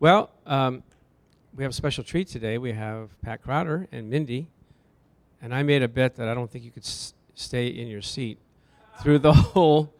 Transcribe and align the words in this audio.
Well, 0.00 0.30
um, 0.44 0.82
we 1.54 1.62
have 1.62 1.70
a 1.70 1.74
special 1.74 2.02
treat 2.02 2.26
today. 2.28 2.58
We 2.58 2.72
have 2.72 3.10
Pat 3.22 3.42
Crowder 3.42 3.86
and 3.92 4.10
Mindy, 4.10 4.48
and 5.40 5.54
I 5.54 5.62
made 5.62 5.82
a 5.82 5.88
bet 5.88 6.16
that 6.16 6.28
I 6.28 6.34
don't 6.34 6.50
think 6.50 6.64
you 6.64 6.72
could 6.72 6.84
s- 6.84 7.14
stay 7.34 7.68
in 7.68 7.86
your 7.86 8.02
seat 8.02 8.38
through 9.02 9.20
the 9.20 9.32
whole 9.32 9.94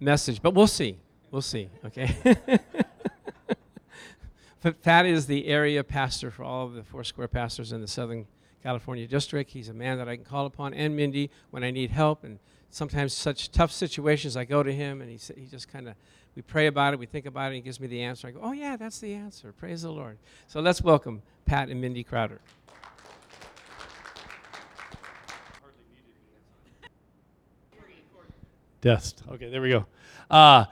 message, 0.00 0.42
but 0.42 0.52
we'll 0.52 0.66
see. 0.66 0.98
We'll 1.30 1.42
see. 1.42 1.70
Okay. 1.84 2.16
but 4.62 4.82
Pat 4.82 5.06
is 5.06 5.26
the 5.26 5.46
area 5.46 5.84
pastor 5.84 6.32
for 6.32 6.42
all 6.42 6.66
of 6.66 6.74
the 6.74 6.82
Foursquare 6.82 7.28
pastors 7.28 7.70
in 7.72 7.80
the 7.80 7.88
Southern 7.88 8.26
California 8.64 9.06
district. 9.06 9.52
He's 9.52 9.68
a 9.68 9.74
man 9.74 9.96
that 9.98 10.08
I 10.08 10.16
can 10.16 10.24
call 10.24 10.46
upon, 10.46 10.74
and 10.74 10.96
Mindy 10.96 11.30
when 11.50 11.62
I 11.62 11.70
need 11.70 11.90
help, 11.90 12.24
and 12.24 12.40
sometimes 12.70 13.12
such 13.12 13.50
tough 13.50 13.72
situations, 13.72 14.36
I 14.36 14.44
go 14.44 14.62
to 14.62 14.72
him, 14.72 15.00
and 15.00 15.10
he 15.10 15.18
he 15.34 15.46
just 15.46 15.68
kind 15.68 15.88
of 15.88 15.94
we 16.36 16.42
pray 16.42 16.66
about 16.66 16.94
it, 16.94 17.00
we 17.00 17.06
think 17.06 17.26
about 17.26 17.44
it, 17.44 17.46
and 17.46 17.54
he 17.56 17.60
gives 17.60 17.80
me 17.80 17.86
the 17.86 18.02
answer. 18.02 18.28
I 18.28 18.30
go, 18.30 18.40
oh 18.42 18.52
yeah, 18.52 18.76
that's 18.76 19.00
the 19.00 19.14
answer. 19.14 19.52
Praise 19.52 19.82
the 19.82 19.90
Lord. 19.90 20.18
So 20.46 20.60
let's 20.60 20.80
welcome 20.80 21.22
Pat 21.44 21.68
and 21.68 21.80
Mindy 21.80 22.04
Crowder. 22.04 22.40
Test. 28.80 29.22
Okay, 29.30 29.50
there 29.50 29.60
we 29.60 29.68
go. 29.68 29.84
Uh, 30.30 30.64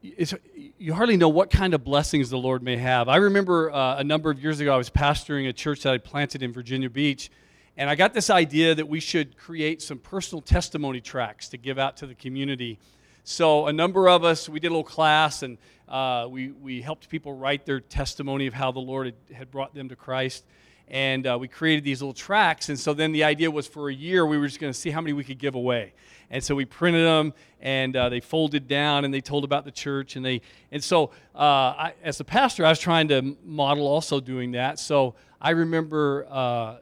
you 0.00 0.94
hardly 0.94 1.16
know 1.16 1.28
what 1.28 1.50
kind 1.50 1.74
of 1.74 1.84
blessings 1.84 2.30
the 2.30 2.38
Lord 2.38 2.62
may 2.62 2.76
have. 2.76 3.08
I 3.08 3.16
remember 3.16 3.70
uh, 3.70 3.98
a 3.98 4.04
number 4.04 4.30
of 4.30 4.42
years 4.42 4.58
ago, 4.60 4.74
I 4.74 4.78
was 4.78 4.88
pastoring 4.88 5.48
a 5.48 5.52
church 5.52 5.82
that 5.82 5.92
I 5.92 5.98
planted 5.98 6.42
in 6.42 6.52
Virginia 6.52 6.88
Beach, 6.88 7.30
and 7.76 7.88
I 7.88 7.94
got 7.94 8.12
this 8.14 8.30
idea 8.30 8.74
that 8.74 8.88
we 8.88 9.00
should 9.00 9.36
create 9.36 9.80
some 9.80 9.98
personal 9.98 10.42
testimony 10.42 11.00
tracts 11.00 11.48
to 11.50 11.56
give 11.56 11.78
out 11.78 11.96
to 11.98 12.06
the 12.06 12.14
community. 12.14 12.78
So 13.24 13.66
a 13.66 13.72
number 13.72 14.08
of 14.08 14.24
us, 14.24 14.48
we 14.48 14.60
did 14.60 14.68
a 14.68 14.70
little 14.70 14.84
class, 14.84 15.42
and 15.42 15.58
uh, 15.88 16.26
we, 16.28 16.50
we 16.50 16.82
helped 16.82 17.08
people 17.08 17.32
write 17.32 17.64
their 17.64 17.80
testimony 17.80 18.46
of 18.46 18.54
how 18.54 18.72
the 18.72 18.80
Lord 18.80 19.06
had, 19.06 19.36
had 19.36 19.50
brought 19.50 19.74
them 19.74 19.88
to 19.88 19.96
Christ 19.96 20.44
and 20.92 21.26
uh, 21.26 21.38
we 21.40 21.48
created 21.48 21.84
these 21.84 22.02
little 22.02 22.12
tracts. 22.12 22.68
And 22.68 22.78
so 22.78 22.92
then 22.92 23.12
the 23.12 23.24
idea 23.24 23.50
was 23.50 23.66
for 23.66 23.88
a 23.88 23.94
year 23.94 24.26
we 24.26 24.36
were 24.36 24.46
just 24.46 24.60
going 24.60 24.72
to 24.72 24.78
see 24.78 24.90
how 24.90 25.00
many 25.00 25.14
we 25.14 25.24
could 25.24 25.38
give 25.38 25.54
away. 25.54 25.94
And 26.30 26.44
so 26.44 26.54
we 26.54 26.64
printed 26.64 27.06
them, 27.06 27.34
and 27.60 27.96
uh, 27.96 28.08
they 28.08 28.20
folded 28.20 28.68
down, 28.68 29.04
and 29.04 29.12
they 29.12 29.20
told 29.20 29.44
about 29.44 29.64
the 29.64 29.70
church, 29.70 30.16
and 30.16 30.24
they 30.24 30.40
and 30.70 30.82
so 30.82 31.10
uh, 31.34 31.38
I, 31.38 31.94
as 32.02 32.20
a 32.20 32.24
pastor, 32.24 32.64
I 32.64 32.70
was 32.70 32.78
trying 32.78 33.08
to 33.08 33.36
model 33.44 33.86
also 33.86 34.18
doing 34.18 34.52
that. 34.52 34.78
So 34.78 35.14
I 35.40 35.50
remember 35.50 36.26
uh, 36.30 36.76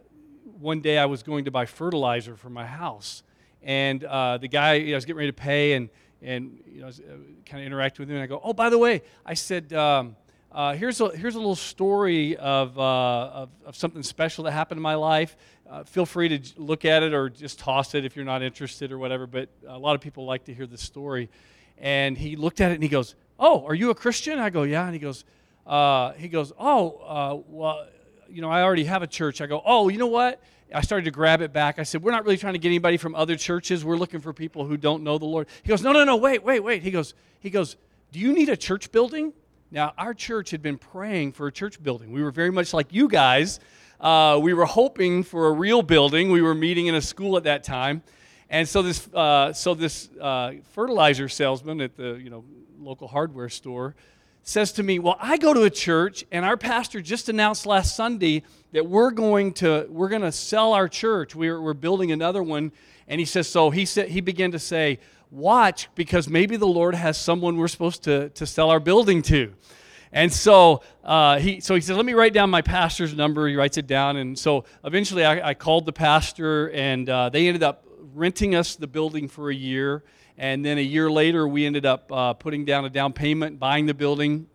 one 0.61 0.81
day 0.81 0.99
I 0.99 1.07
was 1.07 1.23
going 1.23 1.47
to 1.47 1.51
buy 1.51 1.67
fertilizer 1.67 2.37
for 2.37 2.51
my 2.51 2.67
house, 2.67 3.23
and 3.63 4.05
uh, 4.05 4.39
the 4.39 4.49
guy 4.49 4.75
you 4.75 4.87
know, 4.87 4.93
I 4.93 4.97
was 4.97 5.05
getting 5.05 5.19
ready 5.19 5.31
to 5.31 5.37
pay, 5.37 5.73
and 5.73 5.89
and 6.23 6.63
you 6.67 6.83
know, 6.83 6.89
uh, 6.89 6.91
kind 7.47 7.63
of 7.63 7.67
interact 7.67 7.99
with 7.99 8.09
him, 8.09 8.17
and 8.17 8.23
I 8.23 8.27
go, 8.27 8.41
oh, 8.43 8.53
by 8.53 8.71
the 8.71 8.79
way, 8.79 9.03
I 9.25 9.35
said. 9.35 9.73
Um, 9.73 10.17
uh, 10.53 10.75
here's, 10.75 11.01
a, 11.01 11.17
here's 11.17 11.37
a 11.37 11.39
little 11.39 11.55
story 11.55 12.37
of, 12.37 12.77
uh, 12.77 12.83
of, 12.83 13.51
of, 13.65 13.77
something 13.77 14.03
special 14.03 14.43
that 14.43 14.51
happened 14.51 14.79
in 14.79 14.83
my 14.83 14.97
life. 14.97 15.37
Uh, 15.71 15.85
feel 15.85 16.05
free 16.05 16.41
to 16.41 16.61
look 16.61 16.85
at 16.85 17.05
it 17.05 17.15
or 17.15 17.31
just 17.31 17.61
toss 17.61 17.95
it 17.95 18.05
if 18.05 18.17
you're 18.17 18.25
not 18.25 18.43
interested 18.43 18.91
or 18.91 18.99
whatever, 18.99 19.29
but 19.29 19.49
a 19.69 19.79
lot 19.79 19.95
of 19.95 20.01
people 20.01 20.25
like 20.25 20.47
to 20.47 20.53
hear 20.53 20.67
the 20.67 20.77
story. 20.77 21.31
And 21.79 22.19
he 22.19 22.35
looked 22.35 22.61
at 22.61 22.73
it 22.73 22.75
and 22.75 22.83
he 22.83 22.89
goes, 22.89 23.15
Oh, 23.39 23.65
are 23.65 23.77
you 23.77 23.91
a 23.91 23.95
Christian? 23.95 24.41
I 24.41 24.51
go, 24.51 24.65
Yeah. 24.65 24.87
And 24.87 24.93
he 24.93 24.99
goes, 24.99 25.25
uh, 25.69 26.15
he 26.15 26.27
goes, 26.27 26.53
Oh, 26.59 27.45
well, 27.47 27.87
you 28.31 28.43
know, 28.43 28.51
I 28.51 28.63
already 28.63 28.85
have 28.85 29.03
a 29.03 29.07
church. 29.07 29.41
I 29.41 29.47
go, 29.47 29.63
Oh, 29.65 29.89
you 29.89 29.99
know 29.99 30.07
what? 30.07 30.43
I 30.73 30.83
started 30.83 31.05
to 31.05 31.11
grab 31.11 31.41
it 31.41 31.53
back. 31.53 31.79
I 31.79 31.83
said, 31.83 32.03
We're 32.03 32.13
not 32.13 32.25
really 32.25 32.37
trying 32.37 32.55
to 32.55 32.59
get 32.59 32.69
anybody 32.69 32.97
from 32.97 33.15
other 33.15 33.37
churches. 33.37 33.85
We're 33.85 33.97
looking 33.97 34.21
for 34.21 34.33
people 34.33 34.65
who 34.65 34.77
don't 34.77 35.03
know 35.03 35.19
the 35.19 35.27
Lord. 35.27 35.49
He 35.63 35.69
goes, 35.69 35.83
No, 35.83 35.93
no, 35.93 36.05
no, 36.05 36.17
wait, 36.17 36.43
wait, 36.43 36.61
wait. 36.61 36.83
He 36.83 36.91
goes, 36.91 37.15
he 37.41 37.51
goes, 37.51 37.77
Do 38.13 38.19
you 38.19 38.33
need 38.33 38.49
a 38.49 38.57
church 38.57 38.93
building? 38.93 39.33
Now, 39.71 39.93
our 39.97 40.15
church 40.15 40.51
had 40.51 40.63
been 40.63 40.79
praying 40.79 41.33
for 41.33 41.47
a 41.47 41.53
church 41.53 41.81
building. 41.83 42.11
We 42.11 42.23
were 42.23 42.33
very 42.33 42.51
much 42.51 42.75
like 42.75 42.93
you 42.93 43.09
guys. 43.09 43.61
Uh, 44.01 44.39
we 44.43 44.53
were 44.53 44.65
hoping 44.65 45.23
for 45.23 45.47
a 45.47 45.53
real 45.53 45.83
building. 45.83 46.33
We 46.33 46.43
were 46.43 46.55
meeting 46.55 46.87
in 46.87 46.95
a 46.97 47.03
school 47.03 47.37
at 47.37 47.45
that 47.45 47.63
time. 47.63 48.03
And 48.49 48.69
so 48.69 48.83
this, 48.83 49.09
uh, 49.15 49.53
so 49.53 49.75
this 49.75 50.09
uh, 50.21 50.55
fertilizer 50.73 51.29
salesman 51.29 51.81
at 51.81 51.97
the 51.97 52.15
you 52.15 52.31
know, 52.31 52.45
local 52.81 53.07
hardware 53.07 53.49
store 53.49 53.95
says 54.43 54.73
to 54.73 54.83
me, 54.83 54.99
Well, 54.99 55.17
I 55.21 55.37
go 55.37 55.55
to 55.55 55.63
a 55.63 55.71
church, 55.71 56.25
and 56.31 56.45
our 56.45 56.57
pastor 56.57 57.01
just 57.01 57.29
announced 57.29 57.67
last 57.67 57.97
Sunday 57.97 58.43
that 58.73 58.87
we're 58.87 59.11
going 59.11 59.53
to, 59.55 59.87
we're 59.91 60.09
going 60.09 60.23
to 60.23 60.33
sell 60.33 60.73
our 60.73 60.89
church. 60.89 61.35
We're, 61.35 61.61
we're 61.61 61.75
building 61.75 62.13
another 62.13 62.43
one. 62.43 62.73
And 63.09 63.19
he 63.19 63.25
says, 63.25 63.49
So 63.49 63.71
he, 63.71 63.85
said, 63.85 64.09
he 64.09 64.21
began 64.21 64.53
to 64.53 64.59
say, 64.59 64.99
watch 65.31 65.89
because 65.95 66.29
maybe 66.29 66.57
the 66.57 66.67
Lord 66.67 66.95
has 66.95 67.17
someone 67.19 67.57
we're 67.57 67.69
supposed 67.69 68.03
to, 68.05 68.31
to 68.31 68.47
sell 68.47 68.71
our 68.71 68.81
building 68.81 69.23
to. 69.23 69.53
And 70.13 70.33
so, 70.33 70.83
uh, 71.05 71.39
he, 71.39 71.61
so 71.61 71.77
he 71.77 71.81
said, 71.81 71.97
let 71.97 72.05
me 72.05 72.15
write 72.15 72.33
down 72.33 72.51
my 72.51 72.63
pastor's 72.63 73.15
number. 73.15 73.47
He 73.47 73.55
writes 73.55 73.79
it 73.79 73.87
down. 73.87 74.17
And 74.17 74.37
so 74.37 74.65
eventually 74.85 75.25
I, 75.25 75.51
I 75.51 75.55
called 75.55 75.87
the 75.87 75.93
pastor, 75.93 76.71
and 76.71 77.09
uh, 77.09 77.29
they 77.29 77.47
ended 77.47 77.63
up 77.63 77.85
renting 78.13 78.57
us 78.57 78.75
the 78.75 78.89
building 78.89 79.29
for 79.29 79.51
a 79.51 79.55
year. 79.55 80.03
And 80.41 80.65
then 80.65 80.79
a 80.79 80.81
year 80.81 81.11
later, 81.11 81.47
we 81.47 81.67
ended 81.67 81.85
up 81.85 82.11
uh, 82.11 82.33
putting 82.33 82.65
down 82.65 82.87
a 82.87 82.89
down 82.89 83.13
payment, 83.13 83.59
buying 83.59 83.85
the 83.85 83.93
building. 83.93 84.47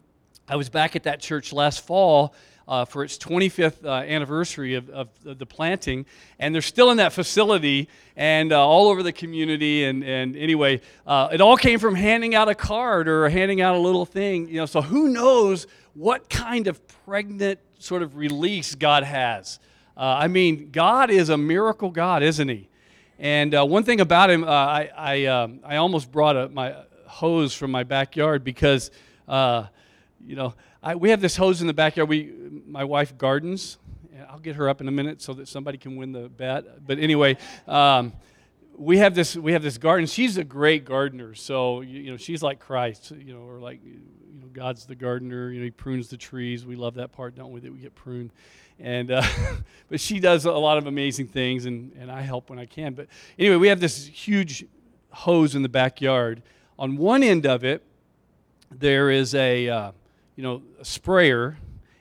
I 0.47 0.55
was 0.55 0.67
back 0.67 0.95
at 0.95 1.03
that 1.03 1.19
church 1.19 1.53
last 1.53 1.85
fall 1.85 2.33
uh, 2.67 2.85
for 2.85 3.03
its 3.03 3.19
25th 3.19 3.85
uh, 3.85 3.91
anniversary 3.91 4.73
of, 4.73 4.89
of, 4.89 5.09
the 5.21 5.45
planting. 5.45 6.07
And 6.39 6.55
they're 6.55 6.63
still 6.63 6.89
in 6.89 6.97
that 6.97 7.13
facility 7.13 7.87
and 8.15 8.51
uh, 8.51 8.67
all 8.67 8.87
over 8.87 9.03
the 9.03 9.13
community. 9.13 9.83
And, 9.83 10.03
and 10.03 10.35
anyway, 10.35 10.81
uh, 11.05 11.29
it 11.31 11.39
all 11.39 11.55
came 11.55 11.77
from 11.77 11.93
handing 11.93 12.33
out 12.33 12.49
a 12.49 12.55
card 12.55 13.07
or 13.07 13.29
handing 13.29 13.61
out 13.61 13.75
a 13.75 13.79
little 13.79 14.07
thing. 14.07 14.47
You 14.47 14.55
know, 14.55 14.65
so 14.65 14.81
who 14.81 15.09
knows 15.09 15.67
what 15.93 16.31
kind 16.31 16.65
of 16.65 16.81
pregnant 17.05 17.59
sort 17.77 18.01
of 18.01 18.15
release 18.15 18.73
God 18.73 19.03
has. 19.03 19.59
Uh, 19.95 20.01
I 20.01 20.29
mean, 20.29 20.71
God 20.71 21.11
is 21.11 21.29
a 21.29 21.37
miracle 21.37 21.91
God, 21.91 22.23
isn't 22.23 22.49
He? 22.49 22.69
And 23.17 23.55
uh, 23.55 23.65
one 23.65 23.83
thing 23.83 24.01
about 24.01 24.29
Him, 24.29 24.43
I, 24.43 24.89
I, 24.95 25.25
um, 25.25 25.59
I 25.63 25.77
almost 25.77 26.11
brought 26.11 26.35
a, 26.35 26.49
my 26.49 26.75
hose 27.07 27.53
from 27.53 27.71
my 27.71 27.83
backyard 27.83 28.43
because, 28.43 28.91
you 29.27 30.35
know, 30.35 30.53
I, 30.83 30.95
we 30.95 31.09
have 31.09 31.21
this 31.21 31.35
hose 31.35 31.61
in 31.61 31.67
the 31.67 31.73
backyard. 31.73 32.09
We, 32.09 32.31
my 32.67 32.83
wife 32.83 33.17
gardens. 33.17 33.77
I'll 34.29 34.39
get 34.39 34.55
her 34.55 34.69
up 34.69 34.81
in 34.81 34.87
a 34.87 34.91
minute 34.91 35.21
so 35.21 35.33
that 35.33 35.47
somebody 35.47 35.77
can 35.77 35.95
win 35.95 36.11
the 36.11 36.29
bet. 36.29 36.85
But 36.85 36.99
anyway, 36.99 37.37
um, 37.67 38.13
we 38.77 38.97
have 38.97 39.15
this 39.15 39.35
we 39.35 39.53
have 39.53 39.63
this 39.63 39.77
garden. 39.77 40.05
She's 40.05 40.37
a 40.37 40.43
great 40.43 40.85
gardener. 40.85 41.33
So 41.33 41.81
you, 41.81 42.01
you, 42.01 42.11
know 42.11 42.17
she's 42.17 42.43
like 42.43 42.59
Christ. 42.59 43.11
You 43.11 43.33
know, 43.33 43.39
or 43.39 43.59
like 43.59 43.79
you 44.35 44.41
know 44.41 44.47
God's 44.51 44.85
the 44.85 44.95
gardener. 44.95 45.51
You 45.51 45.59
know 45.59 45.65
He 45.65 45.71
prunes 45.71 46.09
the 46.09 46.17
trees. 46.17 46.65
We 46.65 46.75
love 46.75 46.95
that 46.95 47.11
part, 47.11 47.35
don't 47.35 47.51
we? 47.51 47.61
That 47.61 47.71
we 47.71 47.79
get 47.79 47.95
pruned. 47.95 48.31
And 48.79 49.11
uh, 49.11 49.23
but 49.89 49.99
she 49.99 50.19
does 50.19 50.45
a 50.45 50.51
lot 50.51 50.77
of 50.77 50.87
amazing 50.87 51.27
things, 51.27 51.65
and 51.65 51.91
and 51.99 52.11
I 52.11 52.21
help 52.21 52.49
when 52.49 52.59
I 52.59 52.65
can. 52.65 52.93
But 52.93 53.07
anyway, 53.39 53.55
we 53.55 53.69
have 53.69 53.79
this 53.79 54.05
huge 54.05 54.65
hose 55.09 55.55
in 55.55 55.61
the 55.61 55.69
backyard. 55.69 56.43
On 56.77 56.97
one 56.97 57.23
end 57.23 57.45
of 57.45 57.63
it, 57.63 57.81
there 58.69 59.09
is 59.09 59.33
a 59.33 59.69
uh, 59.69 59.91
you 60.35 60.43
know, 60.43 60.61
a 60.79 60.85
sprayer. 60.85 61.57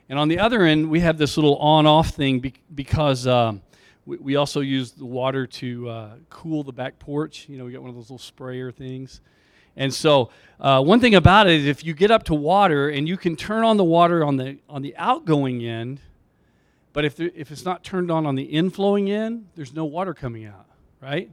And 0.09 0.19
on 0.19 0.28
the 0.28 0.39
other 0.39 0.62
end, 0.62 0.91
we 0.91 1.01
have 1.01 1.16
this 1.16 1.37
little 1.37 1.56
on-off 1.56 2.11
thing 2.11 2.41
be- 2.41 2.55
because 2.75 3.27
um, 3.27 3.62
we, 4.05 4.16
we, 4.19 4.37
also 4.37 4.61
use 4.61 4.93
the 4.93 5.06
water 5.06 5.47
to 5.47 5.89
uh, 5.89 6.11
cool 6.28 6.62
the 6.62 6.72
back 6.72 6.99
porch. 6.99 7.49
You 7.49 7.56
know, 7.56 7.65
we 7.65 7.72
got 7.72 7.81
one 7.81 7.91
of 7.91 7.97
those 7.97 8.11
little 8.11 8.19
sprayer 8.19 8.71
things. 8.71 9.21
And 9.76 9.92
so, 9.92 10.30
uh, 10.60 10.82
one 10.82 11.00
thing 11.00 11.14
about 11.14 11.46
it 11.46 11.60
is, 11.60 11.66
if 11.66 11.84
you 11.84 11.94
get 11.94 12.10
up 12.10 12.24
to 12.24 12.34
water 12.34 12.88
and 12.88 13.08
you 13.08 13.16
can 13.16 13.36
turn 13.36 13.64
on 13.64 13.76
the 13.76 13.84
water 13.84 14.24
on 14.24 14.36
the 14.36 14.58
on 14.68 14.82
the 14.82 14.96
outgoing 14.96 15.64
end, 15.64 16.00
but 16.92 17.04
if 17.04 17.16
there, 17.16 17.30
if 17.34 17.50
it's 17.50 17.64
not 17.64 17.82
turned 17.82 18.10
on 18.10 18.24
on 18.24 18.34
the 18.34 18.46
inflowing 18.52 19.10
end, 19.10 19.48
there's 19.56 19.74
no 19.74 19.84
water 19.84 20.14
coming 20.14 20.46
out, 20.46 20.66
right? 21.00 21.30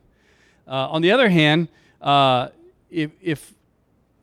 Uh, 0.68 0.90
on 0.90 1.02
the 1.02 1.12
other 1.12 1.30
hand, 1.30 1.68
uh, 2.02 2.50
if 2.90 3.12
if 3.22 3.54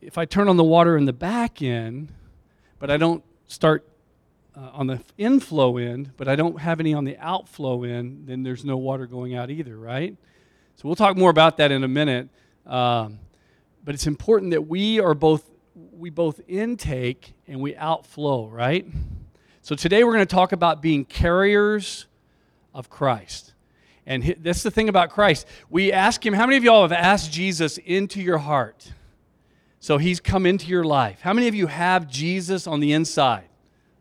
if 0.01 0.17
I 0.17 0.25
turn 0.25 0.47
on 0.49 0.57
the 0.57 0.63
water 0.63 0.97
in 0.97 1.05
the 1.05 1.13
back 1.13 1.61
end, 1.61 2.13
but 2.77 2.91
I 2.91 2.97
don't 2.97 3.23
start 3.47 3.87
uh, 4.55 4.69
on 4.73 4.87
the 4.87 4.99
inflow 5.17 5.77
end, 5.77 6.11
but 6.17 6.27
I 6.27 6.35
don't 6.35 6.59
have 6.59 6.79
any 6.79 6.93
on 6.93 7.05
the 7.05 7.17
outflow 7.17 7.83
end, 7.83 8.27
then 8.27 8.43
there's 8.43 8.65
no 8.65 8.77
water 8.77 9.07
going 9.07 9.35
out 9.35 9.49
either, 9.49 9.77
right? 9.77 10.15
So 10.75 10.87
we'll 10.87 10.95
talk 10.95 11.17
more 11.17 11.29
about 11.29 11.57
that 11.57 11.71
in 11.71 11.83
a 11.83 11.87
minute. 11.87 12.29
Um, 12.65 13.19
but 13.83 13.95
it's 13.95 14.07
important 14.07 14.51
that 14.51 14.67
we 14.67 14.99
are 14.99 15.13
both 15.13 15.49
we 15.99 16.09
both 16.09 16.41
intake 16.47 17.33
and 17.47 17.59
we 17.59 17.75
outflow, 17.75 18.47
right? 18.47 18.85
So 19.61 19.75
today 19.75 20.03
we're 20.03 20.13
going 20.13 20.25
to 20.25 20.35
talk 20.35 20.51
about 20.51 20.81
being 20.81 21.05
carriers 21.05 22.07
of 22.73 22.89
Christ. 22.89 23.53
And 24.05 24.35
that's 24.39 24.63
the 24.63 24.71
thing 24.71 24.89
about 24.89 25.11
Christ. 25.11 25.45
We 25.69 25.91
ask 25.91 26.25
him, 26.25 26.33
how 26.33 26.45
many 26.45 26.57
of 26.57 26.63
y'all 26.63 26.81
have 26.81 26.91
asked 26.91 27.31
Jesus 27.31 27.77
into 27.77 28.21
your 28.21 28.39
heart? 28.39 28.91
So 29.79 29.97
he's 29.97 30.19
come 30.19 30.45
into 30.45 30.67
your 30.67 30.83
life. 30.83 31.21
How 31.21 31.33
many 31.33 31.47
of 31.47 31.55
you 31.55 31.67
have 31.67 32.07
Jesus 32.07 32.65
on 32.65 32.79
the 32.79 32.93
inside? 32.93 33.47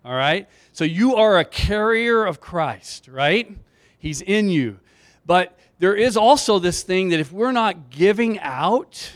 All 0.05 0.15
right? 0.15 0.49
So 0.73 0.85
you 0.85 1.17
are 1.17 1.39
a 1.39 1.45
carrier 1.45 2.25
of 2.25 2.41
Christ, 2.41 3.09
right? 3.09 3.55
He's 3.99 4.23
in 4.23 4.49
you. 4.49 4.81
But 5.27 5.59
there 5.79 5.95
is 5.95 6.17
also 6.17 6.59
this 6.59 6.83
thing 6.83 7.11
that 7.11 7.21
if 7.21 7.31
we're 7.31 7.53
not 7.53 7.91
giving 7.91 8.39
out, 8.41 9.13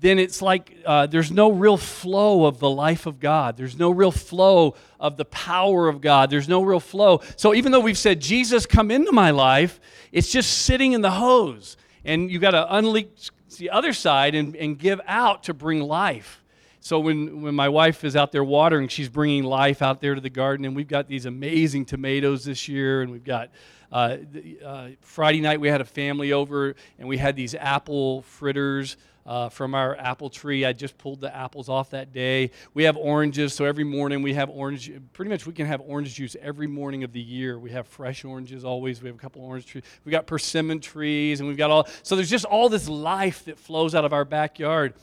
then 0.00 0.18
it's 0.18 0.40
like 0.40 0.76
uh, 0.86 1.06
there's 1.06 1.30
no 1.30 1.52
real 1.52 1.76
flow 1.76 2.46
of 2.46 2.58
the 2.58 2.70
life 2.70 3.04
of 3.04 3.20
God. 3.20 3.58
There's 3.58 3.78
no 3.78 3.90
real 3.90 4.10
flow 4.10 4.74
of 4.98 5.18
the 5.18 5.26
power 5.26 5.88
of 5.88 6.00
God. 6.00 6.30
There's 6.30 6.48
no 6.48 6.62
real 6.62 6.80
flow. 6.80 7.20
So 7.36 7.54
even 7.54 7.70
though 7.70 7.80
we've 7.80 7.98
said, 7.98 8.18
Jesus, 8.18 8.64
come 8.64 8.90
into 8.90 9.12
my 9.12 9.30
life, 9.30 9.78
it's 10.10 10.32
just 10.32 10.62
sitting 10.62 10.92
in 10.92 11.02
the 11.02 11.10
hose. 11.10 11.76
And 12.02 12.30
you've 12.30 12.40
got 12.40 12.52
to 12.52 12.74
unleash 12.74 13.30
the 13.58 13.68
other 13.68 13.92
side 13.92 14.34
and, 14.34 14.56
and 14.56 14.78
give 14.78 15.02
out 15.06 15.44
to 15.44 15.54
bring 15.54 15.80
life. 15.80 16.42
So 16.80 16.98
when, 16.98 17.42
when 17.42 17.54
my 17.54 17.68
wife 17.68 18.02
is 18.02 18.16
out 18.16 18.32
there 18.32 18.42
watering, 18.42 18.88
she's 18.88 19.10
bringing 19.10 19.44
life 19.44 19.82
out 19.82 20.00
there 20.00 20.14
to 20.14 20.20
the 20.20 20.30
garden. 20.30 20.64
And 20.64 20.74
we've 20.74 20.88
got 20.88 21.08
these 21.08 21.26
amazing 21.26 21.84
tomatoes 21.84 22.42
this 22.46 22.68
year, 22.68 23.02
and 23.02 23.12
we've 23.12 23.24
got 23.24 23.50
uh, 23.92 24.16
uh, 24.64 24.88
Friday 25.00 25.40
night 25.40 25.60
we 25.60 25.68
had 25.68 25.80
a 25.80 25.84
family 25.84 26.32
over 26.32 26.76
and 26.98 27.08
we 27.08 27.18
had 27.18 27.34
these 27.34 27.56
apple 27.56 28.22
fritters 28.22 28.96
uh, 29.26 29.48
from 29.48 29.74
our 29.74 29.96
apple 29.96 30.30
tree. 30.30 30.64
I 30.64 30.72
just 30.72 30.96
pulled 30.98 31.20
the 31.20 31.34
apples 31.34 31.68
off 31.68 31.90
that 31.90 32.12
day. 32.12 32.50
We 32.74 32.84
have 32.84 32.96
oranges, 32.96 33.54
so 33.54 33.64
every 33.64 33.84
morning 33.84 34.22
we 34.22 34.34
have 34.34 34.50
orange. 34.50 34.90
Pretty 35.12 35.30
much, 35.30 35.46
we 35.46 35.52
can 35.52 35.66
have 35.66 35.80
orange 35.80 36.14
juice 36.14 36.36
every 36.40 36.66
morning 36.66 37.04
of 37.04 37.12
the 37.12 37.20
year. 37.20 37.58
We 37.58 37.70
have 37.70 37.86
fresh 37.86 38.24
oranges 38.24 38.64
always. 38.64 39.02
We 39.02 39.08
have 39.08 39.16
a 39.16 39.20
couple 39.20 39.42
orange 39.42 39.66
trees. 39.66 39.84
We 40.04 40.12
got 40.12 40.26
persimmon 40.26 40.80
trees, 40.80 41.40
and 41.40 41.48
we've 41.48 41.58
got 41.58 41.70
all. 41.70 41.88
So 42.02 42.16
there's 42.16 42.30
just 42.30 42.44
all 42.44 42.68
this 42.68 42.88
life 42.88 43.44
that 43.44 43.58
flows 43.58 43.94
out 43.94 44.04
of 44.04 44.12
our 44.12 44.24
backyard. 44.24 44.94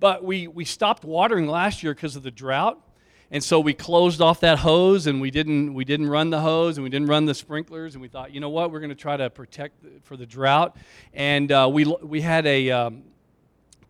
But 0.00 0.24
we 0.24 0.48
we 0.48 0.64
stopped 0.64 1.04
watering 1.04 1.46
last 1.46 1.82
year 1.82 1.94
because 1.94 2.16
of 2.16 2.22
the 2.22 2.30
drought. 2.30 2.78
And 3.32 3.42
so 3.42 3.60
we 3.60 3.72
closed 3.72 4.20
off 4.20 4.40
that 4.40 4.58
hose 4.58 5.06
and 5.06 5.18
we 5.18 5.30
didn't, 5.30 5.72
we 5.72 5.86
didn't 5.86 6.10
run 6.10 6.28
the 6.28 6.40
hose 6.40 6.76
and 6.76 6.84
we 6.84 6.90
didn't 6.90 7.08
run 7.08 7.24
the 7.24 7.32
sprinklers. 7.32 7.94
And 7.94 8.02
we 8.02 8.08
thought, 8.08 8.30
you 8.30 8.40
know 8.40 8.50
what, 8.50 8.70
we're 8.70 8.80
going 8.80 8.90
to 8.90 8.94
try 8.94 9.16
to 9.16 9.30
protect 9.30 9.82
for 10.02 10.18
the 10.18 10.26
drought. 10.26 10.76
And 11.14 11.50
uh, 11.50 11.66
we, 11.72 11.86
we 12.02 12.20
had 12.20 12.46
a 12.46 12.70
um, 12.70 13.04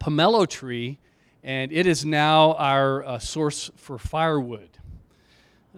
pomelo 0.02 0.48
tree, 0.48 0.98
and 1.44 1.72
it 1.72 1.86
is 1.86 2.04
now 2.04 2.54
our 2.54 3.04
uh, 3.04 3.18
source 3.18 3.70
for 3.76 3.98
firewood. 3.98 4.68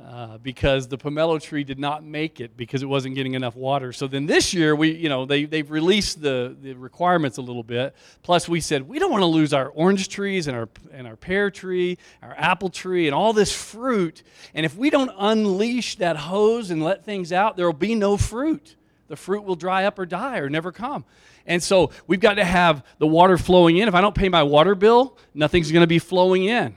Uh, 0.03 0.38
because 0.38 0.88
the 0.88 0.99
pomelo 0.99 1.41
tree 1.41 1.62
did 1.62 1.79
not 1.79 2.03
make 2.03 2.41
it 2.41 2.56
because 2.56 2.82
it 2.82 2.87
wasn't 2.87 3.15
getting 3.15 3.35
enough 3.35 3.55
water. 3.55 3.93
So 3.93 4.09
then 4.09 4.26
this 4.26 4.53
year, 4.53 4.75
we, 4.75 4.91
you 4.91 5.09
know, 5.09 5.25
they, 5.25 5.44
they've 5.44 5.71
released 5.71 6.21
the, 6.21 6.56
the 6.61 6.75
requirements 6.75 7.38
a 7.38 7.43
little 7.43 7.62
bit. 7.62 7.94
Plus, 8.25 8.49
we 8.49 8.61
said 8.61 8.88
we 8.88 8.99
don't 8.99 9.12
want 9.12 9.23
to 9.23 9.26
lose 9.26 9.53
our 9.53 9.69
orange 9.69 10.09
trees 10.09 10.49
and 10.49 10.56
our, 10.56 10.69
and 10.93 11.06
our 11.06 11.15
pear 11.15 11.49
tree, 11.49 11.97
our 12.23 12.35
apple 12.37 12.71
tree, 12.71 13.06
and 13.06 13.15
all 13.15 13.32
this 13.32 13.55
fruit. 13.55 14.25
And 14.53 14.67
if 14.67 14.76
we 14.76 14.91
don't 14.91 15.12
unleash 15.17 15.94
that 15.97 16.17
hose 16.17 16.73
and 16.73 16.82
let 16.82 17.05
things 17.05 17.32
out, 17.32 17.56
there 17.56 17.67
will 17.67 17.73
be 17.73 17.94
no 17.94 18.17
fruit. 18.17 18.75
The 19.06 19.17
fruit 19.17 19.44
will 19.44 19.56
dry 19.56 19.85
up 19.85 19.99
or 20.00 20.06
die 20.06 20.38
or 20.38 20.50
never 20.50 20.73
come. 20.73 21.05
And 21.46 21.62
so 21.62 21.91
we've 22.06 22.20
got 22.20 22.35
to 22.35 22.44
have 22.44 22.85
the 22.99 23.06
water 23.06 23.37
flowing 23.37 23.76
in. 23.76 23.88
If 23.88 23.94
I 23.94 24.00
don't 24.00 24.14
pay 24.14 24.29
my 24.29 24.43
water 24.43 24.75
bill, 24.75 25.19
nothing's 25.35 25.70
going 25.70 25.82
to 25.82 25.87
be 25.87 25.99
flowing 25.99 26.44
in, 26.44 26.75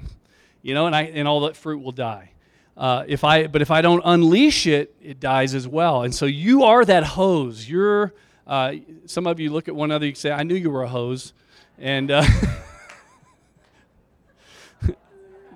you 0.61 0.73
know, 0.73 0.87
and, 0.87 0.95
I, 0.95 1.03
and 1.03 1.27
all 1.27 1.41
that 1.41 1.55
fruit 1.55 1.81
will 1.81 1.91
die. 1.91 2.31
Uh, 2.75 3.03
if 3.07 3.23
I, 3.23 3.47
but 3.47 3.61
if 3.61 3.71
I 3.71 3.81
don't 3.81 4.01
unleash 4.05 4.67
it, 4.67 4.93
it 5.01 5.19
dies 5.19 5.55
as 5.55 5.67
well. 5.67 6.03
And 6.03 6.13
so 6.13 6.25
you 6.25 6.63
are 6.63 6.85
that 6.85 7.03
hose. 7.03 7.67
You're, 7.67 8.13
uh, 8.45 8.73
some 9.05 9.25
of 9.25 9.39
you 9.39 9.51
look 9.51 9.67
at 9.67 9.75
one 9.75 9.89
another, 9.89 10.05
you 10.05 10.15
say, 10.15 10.31
I 10.31 10.43
knew 10.43 10.55
you 10.55 10.69
were 10.69 10.83
a 10.83 10.87
hose. 10.87 11.33
And 11.79 12.11
uh, 12.11 12.21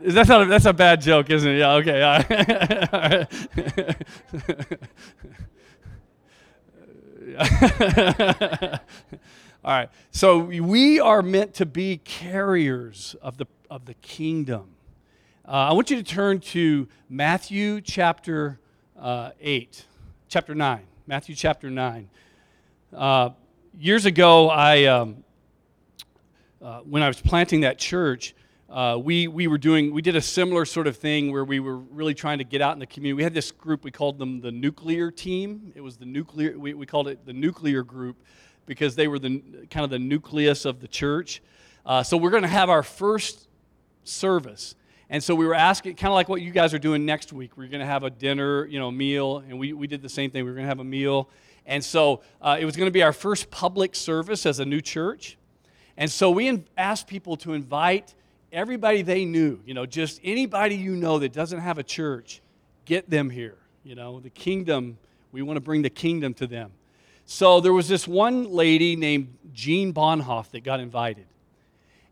that's, 0.01 0.29
not 0.29 0.43
a, 0.43 0.45
that's 0.45 0.65
a 0.65 0.73
bad 0.73 1.01
joke, 1.01 1.29
isn't 1.29 1.51
it? 1.51 1.59
Yeah, 1.59 1.73
okay. 1.73 3.27
So 10.11 10.39
we 10.39 10.99
are 10.99 11.21
meant 11.21 11.53
to 11.55 11.65
be 11.65 11.97
carriers 11.97 13.15
of 13.21 13.37
the, 13.37 13.45
of 13.69 13.85
the 13.85 13.93
kingdom. 13.95 14.75
Uh, 15.47 15.51
I 15.51 15.73
want 15.73 15.89
you 15.89 15.95
to 15.97 16.03
turn 16.03 16.39
to 16.39 16.87
Matthew 17.09 17.81
chapter 17.81 18.59
uh, 18.99 19.31
8, 19.41 19.85
chapter 20.27 20.53
9. 20.53 20.81
Matthew 21.07 21.35
chapter 21.35 21.69
9. 21.69 22.09
Uh, 22.93 23.29
years 23.77 24.05
ago, 24.05 24.49
I, 24.49 24.85
um, 24.85 25.23
uh, 26.61 26.79
when 26.81 27.01
I 27.01 27.07
was 27.07 27.19
planting 27.19 27.61
that 27.61 27.79
church, 27.79 28.35
uh, 28.71 28.97
we, 28.97 29.27
we 29.27 29.47
were 29.47 29.57
doing, 29.57 29.93
we 29.93 30.01
did 30.01 30.15
a 30.15 30.21
similar 30.21 30.65
sort 30.65 30.87
of 30.87 30.97
thing 30.97 31.31
where 31.31 31.43
we 31.43 31.59
were 31.59 31.77
really 31.77 32.13
trying 32.13 32.37
to 32.37 32.43
get 32.43 32.61
out 32.61 32.73
in 32.73 32.79
the 32.79 32.85
community. 32.85 33.13
We 33.13 33.23
had 33.23 33.33
this 33.33 33.51
group, 33.51 33.83
we 33.83 33.91
called 33.91 34.17
them 34.17 34.41
the 34.41 34.51
nuclear 34.51 35.11
team. 35.11 35.73
It 35.75 35.81
was 35.81 35.97
the 35.97 36.05
nuclear, 36.05 36.57
we, 36.57 36.73
we 36.73 36.85
called 36.85 37.07
it 37.07 37.25
the 37.25 37.33
nuclear 37.33 37.83
group 37.83 38.23
because 38.65 38.95
they 38.95 39.07
were 39.07 39.19
the 39.19 39.41
kind 39.69 39.83
of 39.83 39.89
the 39.89 39.99
nucleus 39.99 40.65
of 40.65 40.79
the 40.79 40.87
church. 40.87 41.41
Uh, 41.85 42.01
so 42.01 42.15
we're 42.15 42.29
going 42.29 42.43
to 42.43 42.49
have 42.49 42.69
our 42.69 42.83
first 42.83 43.47
service 44.03 44.75
and 45.11 45.21
so 45.21 45.35
we 45.35 45.45
were 45.45 45.53
asking, 45.53 45.97
kind 45.97 46.09
of 46.09 46.13
like 46.13 46.29
what 46.29 46.41
you 46.41 46.51
guys 46.51 46.73
are 46.73 46.79
doing 46.79 47.05
next 47.05 47.33
week. 47.33 47.57
We're 47.57 47.67
going 47.67 47.81
to 47.81 47.85
have 47.85 48.03
a 48.03 48.09
dinner, 48.09 48.65
you 48.65 48.79
know, 48.79 48.89
meal, 48.89 49.39
and 49.39 49.59
we, 49.59 49.73
we 49.73 49.85
did 49.85 50.01
the 50.01 50.07
same 50.07 50.31
thing. 50.31 50.45
We 50.45 50.51
were 50.51 50.55
going 50.55 50.63
to 50.63 50.69
have 50.69 50.79
a 50.79 50.85
meal. 50.85 51.29
And 51.65 51.83
so 51.83 52.21
uh, 52.41 52.57
it 52.57 52.63
was 52.63 52.77
going 52.77 52.87
to 52.87 52.93
be 52.93 53.03
our 53.03 53.11
first 53.11 53.51
public 53.51 53.93
service 53.93 54.45
as 54.45 54.59
a 54.59 54.65
new 54.65 54.79
church. 54.79 55.37
And 55.97 56.09
so 56.09 56.31
we 56.31 56.63
asked 56.77 57.07
people 57.07 57.35
to 57.37 57.51
invite 57.51 58.15
everybody 58.51 59.01
they 59.01 59.25
knew, 59.25 59.59
you 59.65 59.73
know, 59.73 59.85
just 59.85 60.19
anybody 60.23 60.75
you 60.75 60.95
know 60.95 61.19
that 61.19 61.33
doesn't 61.33 61.59
have 61.59 61.77
a 61.77 61.83
church, 61.83 62.41
get 62.85 63.09
them 63.09 63.29
here. 63.29 63.57
You 63.83 63.95
know, 63.95 64.19
the 64.19 64.29
kingdom, 64.29 64.97
we 65.31 65.41
want 65.41 65.57
to 65.57 65.61
bring 65.61 65.81
the 65.81 65.89
kingdom 65.89 66.33
to 66.35 66.47
them. 66.47 66.71
So 67.25 67.61
there 67.61 67.73
was 67.73 67.87
this 67.87 68.07
one 68.07 68.51
lady 68.51 68.95
named 68.95 69.37
Jean 69.53 69.93
Bonhoff 69.93 70.51
that 70.51 70.63
got 70.63 70.79
invited. 70.79 71.25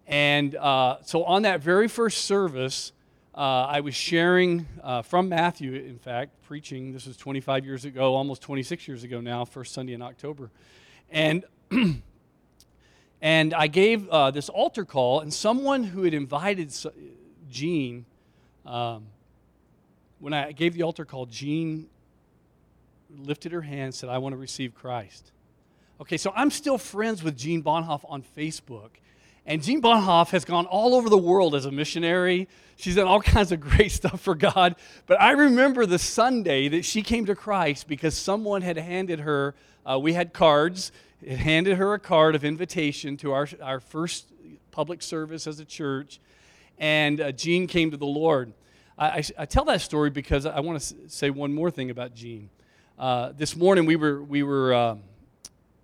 And 0.07 0.55
uh, 0.55 0.97
so 1.03 1.23
on 1.25 1.43
that 1.43 1.61
very 1.61 1.87
first 1.87 2.25
service, 2.25 2.93
uh, 3.35 3.67
I 3.69 3.81
was 3.81 3.93
sharing 3.93 4.65
uh, 4.83 5.01
from 5.03 5.29
Matthew, 5.29 5.73
in 5.73 5.99
fact, 5.99 6.31
preaching. 6.47 6.93
This 6.93 7.05
was 7.05 7.15
25 7.17 7.65
years 7.65 7.85
ago, 7.85 8.15
almost 8.15 8.41
26 8.41 8.87
years 8.87 9.03
ago 9.03 9.21
now, 9.21 9.45
first 9.45 9.73
Sunday 9.73 9.93
in 9.93 10.01
October. 10.01 10.49
And, 11.11 11.45
and 13.21 13.53
I 13.53 13.67
gave 13.67 14.07
uh, 14.09 14.31
this 14.31 14.49
altar 14.49 14.85
call, 14.85 15.19
and 15.19 15.33
someone 15.33 15.83
who 15.83 16.03
had 16.03 16.13
invited 16.13 16.73
Jean, 17.49 18.05
um, 18.65 19.07
when 20.19 20.33
I 20.33 20.51
gave 20.51 20.73
the 20.73 20.83
altar 20.83 21.05
call, 21.05 21.25
Jean 21.25 21.87
lifted 23.17 23.51
her 23.51 23.61
hand 23.61 23.85
and 23.85 23.95
said, 23.95 24.09
I 24.09 24.19
want 24.19 24.33
to 24.33 24.37
receive 24.37 24.73
Christ. 24.73 25.31
Okay, 25.99 26.17
so 26.17 26.31
I'm 26.35 26.49
still 26.49 26.77
friends 26.77 27.23
with 27.23 27.37
Jean 27.37 27.61
Bonhoff 27.61 28.01
on 28.09 28.23
Facebook. 28.37 28.91
And 29.45 29.63
Jean 29.63 29.81
Bonhoff 29.81 30.29
has 30.29 30.45
gone 30.45 30.65
all 30.67 30.93
over 30.95 31.09
the 31.09 31.17
world 31.17 31.55
as 31.55 31.65
a 31.65 31.71
missionary. 31.71 32.47
She's 32.77 32.95
done 32.95 33.07
all 33.07 33.21
kinds 33.21 33.51
of 33.51 33.59
great 33.59 33.91
stuff 33.91 34.21
for 34.21 34.35
God. 34.35 34.75
But 35.07 35.19
I 35.19 35.31
remember 35.31 35.85
the 35.85 35.99
Sunday 35.99 36.69
that 36.69 36.85
she 36.85 37.01
came 37.01 37.25
to 37.25 37.35
Christ 37.35 37.87
because 37.87 38.15
someone 38.15 38.61
had 38.61 38.77
handed 38.77 39.21
her, 39.21 39.55
uh, 39.85 39.99
we 39.99 40.13
had 40.13 40.33
cards, 40.33 40.91
it 41.21 41.37
handed 41.37 41.77
her 41.77 41.93
a 41.93 41.99
card 41.99 42.35
of 42.35 42.43
invitation 42.45 43.17
to 43.17 43.33
our, 43.33 43.47
our 43.61 43.79
first 43.79 44.27
public 44.71 45.01
service 45.01 45.47
as 45.47 45.59
a 45.59 45.65
church. 45.65 46.19
And 46.77 47.19
uh, 47.19 47.31
Jean 47.31 47.67
came 47.67 47.91
to 47.91 47.97
the 47.97 48.05
Lord. 48.05 48.53
I, 48.97 49.07
I, 49.07 49.23
I, 49.39 49.45
tell 49.45 49.65
that 49.65 49.81
story 49.81 50.09
because 50.09 50.45
I 50.45 50.61
want 50.61 50.81
to 50.81 50.95
say 51.07 51.29
one 51.29 51.53
more 51.53 51.71
thing 51.71 51.89
about 51.89 52.15
Jean. 52.15 52.49
Uh, 52.97 53.33
this 53.35 53.55
morning 53.55 53.85
we 53.85 53.97
were, 53.97 54.23
we 54.23 54.43
were 54.43 54.73
um, 54.73 55.03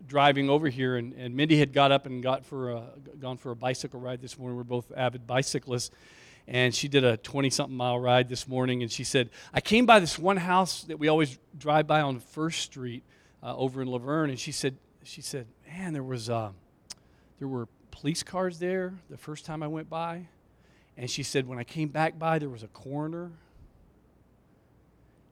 driving 0.07 0.49
over 0.49 0.69
here, 0.69 0.95
and, 0.95 1.13
and 1.13 1.35
Mindy 1.35 1.57
had 1.57 1.73
got 1.73 1.91
up 1.91 2.05
and 2.05 2.23
got 2.23 2.45
for 2.45 2.71
a, 2.71 2.83
gone 3.19 3.37
for 3.37 3.51
a 3.51 3.55
bicycle 3.55 3.99
ride 3.99 4.21
this 4.21 4.37
morning. 4.37 4.55
We're 4.55 4.63
both 4.63 4.91
avid 4.95 5.27
bicyclists. 5.27 5.91
And 6.47 6.75
she 6.75 6.87
did 6.87 7.03
a 7.03 7.17
20 7.17 7.49
something 7.49 7.75
mile 7.75 7.99
ride 7.99 8.29
this 8.29 8.47
morning. 8.47 8.83
And 8.83 8.91
she 8.91 9.03
said, 9.03 9.31
I 9.51 9.61
came 9.61 9.85
by 9.87 9.99
this 9.99 10.19
one 10.19 10.37
house 10.37 10.83
that 10.83 10.99
we 10.99 11.07
always 11.07 11.39
drive 11.57 11.87
by 11.87 12.01
on 12.01 12.19
First 12.19 12.59
Street 12.61 13.03
uh, 13.41 13.55
over 13.55 13.81
in 13.81 13.87
La 13.87 13.97
Verne. 13.97 14.29
And 14.29 14.39
she 14.39 14.51
said, 14.51 14.77
she 15.07 15.21
said, 15.21 15.47
man, 15.67 15.93
there 15.93 16.03
was 16.03 16.29
uh, 16.29 16.51
there 17.39 17.47
were 17.47 17.67
police 17.91 18.23
cars 18.23 18.59
there 18.59 18.93
the 19.09 19.17
first 19.17 19.45
time 19.45 19.63
I 19.63 19.67
went 19.67 19.89
by. 19.89 20.27
And 20.97 21.09
she 21.09 21.23
said, 21.23 21.47
when 21.47 21.59
I 21.59 21.63
came 21.65 21.89
back 21.89 22.17
by, 22.17 22.39
there 22.39 22.49
was 22.49 22.63
a 22.63 22.67
coroner. 22.67 23.31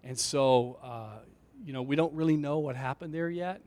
And 0.03 0.20
so, 0.20 0.77
uh, 0.84 1.20
you 1.65 1.72
know, 1.72 1.82
we 1.82 1.96
don't 1.96 2.13
really 2.13 2.36
know 2.36 2.60
what 2.60 2.75
happened 2.75 3.13
there 3.13 3.30
yet 3.30 3.62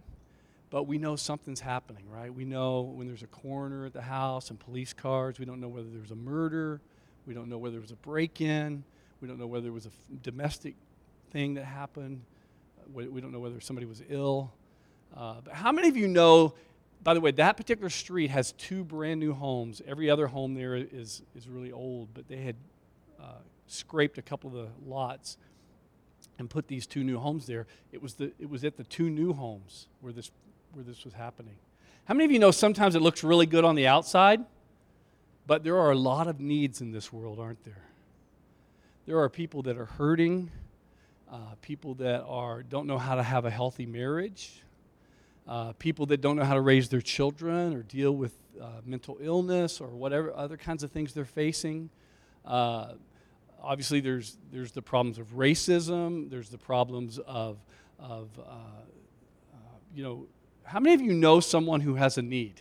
but 0.70 0.84
we 0.84 0.98
know 0.98 1.16
something's 1.16 1.60
happening, 1.60 2.02
right? 2.10 2.32
We 2.32 2.44
know 2.44 2.80
when 2.82 3.06
there's 3.06 3.22
a 3.22 3.28
coroner 3.28 3.86
at 3.86 3.92
the 3.92 4.02
house 4.02 4.50
and 4.50 4.58
police 4.58 4.92
cars. 4.92 5.38
We 5.38 5.44
don't 5.44 5.60
know 5.60 5.68
whether 5.68 5.88
there 5.88 6.00
was 6.00 6.10
a 6.10 6.16
murder. 6.16 6.80
We 7.26 7.34
don't 7.34 7.48
know 7.48 7.58
whether 7.58 7.74
there 7.74 7.80
was 7.80 7.92
a 7.92 7.96
break 7.96 8.40
in. 8.40 8.84
We 9.20 9.28
don't 9.28 9.38
know 9.38 9.46
whether 9.46 9.64
there 9.64 9.72
was 9.72 9.86
a 9.86 9.90
f- 9.90 10.22
domestic 10.22 10.74
thing 11.30 11.54
that 11.54 11.64
happened. 11.64 12.22
We, 12.92 13.08
we, 13.08 13.20
don't 13.20 13.32
know 13.32 13.40
whether 13.40 13.60
somebody 13.60 13.86
was 13.86 14.02
ill. 14.08 14.52
Uh, 15.14 15.34
but 15.44 15.52
how 15.52 15.72
many 15.72 15.88
of 15.88 15.96
you 15.96 16.08
know, 16.08 16.54
by 17.02 17.12
the 17.12 17.20
way, 17.20 17.30
that 17.32 17.56
particular 17.56 17.90
street 17.90 18.30
has 18.30 18.52
two 18.52 18.84
brand 18.84 19.20
new 19.20 19.34
homes. 19.34 19.82
Every 19.86 20.08
other 20.08 20.26
home 20.26 20.54
there 20.54 20.74
is, 20.74 21.22
is 21.34 21.48
really 21.48 21.72
old, 21.72 22.08
but 22.14 22.28
they 22.28 22.38
had 22.38 22.56
uh, 23.20 23.40
scraped 23.66 24.16
a 24.16 24.22
couple 24.22 24.48
of 24.48 24.54
the 24.54 24.68
lots 24.88 25.36
and 26.38 26.50
put 26.50 26.68
these 26.68 26.86
two 26.86 27.04
new 27.04 27.18
homes 27.18 27.46
there. 27.46 27.66
It 27.92 28.02
was, 28.02 28.14
the, 28.14 28.32
it 28.38 28.48
was 28.48 28.64
at 28.64 28.76
the 28.76 28.84
two 28.84 29.10
new 29.10 29.32
homes 29.32 29.88
where 30.00 30.12
this 30.12 30.30
where 30.72 30.84
this 30.84 31.04
was 31.04 31.14
happening. 31.14 31.54
How 32.04 32.12
many 32.12 32.26
of 32.26 32.30
you 32.30 32.38
know 32.38 32.50
sometimes 32.50 32.94
it 32.94 33.00
looks 33.00 33.24
really 33.24 33.46
good 33.46 33.64
on 33.64 33.76
the 33.76 33.86
outside, 33.86 34.44
But 35.46 35.62
there 35.62 35.78
are 35.78 35.92
a 35.92 35.96
lot 35.96 36.26
of 36.26 36.40
needs 36.40 36.80
in 36.80 36.90
this 36.90 37.12
world, 37.12 37.38
aren't 37.38 37.62
there? 37.64 37.82
There 39.06 39.18
are 39.20 39.28
people 39.28 39.62
that 39.62 39.78
are 39.78 39.86
hurting, 39.86 40.50
uh, 41.30 41.54
people 41.62 41.94
that 41.94 42.24
are 42.24 42.64
don't 42.64 42.86
know 42.86 42.98
how 42.98 43.14
to 43.14 43.22
have 43.22 43.44
a 43.44 43.50
healthy 43.50 43.86
marriage, 43.86 44.62
uh, 45.46 45.72
people 45.74 46.06
that 46.06 46.20
don't 46.20 46.36
know 46.36 46.44
how 46.44 46.54
to 46.54 46.60
raise 46.60 46.88
their 46.88 47.00
children 47.00 47.74
or 47.74 47.82
deal 47.82 48.12
with 48.12 48.32
uh, 48.60 48.80
mental 48.84 49.18
illness 49.20 49.80
or 49.80 49.88
whatever 49.88 50.34
other 50.34 50.56
kinds 50.56 50.82
of 50.82 50.90
things 50.90 51.12
they're 51.12 51.24
facing. 51.24 51.90
Uh, 52.44 52.92
obviously, 53.62 54.00
there's 54.00 54.38
there's 54.52 54.72
the 54.72 54.82
problems 54.82 55.18
of 55.18 55.28
racism. 55.34 56.30
There's 56.30 56.48
the 56.48 56.58
problems 56.58 57.18
of 57.18 57.58
of 57.98 58.28
uh, 58.38 58.42
uh, 58.42 59.56
you 59.94 60.02
know. 60.02 60.26
How 60.64 60.80
many 60.80 60.94
of 60.94 61.00
you 61.00 61.12
know 61.12 61.38
someone 61.38 61.80
who 61.80 61.94
has 61.94 62.18
a 62.18 62.22
need? 62.22 62.60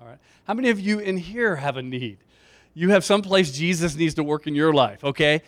All 0.00 0.06
right. 0.06 0.18
How 0.44 0.54
many 0.54 0.68
of 0.68 0.78
you 0.78 0.98
in 0.98 1.16
here 1.16 1.56
have 1.56 1.76
a 1.76 1.82
need? 1.82 2.18
You 2.74 2.90
have 2.90 3.04
some 3.04 3.22
place 3.22 3.50
Jesus 3.50 3.96
needs 3.96 4.14
to 4.14 4.22
work 4.22 4.46
in 4.46 4.54
your 4.54 4.72
life, 4.72 5.02
okay? 5.02 5.42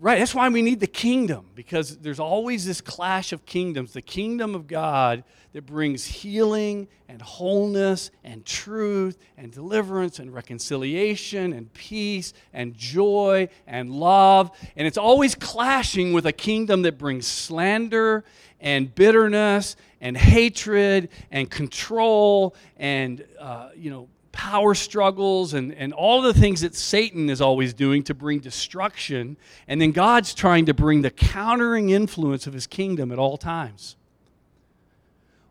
Right, 0.00 0.18
that's 0.18 0.34
why 0.34 0.48
we 0.48 0.60
need 0.60 0.80
the 0.80 0.88
kingdom, 0.88 1.46
because 1.54 1.98
there's 1.98 2.18
always 2.18 2.66
this 2.66 2.80
clash 2.80 3.32
of 3.32 3.46
kingdoms. 3.46 3.92
The 3.92 4.02
kingdom 4.02 4.54
of 4.54 4.66
God 4.66 5.22
that 5.52 5.66
brings 5.66 6.04
healing 6.04 6.88
and 7.08 7.22
wholeness 7.22 8.10
and 8.24 8.44
truth 8.44 9.16
and 9.38 9.52
deliverance 9.52 10.18
and 10.18 10.34
reconciliation 10.34 11.52
and 11.52 11.72
peace 11.72 12.34
and 12.52 12.76
joy 12.76 13.48
and 13.68 13.92
love. 13.92 14.50
And 14.76 14.86
it's 14.86 14.98
always 14.98 15.36
clashing 15.36 16.12
with 16.12 16.26
a 16.26 16.32
kingdom 16.32 16.82
that 16.82 16.98
brings 16.98 17.26
slander 17.26 18.24
and 18.60 18.92
bitterness 18.92 19.76
and 20.00 20.16
hatred 20.16 21.08
and 21.30 21.48
control 21.48 22.56
and, 22.76 23.24
uh, 23.38 23.68
you 23.76 23.90
know, 23.90 24.08
power 24.34 24.74
struggles 24.74 25.54
and, 25.54 25.72
and 25.74 25.92
all 25.92 26.20
the 26.20 26.34
things 26.34 26.60
that 26.60 26.74
Satan 26.74 27.30
is 27.30 27.40
always 27.40 27.72
doing 27.72 28.02
to 28.02 28.14
bring 28.14 28.40
destruction. 28.40 29.36
And 29.68 29.80
then 29.80 29.92
God's 29.92 30.34
trying 30.34 30.66
to 30.66 30.74
bring 30.74 31.02
the 31.02 31.10
countering 31.10 31.90
influence 31.90 32.46
of 32.46 32.52
his 32.52 32.66
kingdom 32.66 33.12
at 33.12 33.18
all 33.18 33.38
times. 33.38 33.96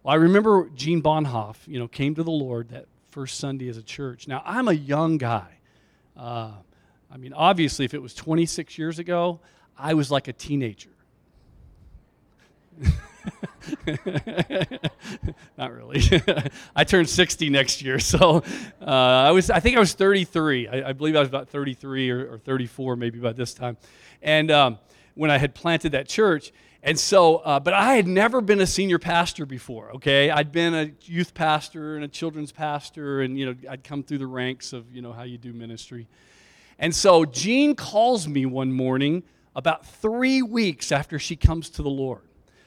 Well, 0.03 0.13
I 0.13 0.17
remember 0.17 0.69
Jean 0.75 1.01
Bonhoff, 1.01 1.55
you 1.65 1.79
know, 1.79 1.87
came 1.87 2.13
to 2.15 2.23
the 2.23 2.31
Lord 2.31 2.69
that 2.69 2.85
first 3.09 3.39
Sunday 3.39 3.69
as 3.69 3.77
a 3.77 3.83
church. 3.83 4.27
Now, 4.27 4.43
I'm 4.45 4.67
a 4.67 4.73
young 4.73 5.17
guy. 5.17 5.47
Uh, 6.17 6.51
I 7.09 7.17
mean, 7.17 7.31
obviously, 7.33 7.85
if 7.85 7.93
it 7.93 8.01
was 8.01 8.13
26 8.13 8.77
years 8.77 8.99
ago, 8.99 9.39
I 9.77 9.93
was 9.93 10.11
like 10.11 10.27
a 10.27 10.33
teenager. 10.33 10.89
Not 15.57 15.71
really. 15.71 16.01
I 16.75 16.83
turned 16.83 17.09
60 17.09 17.49
next 17.49 17.81
year, 17.81 17.99
so 17.99 18.43
uh, 18.81 18.85
I 18.85 19.31
was. 19.31 19.49
I 19.49 19.59
think 19.59 19.77
I 19.77 19.79
was 19.79 19.93
33. 19.93 20.67
I, 20.67 20.89
I 20.89 20.93
believe 20.93 21.15
I 21.15 21.19
was 21.19 21.29
about 21.29 21.49
33 21.49 22.09
or, 22.09 22.33
or, 22.33 22.37
34, 22.39 22.95
maybe 22.95 23.19
by 23.19 23.33
this 23.33 23.53
time. 23.53 23.77
And 24.21 24.51
um, 24.51 24.79
when 25.15 25.31
I 25.31 25.37
had 25.37 25.55
planted 25.55 25.93
that 25.93 26.07
church, 26.07 26.51
and 26.81 26.99
so, 26.99 27.37
uh, 27.37 27.59
but 27.59 27.73
I 27.73 27.95
had 27.95 28.07
never 28.07 28.41
been 28.41 28.59
a 28.59 28.67
senior 28.67 28.99
pastor 28.99 29.45
before. 29.45 29.91
Okay, 29.95 30.29
I'd 30.29 30.51
been 30.51 30.73
a 30.73 30.91
youth 31.03 31.33
pastor 31.33 31.95
and 31.95 32.03
a 32.03 32.09
children's 32.09 32.51
pastor, 32.51 33.21
and 33.21 33.37
you 33.37 33.45
know, 33.45 33.55
I'd 33.69 33.83
come 33.83 34.03
through 34.03 34.19
the 34.19 34.27
ranks 34.27 34.73
of 34.73 34.93
you 34.93 35.01
know 35.01 35.13
how 35.13 35.23
you 35.23 35.37
do 35.37 35.53
ministry. 35.53 36.07
And 36.79 36.93
so, 36.93 37.23
Jean 37.23 37.75
calls 37.75 38.27
me 38.27 38.45
one 38.45 38.73
morning 38.73 39.23
about 39.55 39.85
three 39.85 40.41
weeks 40.41 40.91
after 40.91 41.19
she 41.19 41.35
comes 41.35 41.69
to 41.69 41.83
the 41.83 41.89
Lord 41.89 42.23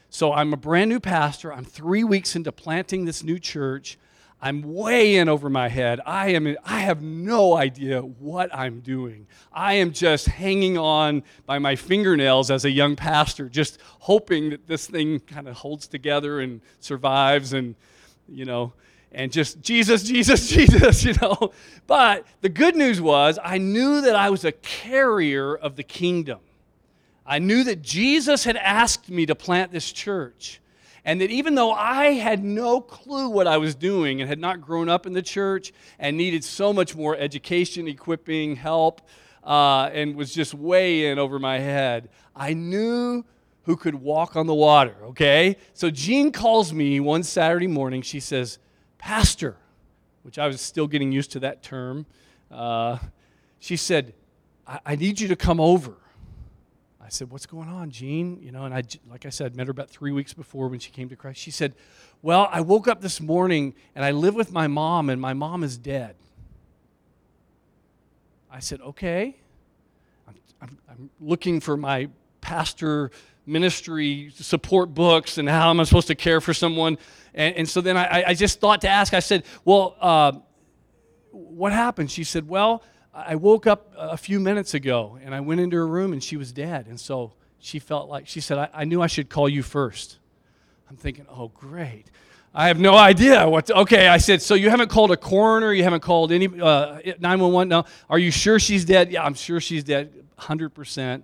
so 0.09 0.33
I'm 0.33 0.53
a 0.53 0.57
brand 0.57 0.89
new 0.89 0.99
pastor. 0.99 1.51
I'm 1.51 1.65
three 1.65 2.03
weeks 2.03 2.35
into 2.35 2.51
planting 2.51 3.05
this 3.05 3.23
new 3.23 3.39
church. 3.39 3.97
I'm 4.39 4.61
way 4.61 5.15
in 5.15 5.29
over 5.29 5.49
my 5.49 5.67
head. 5.67 5.99
I 6.05 6.29
am 6.29 6.55
I 6.63 6.79
have 6.81 7.01
no 7.01 7.57
idea 7.57 8.01
what 8.01 8.53
I'm 8.53 8.81
doing. 8.81 9.25
I 9.51 9.73
am 9.73 9.91
just 9.91 10.27
hanging 10.27 10.77
on 10.77 11.23
by 11.45 11.57
my 11.57 11.75
fingernails 11.75 12.51
as 12.51 12.63
a 12.63 12.69
young 12.69 12.95
pastor, 12.95 13.49
just 13.49 13.79
hoping 13.99 14.51
that 14.51 14.67
this 14.67 14.85
thing 14.85 15.19
kind 15.21 15.47
of 15.47 15.55
holds 15.55 15.87
together 15.87 16.39
and 16.39 16.61
survives 16.79 17.53
and 17.53 17.75
you 18.29 18.45
know, 18.45 18.73
and 19.11 19.31
just 19.31 19.61
Jesus, 19.61 20.03
Jesus, 20.03 20.47
Jesus, 20.53 21.03
you 21.03 21.15
know. 21.21 21.51
But 21.87 22.27
the 22.41 22.49
good 22.49 22.75
news 22.75 23.01
was 23.01 23.39
I 23.43 23.57
knew 23.57 24.01
that 24.01 24.15
I 24.15 24.29
was 24.29 24.45
a 24.45 24.51
carrier 24.51 25.55
of 25.55 25.75
the 25.75 25.83
kingdom. 25.83 26.39
I 27.27 27.39
knew 27.39 27.65
that 27.65 27.81
Jesus 27.81 28.45
had 28.45 28.55
asked 28.55 29.09
me 29.09 29.25
to 29.25 29.35
plant 29.35 29.71
this 29.71 29.91
church. 29.91 30.61
And 31.03 31.21
that 31.21 31.29
even 31.29 31.55
though 31.55 31.71
I 31.71 32.13
had 32.13 32.43
no 32.43 32.81
clue 32.81 33.29
what 33.29 33.47
I 33.47 33.57
was 33.57 33.75
doing 33.75 34.19
and 34.19 34.29
had 34.29 34.39
not 34.39 34.61
grown 34.61 34.89
up 34.89 35.05
in 35.05 35.13
the 35.13 35.21
church 35.21 35.71
and 35.99 36.17
needed 36.17 36.43
so 36.43 36.73
much 36.73 36.95
more 36.95 37.15
education, 37.15 37.87
equipping, 37.87 38.55
help, 38.55 39.01
uh, 39.43 39.89
and 39.93 40.15
was 40.15 40.33
just 40.33 40.53
way 40.53 41.07
in 41.07 41.19
over 41.19 41.39
my 41.39 41.59
head, 41.59 42.09
I 42.35 42.53
knew 42.53 43.23
who 43.63 43.75
could 43.75 43.95
walk 43.95 44.35
on 44.35 44.47
the 44.47 44.53
water, 44.53 44.95
okay? 45.03 45.57
So 45.73 45.89
Jean 45.89 46.31
calls 46.31 46.73
me 46.73 46.99
one 46.99 47.23
Saturday 47.23 47.67
morning. 47.67 48.01
She 48.01 48.19
says, 48.19 48.59
Pastor, 48.97 49.57
which 50.23 50.37
I 50.37 50.47
was 50.47 50.59
still 50.59 50.87
getting 50.87 51.11
used 51.11 51.31
to 51.31 51.39
that 51.41 51.63
term. 51.63 52.05
Uh, 52.51 52.97
she 53.59 53.75
said, 53.75 54.13
I-, 54.65 54.79
I 54.85 54.95
need 54.95 55.19
you 55.19 55.27
to 55.29 55.35
come 55.35 55.59
over. 55.59 55.95
I 57.07 57.09
said, 57.09 57.31
What's 57.31 57.45
going 57.45 57.69
on, 57.69 57.89
Jean? 57.89 58.43
You 58.43 58.51
know, 58.51 58.65
and 58.65 58.73
I, 58.73 58.83
like 59.09 59.25
I 59.25 59.29
said, 59.29 59.55
met 59.55 59.67
her 59.67 59.71
about 59.71 59.89
three 59.89 60.11
weeks 60.11 60.33
before 60.33 60.67
when 60.67 60.81
she 60.81 60.91
came 60.91 61.07
to 61.07 61.15
Christ. 61.15 61.39
She 61.39 61.51
said, 61.51 61.73
Well, 62.21 62.49
I 62.51 62.59
woke 62.59 62.85
up 62.89 62.99
this 62.99 63.21
morning 63.21 63.75
and 63.95 64.03
I 64.03 64.11
live 64.11 64.35
with 64.35 64.51
my 64.51 64.67
mom, 64.67 65.09
and 65.09 65.21
my 65.21 65.33
mom 65.33 65.63
is 65.63 65.77
dead. 65.77 66.17
I 68.51 68.59
said, 68.59 68.81
Okay. 68.81 69.37
I'm, 70.27 70.35
I'm, 70.61 70.77
I'm 70.89 71.09
looking 71.21 71.61
for 71.61 71.77
my 71.77 72.09
pastor 72.41 73.11
ministry 73.45 74.29
support 74.35 74.93
books 74.93 75.37
and 75.37 75.47
how 75.47 75.69
am 75.69 75.79
I 75.79 75.85
supposed 75.85 76.07
to 76.07 76.15
care 76.15 76.41
for 76.41 76.53
someone. 76.53 76.97
And, 77.33 77.55
and 77.55 77.69
so 77.69 77.79
then 77.79 77.95
I, 77.95 78.25
I 78.27 78.33
just 78.33 78.59
thought 78.59 78.81
to 78.81 78.89
ask, 78.89 79.13
I 79.13 79.21
said, 79.21 79.45
Well, 79.63 79.95
uh, 80.01 80.33
what 81.31 81.71
happened? 81.71 82.11
She 82.11 82.25
said, 82.25 82.49
Well, 82.49 82.83
I 83.25 83.35
woke 83.35 83.65
up 83.65 83.91
a 83.97 84.15
few 84.15 84.39
minutes 84.39 84.75
ago 84.75 85.17
and 85.23 85.33
I 85.33 85.39
went 85.39 85.59
into 85.59 85.75
her 85.75 85.87
room 85.87 86.13
and 86.13 86.23
she 86.23 86.37
was 86.37 86.51
dead. 86.51 86.85
And 86.85 86.99
so 86.99 87.33
she 87.59 87.79
felt 87.79 88.09
like, 88.09 88.27
she 88.27 88.39
said, 88.39 88.59
I, 88.59 88.69
I 88.73 88.85
knew 88.85 89.01
I 89.01 89.07
should 89.07 89.27
call 89.27 89.49
you 89.49 89.63
first. 89.63 90.19
I'm 90.87 90.97
thinking, 90.97 91.25
oh, 91.29 91.47
great. 91.47 92.05
I 92.53 92.67
have 92.67 92.79
no 92.79 92.95
idea 92.95 93.49
what. 93.49 93.67
To, 93.67 93.79
okay, 93.79 94.07
I 94.07 94.17
said, 94.17 94.41
so 94.41 94.53
you 94.53 94.69
haven't 94.69 94.89
called 94.89 95.11
a 95.11 95.17
coroner, 95.17 95.73
you 95.73 95.83
haven't 95.83 96.01
called 96.01 96.31
any 96.31 96.45
uh, 96.45 96.99
911. 97.19 97.67
No, 97.69 97.85
are 98.09 98.19
you 98.19 98.31
sure 98.31 98.59
she's 98.59 98.85
dead? 98.85 99.11
Yeah, 99.11 99.23
I'm 99.23 99.33
sure 99.33 99.59
she's 99.59 99.83
dead, 99.83 100.11
100%. 100.39 101.23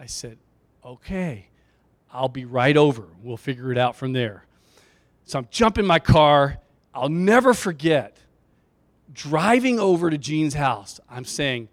I 0.00 0.06
said, 0.06 0.38
okay, 0.84 1.46
I'll 2.12 2.28
be 2.28 2.44
right 2.44 2.76
over. 2.76 3.04
We'll 3.22 3.36
figure 3.36 3.70
it 3.70 3.78
out 3.78 3.96
from 3.96 4.12
there. 4.12 4.44
So 5.24 5.38
I'm 5.38 5.48
jumping 5.50 5.86
my 5.86 5.98
car. 5.98 6.58
I'll 6.94 7.08
never 7.08 7.54
forget 7.54 8.16
driving 9.12 9.78
over 9.78 10.10
to 10.10 10.18
Jean's 10.18 10.54
house, 10.54 11.00
I'm 11.08 11.24
saying, 11.24 11.68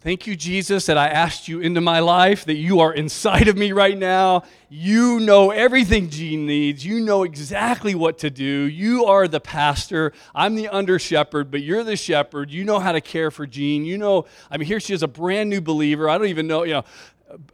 Thank 0.00 0.28
you, 0.28 0.36
Jesus, 0.36 0.86
that 0.86 0.96
I 0.96 1.08
asked 1.08 1.48
you 1.48 1.58
into 1.58 1.80
my 1.80 1.98
life, 1.98 2.44
that 2.44 2.54
you 2.54 2.78
are 2.78 2.94
inside 2.94 3.48
of 3.48 3.56
me 3.56 3.72
right 3.72 3.98
now. 3.98 4.44
You 4.68 5.18
know 5.18 5.50
everything 5.50 6.08
Jean 6.08 6.46
needs. 6.46 6.86
You 6.86 7.00
know 7.00 7.24
exactly 7.24 7.96
what 7.96 8.18
to 8.18 8.30
do. 8.30 8.44
You 8.44 9.06
are 9.06 9.26
the 9.26 9.40
pastor. 9.40 10.12
I'm 10.36 10.54
the 10.54 10.68
under 10.68 11.00
shepherd, 11.00 11.50
but 11.50 11.62
you're 11.62 11.82
the 11.82 11.96
shepherd. 11.96 12.52
You 12.52 12.62
know 12.62 12.78
how 12.78 12.92
to 12.92 13.00
care 13.00 13.32
for 13.32 13.44
Jean. 13.44 13.84
You 13.84 13.98
know, 13.98 14.26
I 14.48 14.56
mean, 14.56 14.68
here 14.68 14.78
she 14.78 14.94
is 14.94 15.02
a 15.02 15.08
brand 15.08 15.50
new 15.50 15.60
believer. 15.60 16.08
I 16.08 16.16
don't 16.16 16.28
even 16.28 16.46
know, 16.46 16.62
you 16.62 16.74
know, 16.74 16.84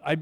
I, 0.04 0.18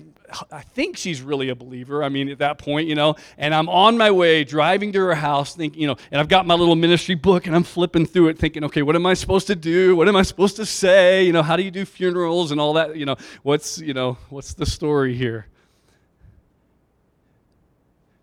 I 0.50 0.60
think 0.60 0.96
she's 0.96 1.20
really 1.20 1.48
a 1.48 1.54
believer. 1.54 2.02
I 2.02 2.08
mean, 2.08 2.28
at 2.28 2.38
that 2.38 2.58
point, 2.58 2.88
you 2.88 2.94
know, 2.94 3.16
and 3.36 3.54
I'm 3.54 3.68
on 3.68 3.98
my 3.98 4.10
way 4.10 4.44
driving 4.44 4.92
to 4.92 5.00
her 5.00 5.14
house, 5.14 5.54
thinking, 5.54 5.80
you 5.80 5.86
know, 5.86 5.96
and 6.10 6.20
I've 6.20 6.28
got 6.28 6.46
my 6.46 6.54
little 6.54 6.76
ministry 6.76 7.14
book 7.14 7.46
and 7.46 7.54
I'm 7.54 7.64
flipping 7.64 8.06
through 8.06 8.28
it, 8.28 8.38
thinking, 8.38 8.64
okay, 8.64 8.82
what 8.82 8.96
am 8.96 9.06
I 9.06 9.14
supposed 9.14 9.46
to 9.48 9.56
do? 9.56 9.94
What 9.96 10.08
am 10.08 10.16
I 10.16 10.22
supposed 10.22 10.56
to 10.56 10.66
say? 10.66 11.24
You 11.24 11.32
know, 11.32 11.42
how 11.42 11.56
do 11.56 11.62
you 11.62 11.70
do 11.70 11.84
funerals 11.84 12.50
and 12.50 12.60
all 12.60 12.74
that? 12.74 12.96
You 12.96 13.06
know, 13.06 13.16
what's, 13.42 13.78
you 13.78 13.94
know, 13.94 14.16
what's 14.30 14.54
the 14.54 14.66
story 14.66 15.14
here? 15.14 15.46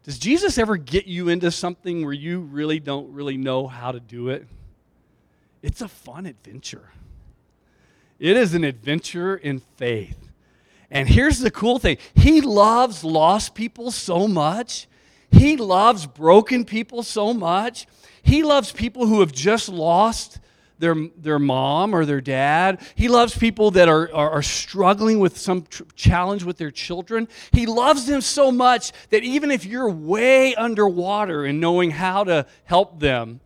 Does 0.03 0.17
Jesus 0.17 0.57
ever 0.57 0.77
get 0.77 1.05
you 1.05 1.29
into 1.29 1.51
something 1.51 2.03
where 2.03 2.13
you 2.13 2.39
really 2.39 2.79
don't 2.79 3.13
really 3.13 3.37
know 3.37 3.67
how 3.67 3.91
to 3.91 3.99
do 3.99 4.29
it? 4.29 4.47
It's 5.61 5.81
a 5.81 5.87
fun 5.87 6.25
adventure. 6.25 6.89
It 8.17 8.35
is 8.35 8.53
an 8.53 8.63
adventure 8.63 9.35
in 9.35 9.59
faith. 9.59 10.28
And 10.91 11.07
here's 11.07 11.39
the 11.39 11.51
cool 11.51 11.79
thing 11.79 11.97
He 12.15 12.41
loves 12.41 13.03
lost 13.03 13.55
people 13.55 13.91
so 13.91 14.27
much. 14.27 14.87
He 15.31 15.57
loves 15.57 16.07
broken 16.07 16.65
people 16.65 17.03
so 17.03 17.33
much. 17.33 17.87
He 18.23 18.43
loves 18.43 18.71
people 18.71 19.05
who 19.05 19.19
have 19.19 19.31
just 19.31 19.69
lost 19.69 20.39
their, 20.79 20.95
their 21.17 21.39
mom 21.39 21.93
or 21.93 22.05
their 22.05 22.21
dad. 22.21 22.81
He 22.95 23.09
loves 23.09 23.37
people 23.37 23.71
that 23.71 23.87
are, 23.87 24.13
are, 24.13 24.31
are 24.31 24.41
struggling 24.41 25.19
with 25.19 25.37
some 25.37 25.63
tr- 25.63 25.83
challenge 25.95 26.43
with 26.43 26.57
their 26.57 26.71
children. 26.71 27.27
He 27.51 27.65
loves 27.65 28.05
them 28.05 28.21
so 28.21 28.51
much 28.51 28.91
that 29.09 29.23
even 29.23 29.51
if 29.51 29.65
you're 29.65 29.89
way 29.89 30.55
underwater 30.55 31.45
in 31.45 31.59
knowing 31.59 31.91
how 31.91 32.23
to 32.23 32.45
help 32.63 32.99
them, 32.99 33.41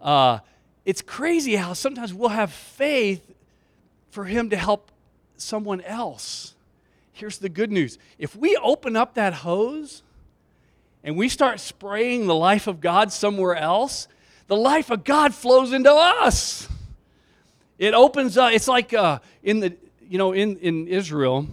uh, 0.00 0.40
it's 0.84 1.00
crazy 1.00 1.54
how 1.54 1.72
sometimes 1.72 2.12
we'll 2.12 2.28
have 2.30 2.52
faith 2.52 3.32
for 4.10 4.24
Him 4.24 4.50
to 4.50 4.56
help 4.56 4.90
someone 5.36 5.80
else. 5.82 6.54
Here's 7.12 7.38
the 7.38 7.48
good 7.48 7.70
news 7.70 7.98
if 8.18 8.34
we 8.34 8.56
open 8.56 8.96
up 8.96 9.14
that 9.14 9.34
hose 9.34 10.02
and 11.04 11.16
we 11.16 11.28
start 11.28 11.60
spraying 11.60 12.26
the 12.26 12.34
life 12.34 12.66
of 12.66 12.80
God 12.80 13.12
somewhere 13.12 13.54
else, 13.54 14.08
the 14.46 14.56
life 14.56 14.90
of 14.90 15.04
God 15.04 15.34
flows 15.34 15.72
into 15.72 15.92
us. 15.92 16.68
It 17.78 17.94
opens 17.94 18.36
up, 18.38 18.52
it's 18.52 18.68
like 18.68 18.94
uh, 18.94 19.18
in 19.42 19.60
the, 19.60 19.76
you 20.08 20.18
know, 20.18 20.32
in, 20.32 20.56
in 20.58 20.86
Israel. 20.86 21.46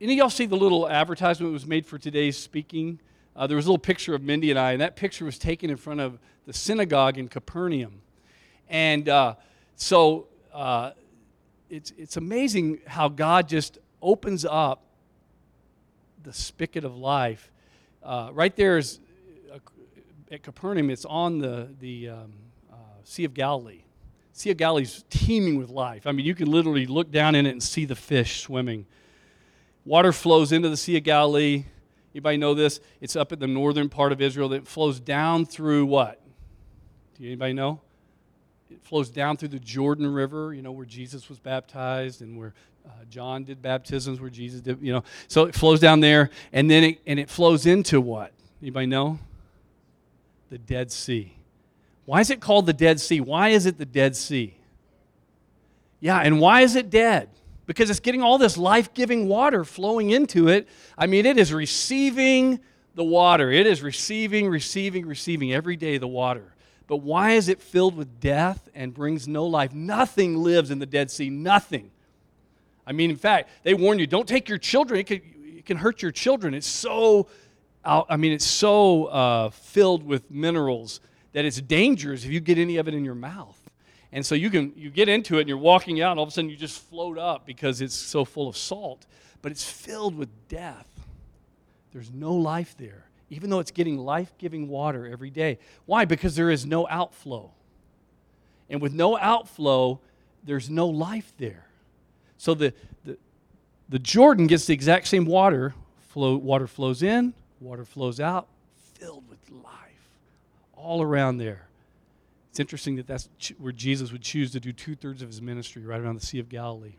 Any 0.00 0.14
of 0.14 0.18
y'all 0.18 0.30
see 0.30 0.46
the 0.46 0.56
little 0.56 0.88
advertisement 0.88 1.50
that 1.50 1.52
was 1.52 1.66
made 1.66 1.86
for 1.86 1.96
today's 1.96 2.36
speaking? 2.36 2.98
Uh, 3.34 3.46
there 3.46 3.56
was 3.56 3.66
a 3.66 3.68
little 3.68 3.78
picture 3.78 4.14
of 4.14 4.22
Mindy 4.22 4.50
and 4.50 4.58
I, 4.58 4.72
and 4.72 4.80
that 4.80 4.96
picture 4.96 5.24
was 5.24 5.38
taken 5.38 5.70
in 5.70 5.76
front 5.76 6.00
of 6.00 6.18
the 6.46 6.52
synagogue 6.52 7.18
in 7.18 7.28
Capernaum. 7.28 8.02
And 8.68 9.08
uh, 9.08 9.36
so 9.76 10.26
uh, 10.52 10.90
it's, 11.70 11.92
it's 11.96 12.16
amazing 12.16 12.80
how 12.86 13.08
God 13.08 13.48
just 13.48 13.78
opens 14.02 14.44
up 14.44 14.82
the 16.22 16.32
spigot 16.32 16.84
of 16.84 16.96
life. 16.96 17.50
Uh, 18.02 18.30
right 18.32 18.54
there 18.56 18.78
is 18.78 19.00
uh, 19.52 19.58
at 20.30 20.42
Capernaum, 20.42 20.90
it's 20.90 21.04
on 21.04 21.38
the, 21.38 21.68
the 21.80 22.08
um, 22.10 22.32
uh, 22.70 22.76
Sea 23.04 23.24
of 23.24 23.34
Galilee. 23.34 23.82
Sea 24.32 24.50
of 24.50 24.56
Galilee 24.56 24.82
is 24.82 25.04
teeming 25.10 25.56
with 25.56 25.68
life. 25.68 26.06
I 26.06 26.12
mean, 26.12 26.26
you 26.26 26.34
can 26.34 26.50
literally 26.50 26.86
look 26.86 27.10
down 27.10 27.34
in 27.34 27.46
it 27.46 27.50
and 27.50 27.62
see 27.62 27.84
the 27.84 27.94
fish 27.94 28.40
swimming. 28.42 28.86
Water 29.84 30.12
flows 30.12 30.52
into 30.52 30.68
the 30.68 30.76
Sea 30.76 30.96
of 30.96 31.04
Galilee. 31.04 31.64
Anybody 32.14 32.36
know 32.36 32.54
this? 32.54 32.80
It's 33.00 33.16
up 33.16 33.32
in 33.32 33.38
the 33.38 33.46
northern 33.46 33.88
part 33.88 34.12
of 34.12 34.20
Israel 34.20 34.48
that 34.50 34.66
flows 34.66 35.00
down 35.00 35.44
through 35.44 35.86
what? 35.86 36.20
Do 37.18 37.26
anybody 37.26 37.52
know? 37.52 37.80
It 38.72 38.82
flows 38.82 39.10
down 39.10 39.36
through 39.36 39.48
the 39.48 39.58
Jordan 39.58 40.06
River, 40.12 40.54
you 40.54 40.62
know, 40.62 40.72
where 40.72 40.86
Jesus 40.86 41.28
was 41.28 41.38
baptized 41.38 42.22
and 42.22 42.38
where 42.38 42.54
uh, 42.86 42.90
John 43.10 43.44
did 43.44 43.60
baptisms, 43.60 44.20
where 44.20 44.30
Jesus 44.30 44.60
did, 44.60 44.78
you 44.80 44.92
know. 44.92 45.04
So 45.28 45.44
it 45.44 45.54
flows 45.54 45.78
down 45.78 46.00
there, 46.00 46.30
and 46.52 46.70
then 46.70 46.84
it, 46.84 47.00
and 47.06 47.18
it 47.18 47.28
flows 47.28 47.66
into 47.66 48.00
what? 48.00 48.32
Anybody 48.62 48.86
know? 48.86 49.18
The 50.50 50.58
Dead 50.58 50.90
Sea. 50.90 51.34
Why 52.06 52.20
is 52.20 52.30
it 52.30 52.40
called 52.40 52.66
the 52.66 52.72
Dead 52.72 52.98
Sea? 52.98 53.20
Why 53.20 53.50
is 53.50 53.66
it 53.66 53.78
the 53.78 53.86
Dead 53.86 54.16
Sea? 54.16 54.56
Yeah, 56.00 56.18
and 56.18 56.40
why 56.40 56.62
is 56.62 56.74
it 56.74 56.90
dead? 56.90 57.28
Because 57.66 57.90
it's 57.90 58.00
getting 58.00 58.22
all 58.22 58.38
this 58.38 58.56
life 58.56 58.92
giving 58.92 59.28
water 59.28 59.64
flowing 59.64 60.10
into 60.10 60.48
it. 60.48 60.68
I 60.98 61.06
mean, 61.06 61.26
it 61.26 61.38
is 61.38 61.52
receiving 61.52 62.58
the 62.94 63.04
water. 63.04 63.50
It 63.50 63.66
is 63.66 63.82
receiving, 63.82 64.48
receiving, 64.48 65.06
receiving 65.06 65.52
every 65.52 65.76
day 65.76 65.98
the 65.98 66.08
water. 66.08 66.51
But 66.92 66.98
why 66.98 67.30
is 67.30 67.48
it 67.48 67.62
filled 67.62 67.96
with 67.96 68.20
death 68.20 68.68
and 68.74 68.92
brings 68.92 69.26
no 69.26 69.46
life? 69.46 69.72
Nothing 69.72 70.36
lives 70.36 70.70
in 70.70 70.78
the 70.78 70.84
Dead 70.84 71.10
Sea. 71.10 71.30
Nothing. 71.30 71.90
I 72.86 72.92
mean, 72.92 73.08
in 73.08 73.16
fact, 73.16 73.48
they 73.62 73.72
warn 73.72 73.98
you 73.98 74.06
don't 74.06 74.28
take 74.28 74.46
your 74.46 74.58
children. 74.58 75.00
It 75.00 75.04
can, 75.04 75.22
it 75.56 75.64
can 75.64 75.78
hurt 75.78 76.02
your 76.02 76.10
children. 76.10 76.52
It's 76.52 76.66
so, 76.66 77.28
I 77.82 78.18
mean, 78.18 78.32
it's 78.32 78.44
so 78.44 79.06
uh, 79.06 79.48
filled 79.48 80.02
with 80.02 80.30
minerals 80.30 81.00
that 81.32 81.46
it's 81.46 81.62
dangerous 81.62 82.26
if 82.26 82.30
you 82.30 82.40
get 82.40 82.58
any 82.58 82.76
of 82.76 82.88
it 82.88 82.92
in 82.92 83.06
your 83.06 83.14
mouth. 83.14 83.58
And 84.12 84.26
so 84.26 84.34
you 84.34 84.50
can 84.50 84.74
you 84.76 84.90
get 84.90 85.08
into 85.08 85.38
it 85.38 85.40
and 85.40 85.48
you're 85.48 85.56
walking 85.56 86.02
out 86.02 86.10
and 86.10 86.20
all 86.20 86.24
of 86.24 86.28
a 86.28 86.32
sudden 86.32 86.50
you 86.50 86.56
just 86.56 86.82
float 86.90 87.16
up 87.16 87.46
because 87.46 87.80
it's 87.80 87.94
so 87.94 88.26
full 88.26 88.50
of 88.50 88.56
salt, 88.58 89.06
but 89.40 89.50
it's 89.50 89.64
filled 89.64 90.14
with 90.14 90.28
death. 90.48 91.06
There's 91.94 92.12
no 92.12 92.34
life 92.34 92.74
there, 92.76 93.06
even 93.32 93.48
though 93.48 93.60
it's 93.60 93.70
getting 93.70 93.96
life-giving 93.96 94.68
water 94.68 95.06
every 95.06 95.30
day. 95.30 95.58
Why? 95.86 96.04
Because 96.04 96.36
there 96.36 96.50
is 96.50 96.66
no 96.66 96.86
outflow. 96.88 97.50
And 98.68 98.82
with 98.82 98.92
no 98.92 99.16
outflow, 99.16 100.00
there's 100.44 100.68
no 100.68 100.86
life 100.86 101.32
there. 101.38 101.64
So 102.36 102.52
the, 102.52 102.74
the, 103.06 103.16
the 103.88 103.98
Jordan 103.98 104.48
gets 104.48 104.66
the 104.66 104.74
exact 104.74 105.08
same 105.08 105.24
water. 105.24 105.74
Flow, 106.10 106.36
water 106.36 106.66
flows 106.66 107.02
in, 107.02 107.32
water 107.58 107.86
flows 107.86 108.20
out, 108.20 108.48
filled 108.98 109.26
with 109.30 109.38
life 109.50 110.10
all 110.76 111.00
around 111.00 111.38
there. 111.38 111.68
It's 112.50 112.60
interesting 112.60 112.96
that 112.96 113.06
that's 113.06 113.30
where 113.56 113.72
Jesus 113.72 114.12
would 114.12 114.20
choose 114.20 114.50
to 114.52 114.60
do 114.60 114.72
two 114.72 114.94
thirds 114.94 115.22
of 115.22 115.28
his 115.28 115.40
ministry, 115.40 115.86
right 115.86 115.98
around 115.98 116.20
the 116.20 116.26
Sea 116.26 116.38
of 116.38 116.50
Galilee. 116.50 116.96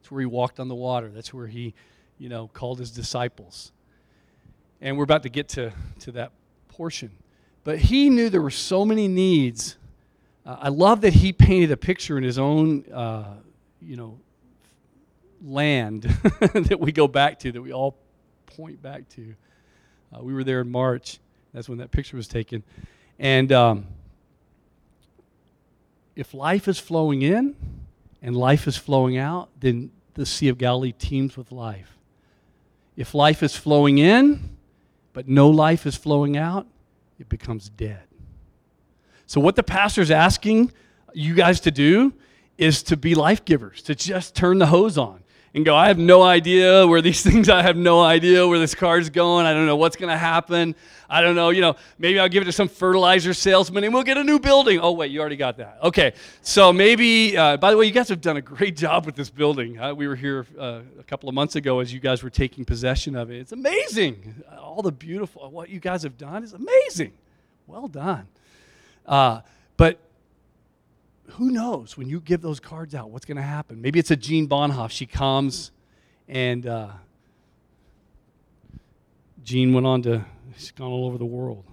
That's 0.00 0.10
where 0.10 0.20
he 0.20 0.26
walked 0.26 0.58
on 0.58 0.66
the 0.66 0.74
water. 0.74 1.10
That's 1.14 1.32
where 1.32 1.46
he, 1.46 1.74
you 2.18 2.28
know, 2.28 2.50
called 2.52 2.80
his 2.80 2.90
disciples. 2.90 3.70
And 4.82 4.98
we're 4.98 5.04
about 5.04 5.22
to 5.22 5.28
get 5.28 5.48
to, 5.50 5.72
to 6.00 6.12
that 6.12 6.32
portion. 6.66 7.12
But 7.62 7.78
he 7.78 8.10
knew 8.10 8.28
there 8.28 8.42
were 8.42 8.50
so 8.50 8.84
many 8.84 9.06
needs. 9.06 9.76
Uh, 10.44 10.56
I 10.60 10.68
love 10.70 11.02
that 11.02 11.12
he 11.12 11.32
painted 11.32 11.70
a 11.70 11.76
picture 11.76 12.18
in 12.18 12.24
his 12.24 12.36
own, 12.36 12.84
uh, 12.92 13.34
you 13.80 13.96
know, 13.96 14.18
land 15.40 16.02
that 16.40 16.80
we 16.80 16.90
go 16.90 17.06
back 17.06 17.38
to, 17.40 17.52
that 17.52 17.62
we 17.62 17.72
all 17.72 17.96
point 18.46 18.82
back 18.82 19.08
to. 19.10 19.36
Uh, 20.12 20.20
we 20.20 20.34
were 20.34 20.42
there 20.42 20.60
in 20.60 20.68
March. 20.68 21.20
That's 21.54 21.68
when 21.68 21.78
that 21.78 21.92
picture 21.92 22.16
was 22.16 22.26
taken. 22.26 22.64
And 23.20 23.52
um, 23.52 23.86
if 26.16 26.34
life 26.34 26.66
is 26.66 26.80
flowing 26.80 27.22
in 27.22 27.54
and 28.20 28.36
life 28.36 28.66
is 28.66 28.76
flowing 28.76 29.16
out, 29.16 29.48
then 29.60 29.92
the 30.14 30.26
Sea 30.26 30.48
of 30.48 30.58
Galilee 30.58 30.92
teems 30.92 31.36
with 31.36 31.52
life. 31.52 31.96
If 32.96 33.14
life 33.14 33.44
is 33.44 33.54
flowing 33.54 33.98
in, 33.98 34.56
but 35.12 35.28
no 35.28 35.48
life 35.48 35.86
is 35.86 35.96
flowing 35.96 36.36
out, 36.36 36.66
it 37.18 37.28
becomes 37.28 37.68
dead. 37.68 38.02
So, 39.26 39.40
what 39.40 39.56
the 39.56 39.62
pastor's 39.62 40.10
asking 40.10 40.72
you 41.14 41.34
guys 41.34 41.60
to 41.60 41.70
do 41.70 42.12
is 42.58 42.82
to 42.84 42.96
be 42.96 43.14
life 43.14 43.44
givers, 43.44 43.82
to 43.82 43.94
just 43.94 44.34
turn 44.34 44.58
the 44.58 44.66
hose 44.66 44.98
on 44.98 45.21
and 45.54 45.64
go, 45.64 45.76
I 45.76 45.88
have 45.88 45.98
no 45.98 46.22
idea 46.22 46.86
where 46.86 47.02
these 47.02 47.22
things, 47.30 47.48
I 47.48 47.62
have 47.62 47.76
no 47.76 48.00
idea 48.02 48.46
where 48.46 48.58
this 48.58 48.74
car's 48.74 49.10
going. 49.10 49.46
I 49.46 49.52
don't 49.52 49.66
know 49.66 49.76
what's 49.76 49.96
going 49.96 50.10
to 50.10 50.18
happen. 50.18 50.74
I 51.10 51.20
don't 51.20 51.36
know, 51.36 51.50
you 51.50 51.60
know, 51.60 51.76
maybe 51.98 52.18
I'll 52.18 52.28
give 52.28 52.42
it 52.42 52.46
to 52.46 52.52
some 52.52 52.68
fertilizer 52.68 53.34
salesman 53.34 53.84
and 53.84 53.92
we'll 53.92 54.02
get 54.02 54.16
a 54.16 54.24
new 54.24 54.38
building. 54.38 54.80
Oh, 54.80 54.92
wait, 54.92 55.10
you 55.10 55.20
already 55.20 55.36
got 55.36 55.58
that. 55.58 55.78
Okay. 55.82 56.14
So 56.40 56.72
maybe, 56.72 57.36
uh, 57.36 57.58
by 57.58 57.70
the 57.70 57.76
way, 57.76 57.84
you 57.84 57.92
guys 57.92 58.08
have 58.08 58.22
done 58.22 58.38
a 58.38 58.42
great 58.42 58.76
job 58.84 59.04
with 59.04 59.14
this 59.14 59.28
building. 59.28 59.78
Uh, 59.78 59.92
we 59.92 60.08
were 60.08 60.16
here 60.16 60.46
uh, 60.58 60.80
a 60.98 61.02
couple 61.02 61.28
of 61.28 61.34
months 61.34 61.54
ago 61.54 61.80
as 61.80 61.92
you 61.92 62.00
guys 62.00 62.22
were 62.22 62.30
taking 62.30 62.64
possession 62.64 63.14
of 63.14 63.30
it. 63.30 63.40
It's 63.40 63.52
amazing. 63.52 64.42
All 64.58 64.80
the 64.80 64.92
beautiful, 64.92 65.50
what 65.50 65.68
you 65.68 65.80
guys 65.80 66.02
have 66.04 66.16
done 66.16 66.44
is 66.44 66.54
amazing. 66.54 67.12
Well 67.66 67.88
done. 67.88 68.26
Uh, 69.04 69.42
but 69.76 69.98
who 71.32 71.50
knows 71.50 71.96
when 71.96 72.08
you 72.08 72.20
give 72.20 72.42
those 72.42 72.60
cards 72.60 72.94
out 72.94 73.10
what's 73.10 73.24
going 73.24 73.36
to 73.36 73.42
happen? 73.42 73.80
Maybe 73.80 73.98
it's 73.98 74.10
a 74.10 74.16
jean 74.16 74.48
bonhoff 74.48 74.90
she 74.90 75.06
comes 75.06 75.70
and 76.28 76.66
uh, 76.66 76.88
jean 79.42 79.72
went 79.72 79.86
on 79.86 80.02
to 80.02 80.24
she's 80.56 80.70
gone 80.70 80.90
all 80.90 81.06
over 81.06 81.18
the 81.18 81.24
world 81.24 81.64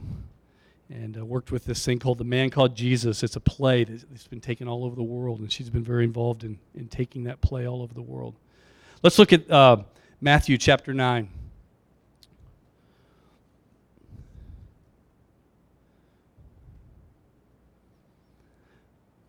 and 0.90 1.18
uh, 1.18 1.26
worked 1.26 1.52
with 1.52 1.66
this 1.66 1.84
thing 1.86 2.00
called 2.00 2.18
the 2.18 2.24
man 2.24 2.50
called 2.50 2.76
jesus. 2.76 3.22
It's 3.22 3.36
a 3.36 3.42
play 3.42 3.84
that's 3.84 4.28
been 4.28 4.42
taken 4.42 4.68
all 4.68 4.86
over 4.86 4.96
the 4.96 5.04
world 5.04 5.40
and 5.40 5.52
she's 5.52 5.70
been 5.70 5.84
very 5.84 6.04
involved 6.04 6.44
in, 6.44 6.58
in 6.74 6.88
taking 6.88 7.26
that 7.26 7.42
play 7.42 7.68
all 7.68 7.82
over 7.82 7.94
the 7.94 8.02
world. 8.02 8.36
Let's 9.04 9.20
look 9.20 9.34
at 9.34 9.50
uh, 9.52 9.78
matthew 10.22 10.58
chapter 10.58 10.94
9 10.94 11.30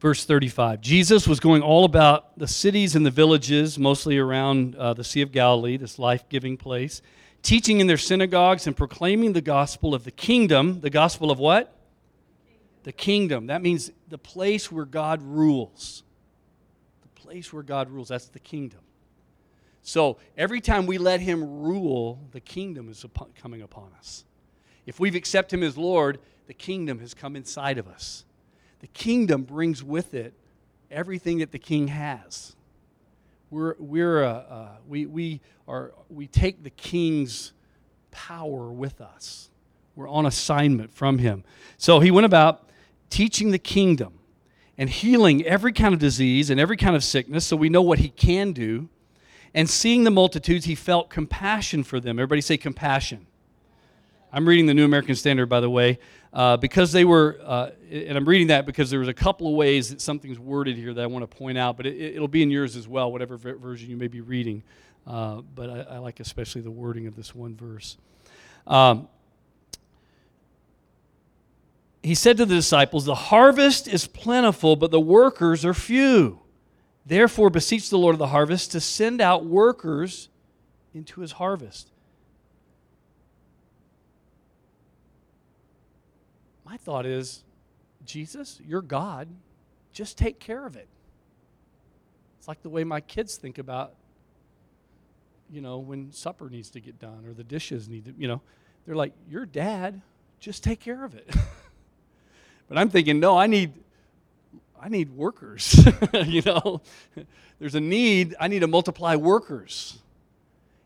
verse 0.00 0.24
35. 0.24 0.80
Jesus 0.80 1.28
was 1.28 1.38
going 1.38 1.62
all 1.62 1.84
about 1.84 2.36
the 2.38 2.48
cities 2.48 2.96
and 2.96 3.04
the 3.04 3.10
villages, 3.10 3.78
mostly 3.78 4.18
around 4.18 4.74
uh, 4.76 4.94
the 4.94 5.04
Sea 5.04 5.20
of 5.20 5.30
Galilee, 5.30 5.76
this 5.76 5.98
life 5.98 6.28
giving 6.28 6.56
place, 6.56 7.02
teaching 7.42 7.80
in 7.80 7.86
their 7.86 7.98
synagogues 7.98 8.66
and 8.66 8.76
proclaiming 8.76 9.34
the 9.34 9.42
gospel 9.42 9.94
of 9.94 10.04
the 10.04 10.10
kingdom. 10.10 10.80
The 10.80 10.90
gospel 10.90 11.30
of 11.30 11.38
what? 11.38 11.76
The 12.82 12.92
kingdom. 12.92 13.48
That 13.48 13.60
means 13.60 13.90
the 14.08 14.18
place 14.18 14.72
where 14.72 14.86
God 14.86 15.22
rules. 15.22 16.02
The 17.02 17.20
place 17.20 17.52
where 17.52 17.62
God 17.62 17.90
rules. 17.90 18.08
That's 18.08 18.28
the 18.28 18.40
kingdom. 18.40 18.80
So 19.82 20.16
every 20.36 20.62
time 20.62 20.86
we 20.86 20.96
let 20.96 21.20
Him 21.20 21.62
rule, 21.62 22.18
the 22.32 22.40
kingdom 22.40 22.88
is 22.88 23.04
coming 23.40 23.62
upon 23.62 23.90
us. 23.98 24.24
If 24.86 24.98
we've 24.98 25.14
accepted 25.14 25.58
Him 25.58 25.62
as 25.62 25.76
Lord, 25.76 26.20
the 26.46 26.54
kingdom 26.54 27.00
has 27.00 27.12
come 27.12 27.36
inside 27.36 27.76
of 27.76 27.86
us 27.86 28.24
the 28.80 28.86
kingdom 28.88 29.42
brings 29.42 29.82
with 29.82 30.14
it 30.14 30.34
everything 30.90 31.38
that 31.38 31.52
the 31.52 31.58
king 31.58 31.88
has. 31.88 32.56
We're, 33.50 33.74
we're, 33.78 34.24
uh, 34.24 34.32
uh, 34.32 34.68
we, 34.88 35.06
we, 35.06 35.40
are, 35.66 35.92
we 36.08 36.26
take 36.26 36.62
the 36.62 36.70
king's 36.70 37.52
power 38.10 38.70
with 38.70 39.00
us. 39.00 39.50
We're 39.96 40.08
on 40.08 40.26
assignment 40.26 40.92
from 40.92 41.18
him. 41.18 41.44
So 41.76 42.00
he 42.00 42.10
went 42.10 42.26
about 42.26 42.68
teaching 43.10 43.50
the 43.50 43.58
kingdom 43.58 44.14
and 44.78 44.88
healing 44.88 45.44
every 45.44 45.72
kind 45.72 45.92
of 45.92 46.00
disease 46.00 46.48
and 46.48 46.58
every 46.58 46.76
kind 46.76 46.96
of 46.96 47.04
sickness, 47.04 47.44
so 47.44 47.56
we 47.56 47.68
know 47.68 47.82
what 47.82 47.98
he 47.98 48.08
can 48.08 48.52
do. 48.52 48.88
And 49.52 49.68
seeing 49.68 50.04
the 50.04 50.10
multitudes, 50.10 50.64
he 50.64 50.74
felt 50.74 51.10
compassion 51.10 51.82
for 51.82 51.98
them. 51.98 52.18
Everybody 52.18 52.40
say 52.40 52.56
compassion. 52.56 53.26
I'm 54.32 54.48
reading 54.48 54.66
the 54.66 54.74
New 54.74 54.84
American 54.84 55.16
Standard, 55.16 55.46
by 55.46 55.60
the 55.60 55.68
way. 55.68 55.98
Uh, 56.32 56.56
because 56.56 56.92
they 56.92 57.04
were, 57.04 57.38
uh, 57.44 57.70
and 57.90 58.16
I'm 58.16 58.24
reading 58.24 58.48
that 58.48 58.66
because 58.66 58.90
there 58.90 59.00
was 59.00 59.08
a 59.08 59.14
couple 59.14 59.48
of 59.48 59.54
ways 59.54 59.90
that 59.90 60.00
something's 60.00 60.38
worded 60.38 60.76
here 60.76 60.94
that 60.94 61.02
I 61.02 61.06
want 61.06 61.28
to 61.28 61.36
point 61.36 61.58
out, 61.58 61.76
but 61.76 61.86
it, 61.86 62.20
will 62.20 62.28
be 62.28 62.42
in 62.42 62.50
yours 62.50 62.76
as 62.76 62.86
well, 62.86 63.10
whatever 63.10 63.36
version 63.36 63.90
you 63.90 63.96
may 63.96 64.06
be 64.06 64.20
reading. 64.20 64.62
Uh, 65.06 65.40
but 65.54 65.70
I, 65.70 65.94
I, 65.94 65.98
like 65.98 66.20
especially 66.20 66.60
the 66.60 66.70
wording 66.70 67.06
of 67.06 67.16
this 67.16 67.34
one 67.34 67.56
verse. 67.56 67.96
Um, 68.66 69.08
he 72.02 72.14
said 72.14 72.36
to 72.36 72.46
the 72.46 72.54
disciples, 72.54 73.04
The 73.04 73.14
harvest 73.14 73.88
is 73.88 74.06
plentiful, 74.06 74.76
but 74.76 74.90
the 74.90 75.00
workers 75.00 75.64
are 75.64 75.74
few. 75.74 76.40
Therefore, 77.04 77.50
beseech 77.50 77.90
the 77.90 77.98
Lord 77.98 78.14
of 78.14 78.18
the 78.18 78.28
harvest 78.28 78.72
to 78.72 78.80
send 78.80 79.20
out 79.20 79.44
workers 79.44 80.28
into 80.94 81.22
his 81.22 81.32
harvest. 81.32 81.89
My 86.70 86.76
thought 86.76 87.04
is, 87.04 87.42
Jesus, 88.06 88.60
you're 88.64 88.80
God. 88.80 89.26
Just 89.92 90.16
take 90.16 90.38
care 90.38 90.64
of 90.64 90.76
it. 90.76 90.86
It's 92.38 92.46
like 92.46 92.62
the 92.62 92.68
way 92.68 92.84
my 92.84 93.00
kids 93.00 93.34
think 93.34 93.58
about, 93.58 93.94
you 95.50 95.62
know, 95.62 95.78
when 95.78 96.12
supper 96.12 96.48
needs 96.48 96.70
to 96.70 96.80
get 96.80 97.00
done 97.00 97.24
or 97.26 97.32
the 97.32 97.42
dishes 97.42 97.88
need 97.88 98.04
to, 98.04 98.14
you 98.16 98.28
know, 98.28 98.40
they're 98.86 98.94
like, 98.94 99.12
You're 99.28 99.46
dad. 99.46 100.00
Just 100.38 100.62
take 100.62 100.78
care 100.78 101.04
of 101.04 101.16
it. 101.16 101.28
but 102.68 102.78
I'm 102.78 102.88
thinking, 102.88 103.18
no, 103.18 103.36
I 103.36 103.48
need 103.48 103.72
I 104.80 104.88
need 104.90 105.10
workers. 105.10 105.84
you 106.24 106.42
know, 106.42 106.82
there's 107.58 107.74
a 107.74 107.80
need. 107.80 108.36
I 108.38 108.46
need 108.46 108.60
to 108.60 108.68
multiply 108.68 109.16
workers. 109.16 109.98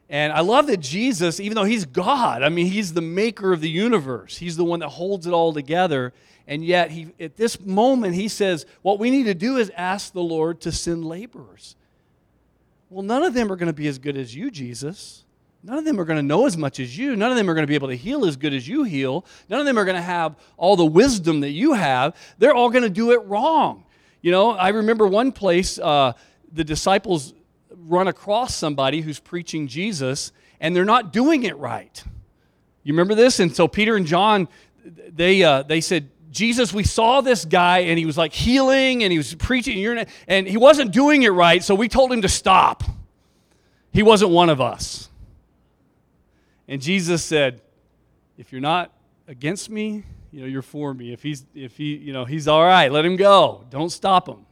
And 0.09 0.33
I 0.33 0.41
love 0.41 0.67
that 0.67 0.79
Jesus, 0.79 1.41
even 1.41 1.55
though 1.55 1.65
he's 1.65 1.87
God, 1.87 2.43
I 2.43 2.49
mean, 2.49 2.67
he's 2.67 2.93
the 2.93 3.01
maker 3.01 3.53
of 3.53 3.61
the 3.61 3.71
universe, 3.71 4.37
he's 4.37 4.57
the 4.57 4.65
one 4.65 4.81
that 4.81 4.91
holds 4.91 5.27
it 5.27 5.33
all 5.33 5.53
together. 5.53 6.13
And 6.47 6.63
yet, 6.63 6.91
he, 6.91 7.09
at 7.19 7.37
this 7.37 7.59
moment, 7.59 8.15
he 8.15 8.29
says, 8.29 8.67
What 8.83 8.99
we 8.99 9.11
need 9.11 9.25
to 9.25 9.35
do 9.35 9.57
is 9.57 9.71
ask 9.77 10.13
the 10.13 10.23
Lord 10.23 10.61
to 10.63 10.73
send 10.73 11.05
laborers. 11.05 11.75
Well, 12.91 13.03
none 13.03 13.23
of 13.23 13.33
them 13.33 13.51
are 13.51 13.57
going 13.57 13.69
to 13.69 13.73
be 13.73 13.89
as 13.89 13.99
good 13.99 14.17
as 14.17 14.35
you, 14.35 14.51
Jesus. 14.51 15.25
None 15.63 15.79
of 15.79 15.87
them 15.87 15.99
are 15.99 16.05
going 16.05 16.19
to 16.19 16.23
know 16.23 16.45
as 16.45 16.59
much 16.59 16.79
as 16.79 16.97
you. 16.97 17.17
None 17.17 17.31
of 17.31 17.39
them 17.39 17.49
are 17.49 17.55
going 17.55 17.63
to 17.63 17.69
be 17.69 17.75
able 17.75 17.89
to 17.89 17.97
heal 17.97 18.27
as 18.27 18.37
good 18.37 18.53
as 18.53 18.69
you 18.69 18.85
heal. 18.85 19.25
None 19.49 19.59
of 19.59 19.65
them 19.65 19.79
are 19.79 19.87
going 19.87 19.97
to 19.97 20.03
have 20.03 20.37
all 20.59 20.77
the 20.77 20.85
wisdom 20.85 21.41
that 21.41 21.51
you 21.51 21.73
have. 21.73 22.15
They're 22.37 22.55
all 22.55 22.69
going 22.69 22.83
to 22.83 22.91
do 22.91 23.13
it 23.13 23.25
wrong. 23.25 23.85
You 24.21 24.31
know, 24.31 24.51
I 24.51 24.69
remember 24.69 25.07
one 25.07 25.33
place 25.33 25.79
uh, 25.79 26.13
the 26.53 26.65
disciples 26.65 27.33
run 27.87 28.09
across 28.09 28.55
somebody 28.55 29.01
who's 29.01 29.21
preaching 29.21 29.67
Jesus 29.69 30.33
and 30.61 30.75
they're 30.75 30.85
not 30.85 31.13
doing 31.13 31.45
it 31.45 31.57
right. 31.59 32.03
You 32.83 32.93
remember 32.93 33.15
this? 33.15 33.41
And 33.41 33.55
so 33.55 33.69
Peter 33.69 33.97
and 33.97 34.07
John, 34.07 34.49
they, 34.85 35.43
uh, 35.43 35.63
they 35.63 35.81
said, 35.81 36.11
Jesus, 36.31 36.73
we 36.73 36.83
saw 36.85 37.21
this 37.21 37.45
guy 37.45 37.79
and 37.81 37.99
he 37.99 38.07
was 38.07 38.19
like 38.19 38.33
healing 38.33 39.05
and 39.05 39.13
he 39.13 39.19
was 39.19 39.35
preaching 39.35 40.07
and 40.27 40.47
he 40.47 40.57
wasn't 40.57 40.91
doing 40.91 41.23
it 41.23 41.31
right, 41.31 41.63
so 41.63 41.75
we 41.75 41.89
told 41.89 42.13
him 42.13 42.23
to 42.23 42.29
stop. 42.29 42.83
He 43.93 44.03
wasn't 44.03 44.33
one 44.33 44.51
of 44.51 44.61
us. 44.61 45.09
And 46.67 46.83
Jesus 46.83 47.23
said, 47.23 47.61
if 48.37 48.51
you're 48.51 48.61
not 48.61 48.91
against 49.29 49.71
me, 49.71 50.03
you 50.33 50.41
know, 50.41 50.47
you're 50.47 50.63
for 50.63 50.93
me. 50.93 51.13
If 51.13 51.23
he's 51.23 51.45
if 51.55 51.77
he, 51.77 51.95
you 51.95 52.13
know, 52.13 52.25
he's 52.25 52.49
all 52.49 52.65
right, 52.65 52.91
let 52.91 53.05
him 53.05 53.15
go. 53.15 53.65
Don't 53.71 53.91
stop 53.91 54.29
him. 54.29 54.45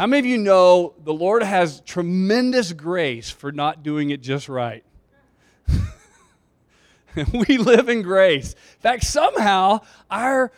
How 0.00 0.06
many 0.06 0.20
of 0.20 0.24
you 0.24 0.38
know 0.38 0.94
the 1.04 1.12
Lord 1.12 1.42
has 1.42 1.82
tremendous 1.82 2.72
grace 2.72 3.28
for 3.28 3.52
not 3.52 3.82
doing 3.82 4.08
it 4.08 4.22
just 4.22 4.48
right? 4.48 4.82
we 7.34 7.58
live 7.58 7.90
in 7.90 8.00
grace. 8.00 8.54
In 8.54 8.80
fact, 8.80 9.04
somehow 9.04 9.80
our 10.10 10.52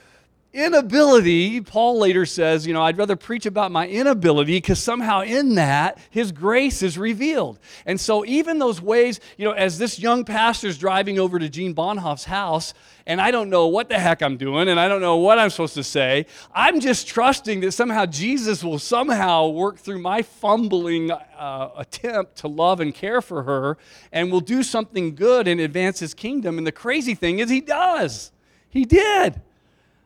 inability, 0.53 1.63
Paul 1.63 1.99
later 1.99 2.27
says, 2.27 2.67
you 2.67 2.75
know, 2.75 2.83
I'd 2.83 2.99
rather 2.99 3.17
preach 3.17 3.47
about 3.47 3.73
my 3.73 3.89
inability 3.89 4.57
because 4.59 4.79
somehow 4.79 5.23
in 5.23 5.55
that 5.55 5.99
his 6.11 6.31
grace 6.31 6.83
is 6.83 6.99
revealed. 6.99 7.59
And 7.87 7.99
so 7.99 8.25
even 8.27 8.59
those 8.59 8.81
ways, 8.81 9.19
you 9.39 9.47
know, 9.47 9.53
as 9.53 9.79
this 9.79 9.99
young 9.99 10.25
pastor's 10.25 10.77
driving 10.77 11.19
over 11.19 11.39
to 11.39 11.49
Jean 11.49 11.75
Bonhoff's 11.75 12.25
house, 12.25 12.75
and 13.07 13.21
I 13.21 13.31
don't 13.31 13.49
know 13.49 13.67
what 13.67 13.89
the 13.89 13.99
heck 13.99 14.23
I'm 14.23 14.37
doing, 14.37 14.69
and 14.69 14.79
I 14.79 14.89
don't 14.89 15.01
know 15.01 15.17
what 15.17 15.39
I'm 15.39 15.49
supposed 15.49 15.75
to 15.75 15.83
say. 15.83 16.27
I'm 16.55 16.81
just 16.81 17.07
trusting 17.07 17.61
that 17.61 17.73
somehow 17.73 18.07
Jesus 18.07 18.63
will 18.63 18.79
somehow 18.79 19.49
work 19.49 19.79
through 19.79 20.01
my 20.01 20.23
fumbling 20.23 21.11
uh, 21.11 21.71
attempt 21.77 22.37
to 22.37 22.49
love 22.49 22.81
and 22.81 22.95
care 22.95 23.23
for 23.23 23.43
her 23.45 23.79
and 24.13 24.31
will 24.31 24.41
do 24.41 24.63
something 24.63 25.15
good 25.15 25.49
and 25.49 25.61
advance 25.61 25.99
his 25.99 26.15
kingdom. 26.15 26.59
And 26.59 26.67
the 26.67 26.73
crazy 26.73 27.15
thing 27.15 27.39
is, 27.39 27.49
he 27.49 27.61
does. 27.61 28.33
He 28.69 28.85
did. 28.85 29.41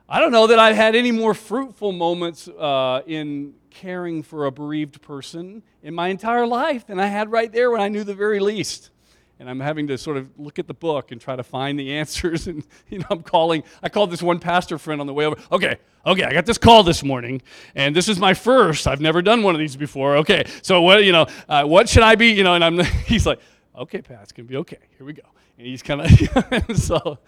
I 0.09 0.21
don't 0.21 0.33
know 0.33 0.47
that 0.47 0.59
I've 0.59 0.77
had 0.77 0.95
any 0.95 1.11
more 1.11 1.35
fruitful 1.35 1.93
moments 1.93 2.49
uh, 2.49 3.03
in 3.07 3.55
caring 3.71 4.23
for 4.23 4.47
a 4.47 4.53
bereaved 4.53 5.03
person 5.03 5.63
in 5.83 5.95
my 5.95 6.09
entire 6.09 6.47
life 6.47 6.87
than 6.87 7.01
I 7.01 7.07
had 7.07 7.31
right 7.31 7.53
there 7.53 7.71
when 7.71 7.81
I 7.81 7.89
knew 7.89 8.05
the 8.05 8.15
very 8.15 8.41
least 8.41 8.91
and 9.39 9.51
I'm 9.51 9.61
having 9.61 9.87
to 9.89 9.99
sort 9.99 10.17
of 10.17 10.31
look 10.39 10.59
at 10.59 10.67
the 10.67 10.75
book 10.75 11.13
and 11.13 11.21
try 11.21 11.37
to 11.37 11.43
find 11.43 11.79
the 11.79 11.93
answers. 11.99 12.47
And 12.47 12.65
you 12.89 12.99
know, 12.99 13.07
I'm 13.11 13.23
calling. 13.23 13.63
I 13.83 13.89
called 13.89 14.11
this 14.11 14.23
one 14.23 14.39
pastor 14.39 14.79
friend 14.79 15.01
on 15.01 15.07
the 15.07 15.15
way 15.15 15.27
over. 15.27 15.37
Okay, 15.53 15.77
okay, 16.05 16.25
I 16.25 16.33
got 16.33 16.47
this 16.47 16.59
call 16.59 16.83
this 16.83 17.03
morning, 17.03 17.43
and 17.75 17.95
this 17.95 18.09
is 18.09 18.19
my 18.19 18.35
first. 18.35 18.87
I've 18.87 19.01
never 19.01 19.23
done 19.23 19.43
one 19.43 19.55
of 19.55 19.59
these 19.59 19.77
before. 19.77 20.19
Okay, 20.19 20.45
so 20.63 20.83
what 20.83 21.05
you 21.05 21.13
know, 21.13 21.27
uh, 21.49 21.65
what 21.65 21.89
should 21.89 22.03
I 22.03 22.15
be? 22.15 22.29
You 22.29 22.45
know, 22.45 22.55
and 22.55 22.65
I'm. 22.65 22.79
He's 23.07 23.27
like, 23.27 23.41
okay, 23.77 24.01
Pat, 24.01 24.21
it's 24.23 24.33
gonna 24.33 24.49
be 24.49 24.57
okay. 24.57 24.79
Here 24.97 25.07
we 25.07 25.13
go. 25.13 25.23
And 25.59 25.67
he's 25.67 25.83
kind 25.83 26.03
of 26.03 26.11
so. 26.77 27.19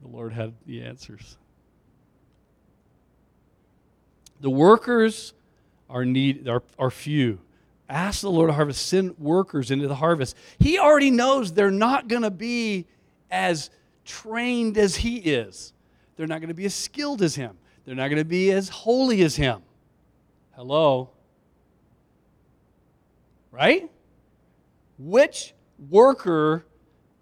The 0.00 0.08
Lord 0.08 0.32
had 0.32 0.54
the 0.64 0.80
answers. 0.82 1.36
The 4.40 4.50
workers 4.50 5.34
are 5.88 6.04
need 6.04 6.48
are, 6.48 6.62
are 6.78 6.90
few 6.90 7.40
Ask 7.90 8.20
the 8.20 8.30
Lord 8.30 8.48
of 8.48 8.54
harvest, 8.54 8.86
send 8.86 9.18
workers 9.18 9.72
into 9.72 9.88
the 9.88 9.96
harvest. 9.96 10.36
He 10.60 10.78
already 10.78 11.10
knows 11.10 11.52
they're 11.52 11.72
not 11.72 12.06
going 12.06 12.22
to 12.22 12.30
be 12.30 12.86
as 13.32 13.68
trained 14.04 14.78
as 14.78 14.94
he 14.94 15.16
is. 15.16 15.72
They're 16.16 16.28
not 16.28 16.38
going 16.40 16.48
to 16.48 16.54
be 16.54 16.66
as 16.66 16.74
skilled 16.74 17.20
as 17.20 17.34
him. 17.34 17.58
They're 17.84 17.96
not 17.96 18.06
going 18.06 18.22
to 18.22 18.24
be 18.24 18.52
as 18.52 18.68
holy 18.68 19.22
as 19.22 19.34
him. 19.34 19.62
Hello? 20.52 21.10
Right? 23.50 23.90
Which 24.96 25.52
worker 25.90 26.64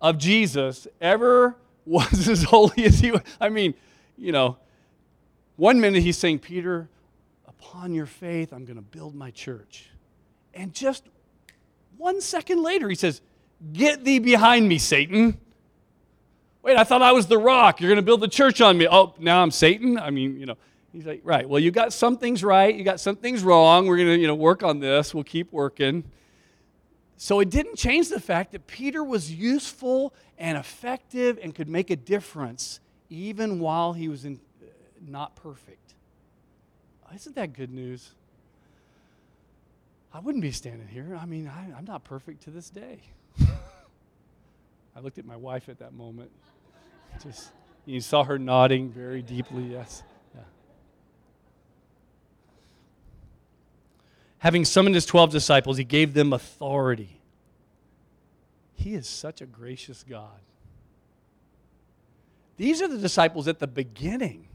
of 0.02 0.18
Jesus 0.18 0.86
ever 1.00 1.56
was 1.86 2.28
as 2.28 2.42
holy 2.42 2.84
as 2.84 3.00
he 3.00 3.10
was? 3.10 3.22
I 3.40 3.48
mean, 3.48 3.72
you 4.18 4.32
know, 4.32 4.58
one 5.56 5.80
minute 5.80 6.02
he's 6.02 6.18
saying, 6.18 6.40
Peter, 6.40 6.90
upon 7.58 7.94
your 7.94 8.06
faith, 8.06 8.52
I'm 8.52 8.64
going 8.64 8.76
to 8.76 8.82
build 8.82 9.14
my 9.14 9.30
church. 9.30 9.90
And 10.54 10.72
just 10.72 11.04
one 11.96 12.20
second 12.20 12.62
later, 12.62 12.88
he 12.88 12.94
says, 12.94 13.20
Get 13.72 14.04
thee 14.04 14.20
behind 14.20 14.68
me, 14.68 14.78
Satan. 14.78 15.38
Wait, 16.62 16.76
I 16.76 16.84
thought 16.84 17.02
I 17.02 17.12
was 17.12 17.26
the 17.26 17.38
rock. 17.38 17.80
You're 17.80 17.88
going 17.88 17.96
to 17.96 18.02
build 18.02 18.20
the 18.20 18.28
church 18.28 18.60
on 18.60 18.78
me. 18.78 18.86
Oh, 18.88 19.14
now 19.18 19.42
I'm 19.42 19.50
Satan? 19.50 19.98
I 19.98 20.10
mean, 20.10 20.38
you 20.38 20.46
know. 20.46 20.56
He's 20.92 21.06
like, 21.06 21.20
right. 21.22 21.48
Well, 21.48 21.60
you 21.60 21.70
got 21.70 21.92
some 21.92 22.16
things 22.16 22.42
right. 22.42 22.74
You 22.74 22.82
got 22.82 22.98
some 22.98 23.16
things 23.16 23.42
wrong. 23.42 23.86
We're 23.86 23.98
going 23.98 24.08
to, 24.08 24.18
you 24.18 24.26
know, 24.26 24.34
work 24.34 24.62
on 24.62 24.80
this. 24.80 25.14
We'll 25.14 25.24
keep 25.24 25.52
working. 25.52 26.04
So 27.16 27.40
it 27.40 27.50
didn't 27.50 27.76
change 27.76 28.08
the 28.08 28.20
fact 28.20 28.52
that 28.52 28.66
Peter 28.66 29.04
was 29.04 29.30
useful 29.30 30.14
and 30.38 30.56
effective 30.56 31.38
and 31.42 31.54
could 31.54 31.68
make 31.68 31.90
a 31.90 31.96
difference 31.96 32.80
even 33.10 33.58
while 33.58 33.92
he 33.92 34.08
was 34.08 34.24
in, 34.24 34.40
uh, 34.62 34.66
not 35.06 35.36
perfect. 35.36 35.87
Isn't 37.14 37.36
that 37.36 37.52
good 37.52 37.72
news? 37.72 38.12
I 40.12 40.20
wouldn't 40.20 40.42
be 40.42 40.52
standing 40.52 40.88
here. 40.88 41.18
I 41.20 41.26
mean, 41.26 41.48
I, 41.48 41.78
am 41.78 41.84
not 41.84 42.04
perfect 42.04 42.42
to 42.44 42.50
this 42.50 42.70
day. 42.70 42.98
I 43.40 45.00
looked 45.00 45.18
at 45.18 45.24
my 45.24 45.36
wife 45.36 45.68
at 45.68 45.78
that 45.78 45.92
moment. 45.92 46.30
Just 47.22 47.50
you 47.86 48.00
saw 48.00 48.24
her 48.24 48.38
nodding 48.38 48.90
very 48.90 49.22
deeply. 49.22 49.62
Yes. 49.64 50.02
Yeah. 50.34 50.42
Having 54.38 54.64
summoned 54.64 54.94
his 54.94 55.06
12 55.06 55.30
disciples, 55.30 55.76
he 55.76 55.84
gave 55.84 56.14
them 56.14 56.32
authority. 56.32 57.20
He 58.74 58.94
is 58.94 59.08
such 59.08 59.40
a 59.40 59.46
gracious 59.46 60.04
God. 60.08 60.40
These 62.56 62.82
are 62.82 62.88
the 62.88 62.98
disciples 62.98 63.46
at 63.48 63.58
the 63.58 63.66
beginning. 63.66 64.47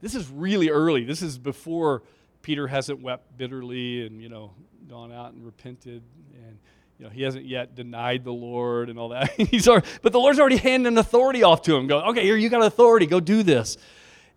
This 0.00 0.14
is 0.14 0.28
really 0.30 0.70
early. 0.70 1.04
This 1.04 1.22
is 1.22 1.38
before 1.38 2.02
Peter 2.42 2.66
hasn't 2.66 3.02
wept 3.02 3.36
bitterly 3.36 4.06
and, 4.06 4.22
you 4.22 4.28
know, 4.28 4.52
gone 4.88 5.12
out 5.12 5.32
and 5.32 5.44
repented. 5.44 6.02
And, 6.34 6.58
you 6.98 7.04
know, 7.04 7.10
he 7.10 7.22
hasn't 7.22 7.44
yet 7.44 7.74
denied 7.74 8.24
the 8.24 8.32
Lord 8.32 8.88
and 8.88 8.98
all 8.98 9.10
that. 9.10 9.30
He's 9.36 9.68
already, 9.68 9.86
but 10.02 10.12
the 10.12 10.18
Lord's 10.18 10.40
already 10.40 10.56
handing 10.56 10.96
authority 10.96 11.42
off 11.42 11.62
to 11.62 11.76
him. 11.76 11.86
Go, 11.86 12.00
okay, 12.10 12.22
here, 12.22 12.36
you 12.36 12.48
got 12.48 12.62
authority. 12.62 13.06
Go 13.06 13.20
do 13.20 13.42
this. 13.42 13.76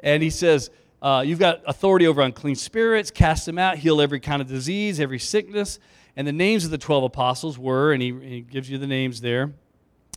And 0.01 0.21
he 0.21 0.29
says, 0.29 0.69
uh, 1.01 1.23
you've 1.25 1.39
got 1.39 1.61
authority 1.65 2.07
over 2.07 2.21
unclean 2.21 2.55
spirits, 2.55 3.09
cast 3.11 3.45
them 3.45 3.57
out, 3.57 3.77
heal 3.77 4.01
every 4.01 4.19
kind 4.19 4.41
of 4.41 4.47
disease, 4.47 4.99
every 4.99 5.19
sickness. 5.19 5.79
And 6.15 6.27
the 6.27 6.33
names 6.33 6.65
of 6.65 6.71
the 6.71 6.77
12 6.77 7.05
apostles 7.05 7.57
were, 7.57 7.93
and 7.93 8.01
he, 8.01 8.11
he 8.11 8.41
gives 8.41 8.69
you 8.69 8.77
the 8.77 8.87
names 8.87 9.21
there 9.21 9.53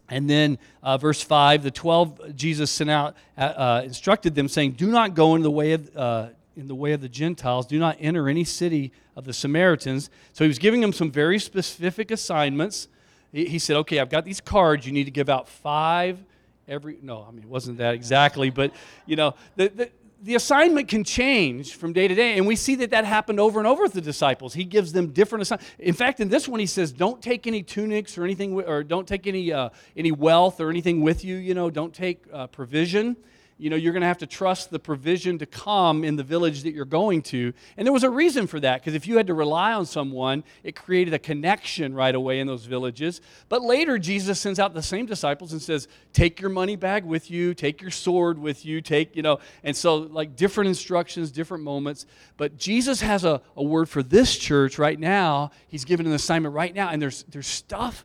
And 0.08 0.30
then 0.30 0.58
uh, 0.82 0.98
verse 0.98 1.22
5 1.22 1.62
the 1.62 1.70
12 1.70 2.36
Jesus 2.36 2.70
sent 2.70 2.90
out, 2.90 3.16
uh, 3.36 3.40
uh, 3.40 3.82
instructed 3.84 4.34
them, 4.34 4.48
saying, 4.48 4.72
Do 4.72 4.88
not 4.88 5.14
go 5.14 5.34
in 5.34 5.42
the 5.42 5.50
way 5.50 5.72
of. 5.72 5.96
Uh, 5.96 6.28
in 6.56 6.68
the 6.68 6.74
way 6.74 6.92
of 6.92 7.02
the 7.02 7.08
Gentiles, 7.08 7.66
do 7.66 7.78
not 7.78 7.98
enter 8.00 8.30
any 8.30 8.42
city 8.42 8.90
of 9.14 9.24
the 9.24 9.32
Samaritans. 9.34 10.08
So 10.32 10.42
he 10.42 10.48
was 10.48 10.58
giving 10.58 10.80
them 10.80 10.92
some 10.92 11.10
very 11.10 11.38
specific 11.38 12.10
assignments. 12.10 12.88
He, 13.30 13.44
he 13.46 13.58
said, 13.58 13.76
Okay, 13.76 13.98
I've 14.00 14.08
got 14.08 14.24
these 14.24 14.40
cards. 14.40 14.86
You 14.86 14.92
need 14.92 15.04
to 15.04 15.10
give 15.10 15.28
out 15.28 15.48
five 15.48 16.18
every. 16.66 16.98
No, 17.02 17.24
I 17.28 17.30
mean, 17.30 17.42
it 17.42 17.48
wasn't 17.48 17.78
that 17.78 17.94
exactly, 17.94 18.50
but, 18.50 18.72
you 19.04 19.16
know, 19.16 19.34
the, 19.56 19.68
the, 19.68 19.90
the 20.22 20.34
assignment 20.34 20.88
can 20.88 21.04
change 21.04 21.74
from 21.74 21.92
day 21.92 22.08
to 22.08 22.14
day, 22.14 22.36
and 22.36 22.46
we 22.46 22.56
see 22.56 22.74
that 22.76 22.90
that 22.90 23.04
happened 23.04 23.38
over 23.38 23.58
and 23.58 23.66
over 23.66 23.82
with 23.82 23.92
the 23.92 24.00
disciples. 24.00 24.54
He 24.54 24.64
gives 24.64 24.92
them 24.92 25.08
different 25.08 25.42
assignments. 25.42 25.70
In 25.78 25.94
fact, 25.94 26.20
in 26.20 26.28
this 26.28 26.48
one, 26.48 26.58
he 26.58 26.66
says, 26.66 26.92
"Don't 26.92 27.22
take 27.22 27.46
any 27.46 27.62
tunics 27.62 28.16
or 28.16 28.24
anything, 28.24 28.54
or 28.54 28.82
don't 28.82 29.06
take 29.06 29.26
any 29.26 29.52
uh, 29.52 29.68
any 29.96 30.12
wealth 30.12 30.60
or 30.60 30.70
anything 30.70 31.02
with 31.02 31.24
you. 31.24 31.36
You 31.36 31.54
know, 31.54 31.70
don't 31.70 31.94
take 31.94 32.24
uh, 32.32 32.46
provision." 32.46 33.16
You 33.58 33.70
know, 33.70 33.76
you're 33.76 33.94
going 33.94 34.02
to 34.02 34.06
have 34.06 34.18
to 34.18 34.26
trust 34.26 34.70
the 34.70 34.78
provision 34.78 35.38
to 35.38 35.46
come 35.46 36.04
in 36.04 36.16
the 36.16 36.22
village 36.22 36.62
that 36.64 36.74
you're 36.74 36.84
going 36.84 37.22
to. 37.22 37.54
And 37.78 37.86
there 37.86 37.92
was 37.92 38.04
a 38.04 38.10
reason 38.10 38.46
for 38.46 38.60
that, 38.60 38.82
because 38.82 38.94
if 38.94 39.06
you 39.06 39.16
had 39.16 39.28
to 39.28 39.34
rely 39.34 39.72
on 39.72 39.86
someone, 39.86 40.44
it 40.62 40.76
created 40.76 41.14
a 41.14 41.18
connection 41.18 41.94
right 41.94 42.14
away 42.14 42.40
in 42.40 42.46
those 42.46 42.66
villages. 42.66 43.22
But 43.48 43.62
later, 43.62 43.98
Jesus 43.98 44.38
sends 44.38 44.58
out 44.58 44.74
the 44.74 44.82
same 44.82 45.06
disciples 45.06 45.52
and 45.52 45.62
says, 45.62 45.88
Take 46.12 46.38
your 46.38 46.50
money 46.50 46.76
bag 46.76 47.04
with 47.04 47.30
you, 47.30 47.54
take 47.54 47.80
your 47.80 47.90
sword 47.90 48.38
with 48.38 48.66
you, 48.66 48.82
take, 48.82 49.16
you 49.16 49.22
know, 49.22 49.38
and 49.64 49.74
so 49.74 49.96
like 49.96 50.36
different 50.36 50.68
instructions, 50.68 51.30
different 51.30 51.64
moments. 51.64 52.04
But 52.36 52.58
Jesus 52.58 53.00
has 53.00 53.24
a, 53.24 53.40
a 53.56 53.62
word 53.62 53.88
for 53.88 54.02
this 54.02 54.36
church 54.36 54.78
right 54.78 54.98
now. 54.98 55.50
He's 55.66 55.86
given 55.86 56.06
an 56.06 56.12
assignment 56.12 56.54
right 56.54 56.74
now, 56.74 56.90
and 56.90 57.00
there's, 57.00 57.22
there's 57.24 57.46
stuff, 57.46 58.04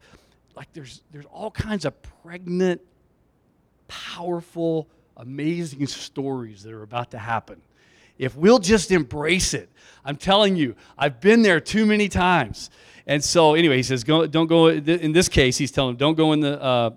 like 0.56 0.72
there's, 0.72 1.04
there's 1.12 1.26
all 1.26 1.52
kinds 1.52 1.84
of 1.84 1.94
pregnant, 2.24 2.80
powerful, 3.90 4.88
amazing 5.22 5.86
stories 5.86 6.64
that 6.64 6.74
are 6.74 6.82
about 6.82 7.12
to 7.12 7.20
happen. 7.20 7.62
If 8.18 8.36
we'll 8.36 8.60
just 8.60 8.92
embrace 8.92 9.54
it, 9.54 9.70
I'm 10.04 10.18
telling 10.18 10.56
you, 10.56 10.76
I've 10.98 11.22
been 11.22 11.44
there 11.44 11.60
too 11.60 11.86
many 11.86 12.10
times. 12.10 12.70
And 13.06 13.24
so, 13.24 13.54
anyway, 13.54 13.78
he 13.78 13.84
says, 13.84 14.04
go, 14.04 14.26
don't 14.26 14.48
go, 14.48 14.68
in 14.68 15.12
this 15.12 15.30
case, 15.30 15.58
he's 15.58 15.72
telling 15.72 15.92
them, 15.92 15.98
don't 15.98 16.16
go 16.16 16.34
in 16.34 16.40
the, 16.40 16.62
uh, 16.62 16.90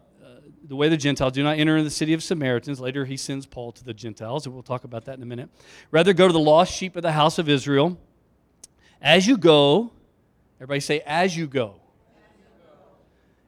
the 0.66 0.76
way 0.76 0.88
the 0.88 0.96
Gentiles, 0.96 1.34
do 1.34 1.42
not 1.42 1.58
enter 1.58 1.76
in 1.76 1.84
the 1.84 1.90
city 1.90 2.14
of 2.14 2.22
Samaritans. 2.22 2.80
Later, 2.80 3.04
he 3.04 3.16
sends 3.16 3.46
Paul 3.46 3.72
to 3.72 3.84
the 3.84 3.94
Gentiles, 3.94 4.46
and 4.46 4.54
we'll 4.54 4.62
talk 4.62 4.84
about 4.84 5.04
that 5.04 5.16
in 5.16 5.22
a 5.22 5.26
minute. 5.26 5.50
Rather, 5.90 6.12
go 6.12 6.26
to 6.26 6.32
the 6.32 6.40
lost 6.40 6.74
sheep 6.74 6.96
of 6.96 7.02
the 7.02 7.12
house 7.12 7.38
of 7.38 7.48
Israel. 7.48 7.98
As 9.02 9.26
you 9.26 9.36
go, 9.36 9.92
everybody 10.56 10.80
say, 10.80 11.00
as 11.06 11.36
you 11.36 11.46
go. 11.46 11.76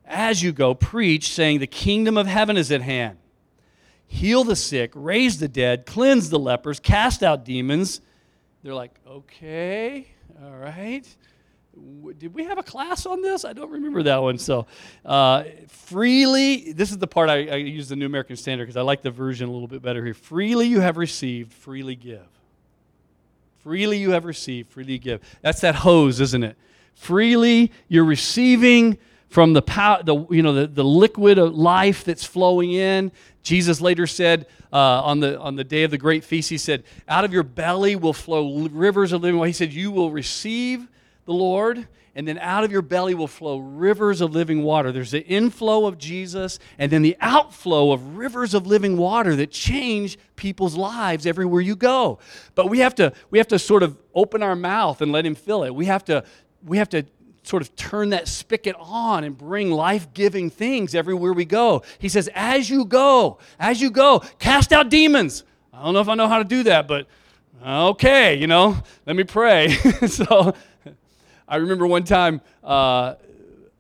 As 0.05 0.43
you 0.43 0.53
go, 0.53 0.75
preach, 0.75 1.33
saying, 1.33 1.61
the 1.61 1.67
kingdom 1.67 2.17
of 2.17 2.27
heaven 2.27 2.57
is 2.57 2.71
at 2.71 2.83
hand 2.83 3.19
heal 4.07 4.45
the 4.45 4.57
sick, 4.57 4.93
raise 4.95 5.39
the 5.39 5.49
dead, 5.49 5.87
cleanse 5.87 6.31
the 6.31 6.39
lepers, 6.39 6.81
cast 6.81 7.23
out 7.23 7.45
demons. 7.45 8.01
They're 8.63 8.75
like, 8.75 8.93
okay, 9.07 10.09
all 10.43 10.57
right. 10.57 11.07
Did 12.19 12.33
we 12.33 12.45
have 12.45 12.57
a 12.57 12.63
class 12.63 13.05
on 13.05 13.21
this? 13.21 13.45
I 13.45 13.53
don't 13.53 13.71
remember 13.71 14.03
that 14.05 14.23
one. 14.23 14.39
So, 14.39 14.67
uh, 15.05 15.45
freely, 15.69 16.73
this 16.73 16.91
is 16.91 16.97
the 16.97 17.07
part 17.07 17.29
I, 17.29 17.49
I 17.49 17.57
use 17.57 17.89
the 17.89 17.97
New 17.97 18.07
American 18.07 18.37
Standard 18.37 18.65
because 18.65 18.79
I 18.79 18.83
like 18.83 19.03
the 19.03 19.11
version 19.11 19.49
a 19.49 19.53
little 19.53 19.69
bit 19.69 19.83
better 19.83 20.03
here. 20.03 20.15
Freely 20.15 20.67
you 20.67 20.81
have 20.81 20.97
received, 20.97 21.53
freely 21.53 21.95
give. 21.95 22.27
Freely 23.59 23.99
you 23.99 24.13
have 24.13 24.25
received, 24.25 24.71
freely 24.71 24.97
give. 24.99 25.21
That's 25.43 25.61
that 25.61 25.75
hose, 25.75 26.21
isn't 26.21 26.45
it? 26.45 26.57
Freely 26.95 27.73
you're 27.89 28.05
receiving 28.05 28.97
from 29.29 29.53
the, 29.53 29.63
power, 29.63 30.03
the, 30.03 30.27
you 30.31 30.43
know, 30.43 30.53
the, 30.53 30.67
the 30.67 30.85
liquid 30.85 31.39
of 31.39 31.55
life 31.55 32.05
that's 32.05 32.25
flowing 32.25 32.73
in. 32.73 33.13
Jesus 33.43 33.81
later 33.81 34.07
said 34.07 34.47
uh, 34.73 35.03
on, 35.03 35.21
the, 35.21 35.39
on 35.39 35.57
the 35.57 35.65
day 35.65 35.83
of 35.83 35.91
the 35.91 35.99
great 35.99 36.25
feast, 36.25 36.51
he 36.51 36.59
said, 36.59 36.85
Out 37.09 37.25
of 37.25 37.33
your 37.33 37.43
belly 37.43 37.97
will 37.97 38.13
flow 38.13 38.67
rivers 38.69 39.13
of 39.13 39.23
living 39.23 39.39
water. 39.39 39.49
He 39.49 39.53
said, 39.53 39.73
You 39.73 39.91
will 39.91 40.11
receive 40.11 40.89
the 41.25 41.33
Lord, 41.33 41.87
and 42.15 42.27
then 42.27 42.39
out 42.39 42.65
of 42.65 42.73
your 42.73 42.83
belly 42.83 43.15
will 43.15 43.27
flow 43.27 43.59
rivers 43.59 44.21
of 44.21 44.33
living 44.33 44.63
water. 44.63 44.91
There's 44.91 45.11
the 45.11 45.25
inflow 45.27 45.87
of 45.87 45.99
Jesus, 45.99 46.59
and 46.79 46.91
then 46.91 47.03
the 47.03 47.17
outflow 47.21 47.93
of 47.93 48.17
rivers 48.17 48.55
of 48.55 48.67
living 48.67 48.97
water 48.97 49.37
that 49.37 49.51
change 49.51 50.19
people's 50.37 50.77
lives 50.77 51.27
everywhere 51.27 51.61
you 51.61 51.77
go. 51.77 52.19
But 52.55 52.71
we 52.71 52.79
have 52.79 52.95
to, 52.97 53.13
we 53.31 53.39
have 53.39 53.49
to 53.49 53.59
sort 53.59 53.83
of 53.83 53.99
open 54.15 54.43
our 54.43 54.57
mouth 54.57 55.03
and 55.03 55.13
let 55.13 55.27
Him 55.27 55.35
fill 55.35 55.65
it. 55.65 55.75
We 55.75 55.87
have 55.87 56.05
to, 56.07 56.25
we 56.65 56.79
have 56.79 56.89
to 56.91 57.05
sort 57.47 57.63
of 57.63 57.75
turn 57.77 58.11
that 58.11 58.27
spigot 58.27 58.75
on 58.79 59.25
and 59.25 59.39
bring 59.39 59.71
life 59.71 60.13
giving 60.13 60.51
things 60.51 60.95
everywhere 60.95 61.33
we 61.33 61.45
go. 61.45 61.83
He 61.99 62.09
says, 62.09 62.29
as 62.35 62.69
you 62.69 62.85
go, 62.85 63.39
as 63.59 63.81
you 63.81 63.91
go, 63.91 64.21
cast 64.39 64.73
out 64.73 64.91
demons. 64.91 65.45
I 65.73 65.85
don't 65.85 65.95
know 65.95 66.01
if 66.01 66.09
I 66.09 66.15
know 66.15 66.29
how 66.29 66.39
to 66.39 66.45
do 66.45 66.65
that, 66.65 66.89
but 66.89 67.07
okay, 67.65 68.35
you 68.35 68.47
know, 68.47 68.77
let 69.07 69.15
me 69.15 69.25
pray. 69.25 69.71
so 70.09 70.55
I 71.47 71.57
remember 71.57 71.87
one 71.87 72.03
time 72.03 72.41
uh, 72.65 73.15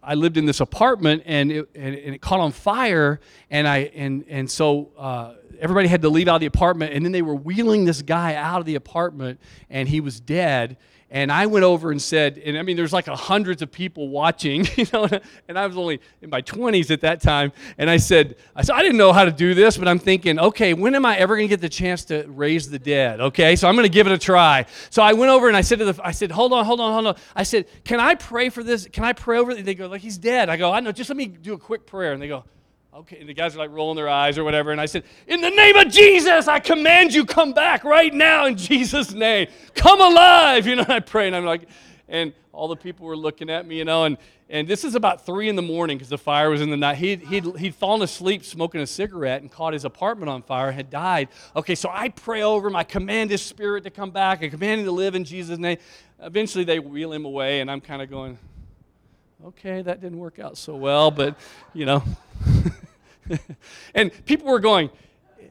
I 0.02 0.14
lived 0.14 0.37
in 0.37 0.46
this 0.46 0.61
apartment 0.61 1.24
and 1.26 1.50
it, 1.50 1.68
and, 1.74 1.94
and, 1.94 2.14
it 2.14 2.20
caught 2.20 2.38
on 2.38 2.52
fire, 2.52 3.20
and, 3.50 3.66
I, 3.66 3.79
and, 3.94 4.24
and 4.29 4.48
so 4.48 4.92
uh, 4.96 5.35
everybody 5.59 5.88
had 5.88 6.02
to 6.02 6.09
leave 6.09 6.29
out 6.29 6.37
of 6.37 6.40
the 6.40 6.46
apartment, 6.46 6.92
and 6.92 7.05
then 7.05 7.11
they 7.11 7.22
were 7.22 7.35
wheeling 7.35 7.85
this 7.85 8.02
guy 8.02 8.37
out 8.37 8.61
of 8.61 8.66
the 8.66 8.76
apartment, 8.76 9.40
and 9.68 9.88
he 9.88 10.00
was 10.00 10.20
dead 10.20 10.76
and 11.09 11.31
I 11.31 11.47
went 11.47 11.64
over 11.64 11.92
and 11.92 12.03
said, 12.03 12.37
and 12.38 12.59
I 12.59 12.62
mean, 12.62 12.77
there's 12.77 12.92
like 12.92 13.07
hundreds 13.07 13.62
of 13.62 13.71
people 13.71 14.09
watching, 14.09 14.66
you 14.77 14.87
know, 14.92 15.09
and 15.47 15.57
I 15.57 15.66
was 15.66 15.77
only 15.77 16.01
in 16.21 16.31
my 16.31 16.42
20s 16.42 16.90
at 16.90 17.03
that 17.03 17.21
time. 17.21 17.53
And 17.79 17.88
I 17.88 17.97
said, 17.97 18.37
I 18.57 18.62
said, 18.62 18.75
I 18.75 18.83
didn't 18.83 18.97
know 18.97 19.12
how 19.12 19.25
to 19.25 19.31
do 19.31 19.55
this, 19.55 19.77
but 19.77 19.87
I'm 19.87 20.01
thinking, 20.01 20.38
okay, 20.38 20.75
when 20.75 20.97
am 20.97 21.07
I 21.07 21.16
ever 21.16 21.37
going 21.37 21.49
to 21.49 21.53
get 21.53 21.61
the 21.61 21.69
chance 21.69 22.05
to 22.07 22.25
raise 22.27 22.69
the 22.69 22.81
dead? 22.81 23.21
Okay, 23.21 23.55
so 23.55 23.69
I'm 23.69 23.77
going 23.77 23.85
to 23.85 23.92
give 23.92 24.09
it 24.09 24.12
a 24.12 24.19
try. 24.19 24.66
So 24.90 25.01
I 25.01 25.12
went 25.12 25.31
over 25.31 25.47
and 25.47 25.57
I 25.57 25.61
said 25.61 25.79
to 25.79 25.92
the, 25.92 26.01
I 26.05 26.11
said, 26.11 26.33
hold 26.33 26.53
on, 26.53 26.64
hold 26.64 26.81
on, 26.81 26.92
hold 26.92 27.07
on. 27.07 27.16
I 27.37 27.45
said, 27.45 27.66
can 27.85 28.01
I 28.01 28.16
pray 28.16 28.49
for 28.49 28.64
this? 28.64 28.88
Can 28.88 29.05
I 29.05 29.12
pray 29.12 29.38
over 29.38 29.53
it? 29.53 29.64
They 29.64 29.77
go, 29.77 29.87
like, 29.87 30.01
he's 30.01 30.19
dead. 30.19 30.49
I 30.49 30.57
go, 30.57 30.73
I 30.73 30.81
know, 30.81 30.90
just 30.90 31.09
let 31.09 31.16
me 31.16 31.27
do 31.27 31.55
a 31.55 31.59
quick 31.59 31.87
prayer. 31.87 32.14
And 32.14 32.21
they 32.21 32.29
go, 32.29 32.45
Okay, 32.96 33.18
and 33.20 33.28
the 33.28 33.35
guys 33.35 33.54
are 33.54 33.59
like 33.59 33.70
rolling 33.72 33.96
their 33.96 34.09
eyes 34.09 34.38
or 34.38 34.44
whatever. 34.44 34.72
And 34.72 34.80
I 34.80 34.87
said, 34.87 35.04
In 35.28 35.42
the 35.42 35.50
name 35.50 35.76
of 35.76 35.92
Jesus, 35.92 36.48
I 36.48 36.61
command 36.61 37.12
you, 37.12 37.26
come 37.26 37.52
back 37.52 37.85
right 37.85 38.12
now 38.12 38.46
in 38.46 38.56
Jesus' 38.56 39.12
name. 39.12 39.48
Come 39.74 40.00
alive. 40.00 40.66
You 40.66 40.76
know, 40.76 40.87
I 40.88 41.00
pray, 41.00 41.26
and 41.26 41.37
I'm 41.37 41.44
like, 41.44 41.68
and 42.09 42.32
all 42.54 42.68
the 42.68 42.76
people 42.76 43.04
were 43.04 43.16
looking 43.16 43.50
at 43.50 43.66
me, 43.66 43.76
you 43.76 43.85
know, 43.85 44.04
and, 44.04 44.16
and 44.48 44.66
this 44.66 44.82
is 44.82 44.94
about 44.94 45.26
three 45.26 45.50
in 45.50 45.56
the 45.56 45.62
morning 45.62 45.98
because 45.98 46.09
the 46.09 46.16
fire 46.16 46.48
was 46.48 46.62
in 46.62 46.70
the 46.70 46.76
night. 46.78 46.96
He'd, 46.96 47.20
he'd, 47.20 47.44
he'd 47.59 47.74
fallen 47.74 48.00
asleep 48.00 48.46
smoking 48.46 48.80
a 48.80 48.87
cigarette 48.87 49.42
and 49.42 49.52
caught 49.52 49.74
his 49.74 49.85
apartment 49.85 50.30
on 50.30 50.40
fire, 50.40 50.68
and 50.68 50.76
had 50.76 50.88
died. 50.88 51.28
Okay, 51.54 51.74
so 51.74 51.90
I 51.92 52.09
pray 52.09 52.40
over 52.40 52.68
him. 52.68 52.76
I 52.76 52.85
command 52.85 53.28
his 53.30 53.42
spirit 53.42 53.85
to 53.85 53.90
come 53.90 54.11
back. 54.11 54.42
I 54.42 54.48
command 54.48 54.80
him 54.80 54.87
to 54.87 54.92
live 54.92 55.14
in 55.14 55.24
Jesus' 55.24 55.59
name. 55.59 55.76
Eventually, 56.22 56.64
they 56.64 56.78
wheel 56.78 57.12
him 57.12 57.26
away, 57.26 57.61
and 57.61 57.70
I'm 57.70 57.82
kind 57.82 58.00
of 58.00 58.09
going, 58.09 58.38
okay, 59.44 59.83
that 59.83 60.01
didn't 60.01 60.18
work 60.18 60.38
out 60.38 60.57
so 60.57 60.77
well, 60.77 61.11
but, 61.11 61.37
you 61.75 61.87
know. 61.87 62.03
and 63.94 64.11
people 64.25 64.46
were 64.49 64.61
going, 64.61 64.90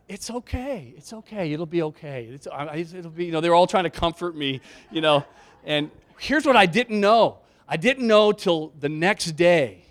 it's 0.07 0.29
okay. 0.29 0.93
It's 0.97 1.13
okay. 1.13 1.51
It'll 1.51 1.65
be 1.65 1.81
okay. 1.83 2.25
It's, 2.31 2.47
it'll 2.47 3.11
be, 3.11 3.25
you 3.25 3.31
know, 3.31 3.41
they're 3.41 3.55
all 3.55 3.67
trying 3.67 3.85
to 3.85 3.89
comfort 3.89 4.35
me, 4.35 4.61
you 4.91 5.01
know. 5.01 5.25
And 5.63 5.89
here's 6.19 6.45
what 6.45 6.55
I 6.55 6.65
didn't 6.65 6.99
know 6.99 7.39
I 7.67 7.77
didn't 7.77 8.05
know 8.05 8.31
till 8.31 8.73
the 8.79 8.89
next 8.89 9.31
day. 9.31 9.85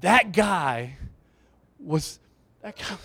That 0.00 0.32
guy 0.32 0.96
was, 1.78 2.18
that 2.62 2.76
guy, 2.76 2.96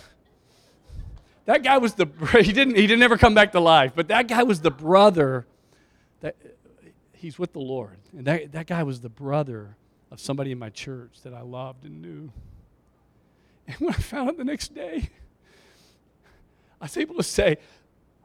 that 1.45 1.63
guy 1.63 1.77
was 1.77 1.93
the, 1.93 2.07
he 2.41 2.51
didn't, 2.51 2.75
he 2.75 2.87
didn't 2.87 3.03
ever 3.03 3.17
come 3.17 3.33
back 3.35 3.51
to 3.51 3.59
life, 3.59 3.93
but 3.95 4.07
that 4.07 4.27
guy 4.27 4.43
was 4.43 4.61
the 4.61 4.71
brother 4.71 5.45
that, 6.21 6.35
he's 7.13 7.37
with 7.37 7.53
the 7.53 7.59
Lord. 7.59 7.97
And 8.17 8.25
that, 8.25 8.51
that 8.53 8.67
guy 8.67 8.83
was 8.83 9.01
the 9.01 9.09
brother 9.09 9.75
of 10.11 10.19
somebody 10.19 10.51
in 10.51 10.59
my 10.59 10.69
church 10.69 11.21
that 11.23 11.33
I 11.33 11.41
loved 11.41 11.85
and 11.85 12.01
knew. 12.01 12.31
And 13.67 13.75
when 13.77 13.93
I 13.93 13.97
found 13.97 14.29
out 14.29 14.37
the 14.37 14.43
next 14.43 14.73
day, 14.73 15.09
I 16.81 16.85
was 16.85 16.97
able 16.97 17.15
to 17.15 17.23
say, 17.23 17.57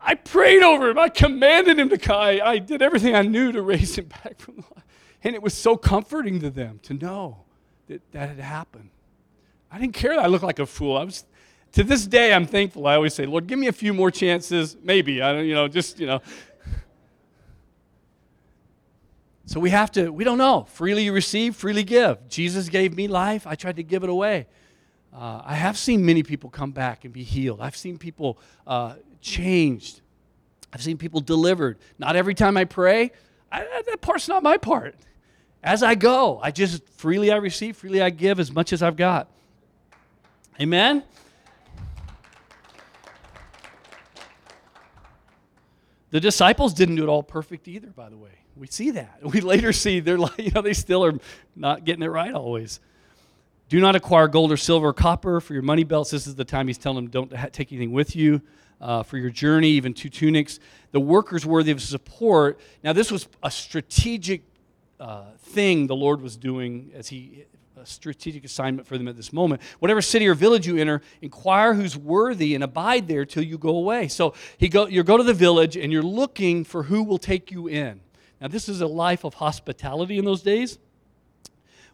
I 0.00 0.14
prayed 0.14 0.62
over 0.62 0.90
him. 0.90 0.98
I 0.98 1.08
commanded 1.08 1.78
him 1.78 1.88
to. 1.88 2.14
I, 2.14 2.52
I 2.52 2.58
did 2.58 2.82
everything 2.82 3.14
I 3.14 3.22
knew 3.22 3.52
to 3.52 3.62
raise 3.62 3.96
him 3.96 4.06
back 4.24 4.38
from 4.38 4.56
the 4.56 4.62
life. 4.74 4.84
And 5.22 5.34
it 5.34 5.42
was 5.42 5.54
so 5.54 5.76
comforting 5.76 6.40
to 6.40 6.50
them 6.50 6.78
to 6.84 6.94
know 6.94 7.44
that 7.88 8.02
that 8.12 8.28
had 8.28 8.38
happened. 8.38 8.90
I 9.70 9.78
didn't 9.78 9.94
care 9.94 10.14
that 10.14 10.24
I 10.24 10.26
looked 10.26 10.44
like 10.44 10.58
a 10.58 10.66
fool. 10.66 10.96
I 10.96 11.04
was, 11.04 11.24
to 11.72 11.82
this 11.82 12.06
day, 12.06 12.32
I'm 12.32 12.46
thankful. 12.46 12.86
I 12.86 12.94
always 12.94 13.14
say, 13.14 13.26
Lord, 13.26 13.46
give 13.46 13.58
me 13.58 13.66
a 13.66 13.72
few 13.72 13.92
more 13.92 14.10
chances. 14.10 14.76
Maybe. 14.82 15.20
I 15.20 15.32
don't, 15.32 15.46
you 15.46 15.54
know, 15.54 15.66
just, 15.66 15.98
you 15.98 16.06
know. 16.06 16.20
So 19.46 19.60
we 19.60 19.70
have 19.70 19.92
to, 19.92 20.10
we 20.10 20.24
don't 20.24 20.38
know. 20.38 20.66
Freely 20.70 21.10
receive, 21.10 21.54
freely 21.54 21.84
give. 21.84 22.28
Jesus 22.28 22.68
gave 22.68 22.96
me 22.96 23.08
life. 23.08 23.46
I 23.46 23.54
tried 23.54 23.76
to 23.76 23.82
give 23.82 24.02
it 24.02 24.10
away. 24.10 24.46
Uh, 25.12 25.42
I 25.44 25.54
have 25.54 25.78
seen 25.78 26.04
many 26.04 26.22
people 26.22 26.50
come 26.50 26.72
back 26.72 27.04
and 27.04 27.12
be 27.12 27.22
healed. 27.22 27.60
I've 27.60 27.76
seen 27.76 27.98
people 27.98 28.38
uh, 28.66 28.94
changed. 29.20 30.00
I've 30.72 30.82
seen 30.82 30.98
people 30.98 31.20
delivered. 31.20 31.78
Not 31.98 32.16
every 32.16 32.34
time 32.34 32.56
I 32.56 32.64
pray, 32.64 33.12
I, 33.52 33.82
that 33.86 34.00
part's 34.00 34.28
not 34.28 34.42
my 34.42 34.56
part. 34.56 34.96
As 35.62 35.82
I 35.82 35.94
go, 35.94 36.40
I 36.42 36.50
just 36.50 36.86
freely 36.88 37.30
I 37.30 37.36
receive, 37.36 37.76
freely 37.76 38.02
I 38.02 38.10
give 38.10 38.40
as 38.40 38.50
much 38.50 38.72
as 38.72 38.82
I've 38.82 38.96
got. 38.96 39.28
Amen? 40.60 41.04
The 46.14 46.20
disciples 46.20 46.72
didn't 46.74 46.94
do 46.94 47.02
it 47.02 47.08
all 47.08 47.24
perfect 47.24 47.66
either, 47.66 47.88
by 47.88 48.08
the 48.08 48.16
way. 48.16 48.30
We 48.54 48.68
see 48.68 48.92
that. 48.92 49.18
We 49.24 49.40
later 49.40 49.72
see 49.72 49.98
they're 49.98 50.16
like, 50.16 50.38
you 50.38 50.52
know, 50.52 50.62
they 50.62 50.72
still 50.72 51.04
are 51.04 51.18
not 51.56 51.84
getting 51.84 52.04
it 52.04 52.06
right 52.06 52.32
always. 52.32 52.78
Do 53.68 53.80
not 53.80 53.96
acquire 53.96 54.28
gold 54.28 54.52
or 54.52 54.56
silver 54.56 54.86
or 54.90 54.92
copper 54.92 55.40
for 55.40 55.54
your 55.54 55.64
money 55.64 55.82
belts. 55.82 56.12
This 56.12 56.28
is 56.28 56.36
the 56.36 56.44
time 56.44 56.68
he's 56.68 56.78
telling 56.78 57.10
them 57.10 57.10
don't 57.10 57.52
take 57.52 57.72
anything 57.72 57.90
with 57.90 58.14
you 58.14 58.42
uh, 58.80 59.02
for 59.02 59.18
your 59.18 59.30
journey, 59.30 59.70
even 59.70 59.92
two 59.92 60.08
tunics. 60.08 60.60
The 60.92 61.00
workers 61.00 61.44
worthy 61.44 61.72
of 61.72 61.82
support. 61.82 62.60
Now, 62.84 62.92
this 62.92 63.10
was 63.10 63.26
a 63.42 63.50
strategic 63.50 64.42
uh, 65.00 65.32
thing 65.38 65.88
the 65.88 65.96
Lord 65.96 66.22
was 66.22 66.36
doing 66.36 66.92
as 66.94 67.08
he 67.08 67.44
strategic 67.84 68.44
assignment 68.44 68.86
for 68.86 68.98
them 68.98 69.08
at 69.08 69.16
this 69.16 69.32
moment. 69.32 69.62
Whatever 69.78 70.02
city 70.02 70.26
or 70.26 70.34
village 70.34 70.66
you 70.66 70.76
enter, 70.76 71.02
inquire 71.22 71.74
who's 71.74 71.96
worthy 71.96 72.54
and 72.54 72.64
abide 72.64 73.08
there 73.08 73.24
till 73.24 73.42
you 73.42 73.58
go 73.58 73.76
away. 73.76 74.08
So 74.08 74.34
he 74.58 74.68
go, 74.68 74.86
you 74.86 75.02
go 75.02 75.16
to 75.16 75.22
the 75.22 75.34
village 75.34 75.76
and 75.76 75.92
you're 75.92 76.02
looking 76.02 76.64
for 76.64 76.84
who 76.84 77.02
will 77.02 77.18
take 77.18 77.50
you 77.50 77.68
in. 77.68 78.00
Now, 78.40 78.48
this 78.48 78.68
is 78.68 78.80
a 78.80 78.86
life 78.86 79.24
of 79.24 79.34
hospitality 79.34 80.18
in 80.18 80.24
those 80.24 80.42
days. 80.42 80.78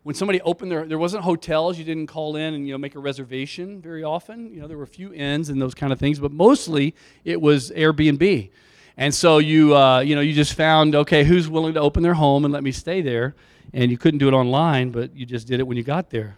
When 0.03 0.15
somebody 0.15 0.41
opened 0.41 0.73
their, 0.73 0.87
there 0.87 0.99
wasn't 0.99 1.25
hotels. 1.25 1.79
You 1.79 1.85
didn't 1.85 2.07
call 2.07 2.37
in 2.37 2.55
and 2.55 2.67
you 2.67 2.73
know 2.73 2.79
make 2.79 2.95
a 2.95 2.99
reservation 2.99 3.83
very 3.83 4.03
often. 4.03 4.53
You 4.55 4.63
know 4.63 4.67
there 4.67 4.79
were 4.79 4.85
a 4.85 4.89
few 4.89 5.13
inns 5.13 5.51
and 5.51 5.61
those 5.61 5.75
kind 5.75 5.93
of 5.93 5.99
things, 5.99 6.19
but 6.19 6.33
mostly 6.33 6.95
it 7.23 7.39
was 7.39 7.71
Airbnb. 7.71 8.51
And 8.97 9.15
so 9.15 9.39
you 9.39 9.77
uh, 9.77 10.01
you 10.01 10.15
know 10.15 10.23
you 10.23 10.33
just 10.33 10.55
found 10.55 10.95
okay 10.95 11.23
who's 11.23 11.51
willing 11.51 11.75
to 11.75 11.81
open 11.81 12.03
their 12.03 12.15
home 12.15 12.47
and 12.47 12.53
let 12.53 12.63
me 12.63 12.73
stay 12.73 13.03
there 13.03 13.35
and 13.73 13.91
you 13.91 13.99
couldn't 13.99 14.19
do 14.19 14.29
it 14.29 14.35
online, 14.35 14.91
but 14.91 15.15
you 15.15 15.27
just 15.27 15.47
did 15.47 15.61
it 15.61 15.67
when 15.67 15.77
you 15.77 15.83
got 15.83 16.11
there. 16.11 16.37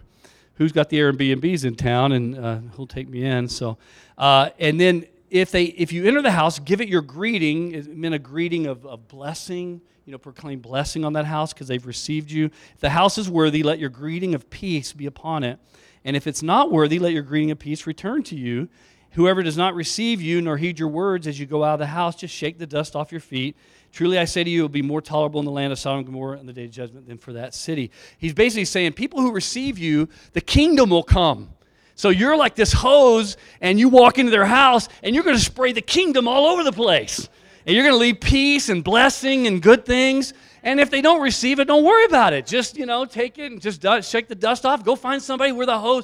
Who's 0.55 0.71
got 0.71 0.89
the 0.89 0.99
Airbnbs 0.99 1.65
in 1.65 1.75
town, 1.75 2.11
and 2.11 2.37
uh, 2.37 2.57
who'll 2.73 2.87
take 2.87 3.09
me 3.09 3.23
in? 3.23 3.47
So, 3.47 3.77
uh, 4.17 4.49
and 4.59 4.79
then 4.79 5.05
if 5.31 5.49
they 5.49 5.63
if 5.63 5.91
you 5.91 6.05
enter 6.05 6.21
the 6.21 6.31
house, 6.31 6.59
give 6.59 6.79
it 6.79 6.87
your 6.87 7.01
greeting. 7.01 7.71
It 7.71 7.95
meant 7.95 8.13
a 8.13 8.19
greeting 8.19 8.67
of, 8.67 8.85
of 8.85 9.07
blessing. 9.07 9.81
You 10.05 10.11
know, 10.11 10.17
proclaim 10.17 10.59
blessing 10.59 11.05
on 11.05 11.13
that 11.13 11.25
house 11.25 11.53
because 11.53 11.67
they've 11.67 11.85
received 11.85 12.29
you. 12.29 12.45
If 12.73 12.81
the 12.81 12.89
house 12.89 13.17
is 13.17 13.29
worthy, 13.29 13.63
let 13.63 13.79
your 13.79 13.89
greeting 13.89 14.35
of 14.35 14.49
peace 14.49 14.91
be 14.93 15.05
upon 15.05 15.43
it. 15.43 15.59
And 16.05 16.15
if 16.15 16.27
it's 16.27 16.43
not 16.43 16.71
worthy, 16.71 16.99
let 16.99 17.13
your 17.13 17.23
greeting 17.23 17.51
of 17.51 17.59
peace 17.59 17.87
return 17.87 18.21
to 18.23 18.35
you. 18.35 18.67
Whoever 19.11 19.43
does 19.43 19.57
not 19.57 19.75
receive 19.75 20.21
you 20.21 20.41
nor 20.41 20.57
heed 20.57 20.77
your 20.77 20.89
words 20.89 21.25
as 21.25 21.39
you 21.39 21.45
go 21.45 21.63
out 21.63 21.75
of 21.75 21.79
the 21.79 21.87
house, 21.87 22.15
just 22.15 22.33
shake 22.33 22.57
the 22.57 22.67
dust 22.67 22.95
off 22.95 23.11
your 23.11 23.21
feet. 23.21 23.55
Truly 23.93 24.17
I 24.17 24.25
say 24.25 24.43
to 24.43 24.49
you, 24.49 24.61
it 24.61 24.63
will 24.63 24.69
be 24.69 24.81
more 24.81 25.01
tolerable 25.01 25.39
in 25.39 25.45
the 25.45 25.51
land 25.51 25.71
of 25.71 25.77
Sodom 25.77 25.99
and 25.99 26.07
Gomorrah 26.07 26.39
in 26.39 26.47
the 26.47 26.51
day 26.51 26.65
of 26.65 26.71
judgment 26.71 27.07
than 27.07 27.19
for 27.19 27.33
that 27.33 27.53
city. 27.53 27.91
He's 28.17 28.33
basically 28.33 28.65
saying, 28.65 28.93
people 28.93 29.21
who 29.21 29.31
receive 29.31 29.77
you, 29.77 30.09
the 30.33 30.41
kingdom 30.41 30.89
will 30.89 31.03
come. 31.03 31.51
So 31.93 32.09
you're 32.09 32.35
like 32.35 32.55
this 32.55 32.73
hose, 32.73 33.37
and 33.61 33.79
you 33.79 33.89
walk 33.89 34.17
into 34.17 34.31
their 34.31 34.45
house, 34.45 34.89
and 35.03 35.13
you're 35.13 35.23
going 35.23 35.37
to 35.37 35.43
spray 35.43 35.73
the 35.73 35.81
kingdom 35.81 36.27
all 36.27 36.47
over 36.47 36.63
the 36.63 36.71
place. 36.71 37.29
And 37.67 37.75
you're 37.75 37.83
going 37.85 37.93
to 37.93 37.99
leave 37.99 38.19
peace 38.19 38.69
and 38.69 38.83
blessing 38.83 39.45
and 39.45 39.61
good 39.61 39.85
things. 39.85 40.33
And 40.63 40.79
if 40.79 40.89
they 40.89 41.01
don't 41.01 41.21
receive 41.21 41.59
it, 41.59 41.65
don't 41.65 41.83
worry 41.83 42.05
about 42.05 42.33
it. 42.33 42.47
Just, 42.47 42.75
you 42.75 42.87
know, 42.87 43.05
take 43.05 43.37
it 43.37 43.51
and 43.51 43.61
just 43.61 43.83
shake 44.09 44.27
the 44.27 44.33
dust 44.33 44.65
off. 44.65 44.83
Go 44.83 44.95
find 44.95 45.21
somebody 45.21 45.51
where 45.51 45.67
the 45.67 45.77
hose, 45.77 46.03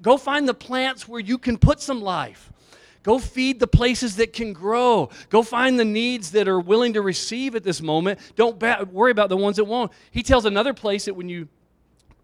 go 0.00 0.16
find 0.16 0.48
the 0.48 0.54
plants 0.54 1.06
where 1.06 1.20
you 1.20 1.36
can 1.36 1.58
put 1.58 1.80
some 1.80 2.00
life. 2.00 2.50
Go 3.08 3.18
feed 3.18 3.58
the 3.58 3.66
places 3.66 4.16
that 4.16 4.34
can 4.34 4.52
grow. 4.52 5.08
Go 5.30 5.42
find 5.42 5.80
the 5.80 5.84
needs 5.86 6.32
that 6.32 6.46
are 6.46 6.60
willing 6.60 6.92
to 6.92 7.00
receive 7.00 7.54
at 7.54 7.64
this 7.64 7.80
moment. 7.80 8.18
Don't 8.36 8.58
ba- 8.58 8.86
worry 8.92 9.12
about 9.12 9.30
the 9.30 9.36
ones 9.38 9.56
that 9.56 9.64
won't. 9.64 9.92
He 10.10 10.22
tells 10.22 10.44
another 10.44 10.74
place 10.74 11.06
that 11.06 11.14
when 11.14 11.30
you 11.30 11.48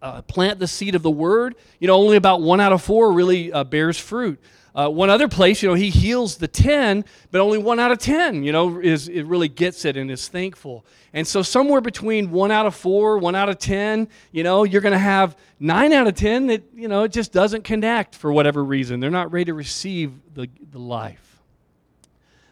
uh, 0.03 0.21
plant 0.21 0.59
the 0.59 0.67
seed 0.67 0.93
of 0.93 1.01
the 1.01 1.09
word, 1.09 1.55
you 1.79 1.87
know, 1.87 1.95
only 1.95 2.17
about 2.17 2.43
one 2.43 2.61
out 2.61 2.71
of 2.71 2.83
four 2.83 3.11
really 3.11 3.51
uh, 3.51 3.63
bears 3.63 3.97
fruit. 3.97 4.39
Uh, 4.75 4.89
one 4.89 5.09
other 5.09 5.29
place, 5.29 5.63
you 5.63 5.69
know, 5.69 5.73
he 5.73 5.89
heals 5.89 6.35
the 6.35 6.49
10, 6.49 7.05
but 7.31 7.39
only 7.39 7.57
one 7.57 7.79
out 7.79 7.93
of 7.93 7.97
10, 7.97 8.43
you 8.43 8.51
know, 8.51 8.77
is 8.81 9.07
it 9.07 9.23
really 9.23 9.47
gets 9.47 9.85
it 9.85 9.95
and 9.95 10.11
is 10.11 10.27
thankful. 10.27 10.85
And 11.13 11.25
so 11.25 11.41
somewhere 11.41 11.79
between 11.79 12.29
one 12.29 12.51
out 12.51 12.65
of 12.65 12.75
four, 12.75 13.17
one 13.17 13.35
out 13.35 13.47
of 13.47 13.57
10, 13.57 14.09
you 14.33 14.43
know, 14.43 14.65
you're 14.65 14.81
going 14.81 14.91
to 14.91 14.97
have 14.97 15.37
nine 15.61 15.93
out 15.93 16.07
of 16.07 16.15
10 16.15 16.47
that, 16.47 16.63
you 16.75 16.89
know, 16.89 17.03
it 17.03 17.13
just 17.13 17.31
doesn't 17.31 17.63
connect 17.63 18.15
for 18.15 18.33
whatever 18.33 18.61
reason. 18.61 18.99
They're 18.99 19.09
not 19.09 19.31
ready 19.31 19.45
to 19.45 19.53
receive 19.53 20.11
the, 20.33 20.49
the 20.71 20.79
life. 20.79 21.41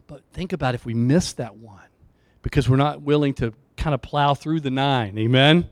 But 0.08 0.22
think 0.32 0.54
about 0.54 0.76
if 0.76 0.86
we 0.86 0.94
miss 0.94 1.34
that 1.34 1.58
one 1.58 1.82
because 2.42 2.70
we're 2.70 2.78
not 2.78 3.02
willing 3.02 3.34
to 3.36 3.54
kind 3.76 3.94
of 3.94 4.02
plow 4.02 4.34
through 4.34 4.62
the 4.62 4.72
nine. 4.72 5.18
Amen? 5.18 5.70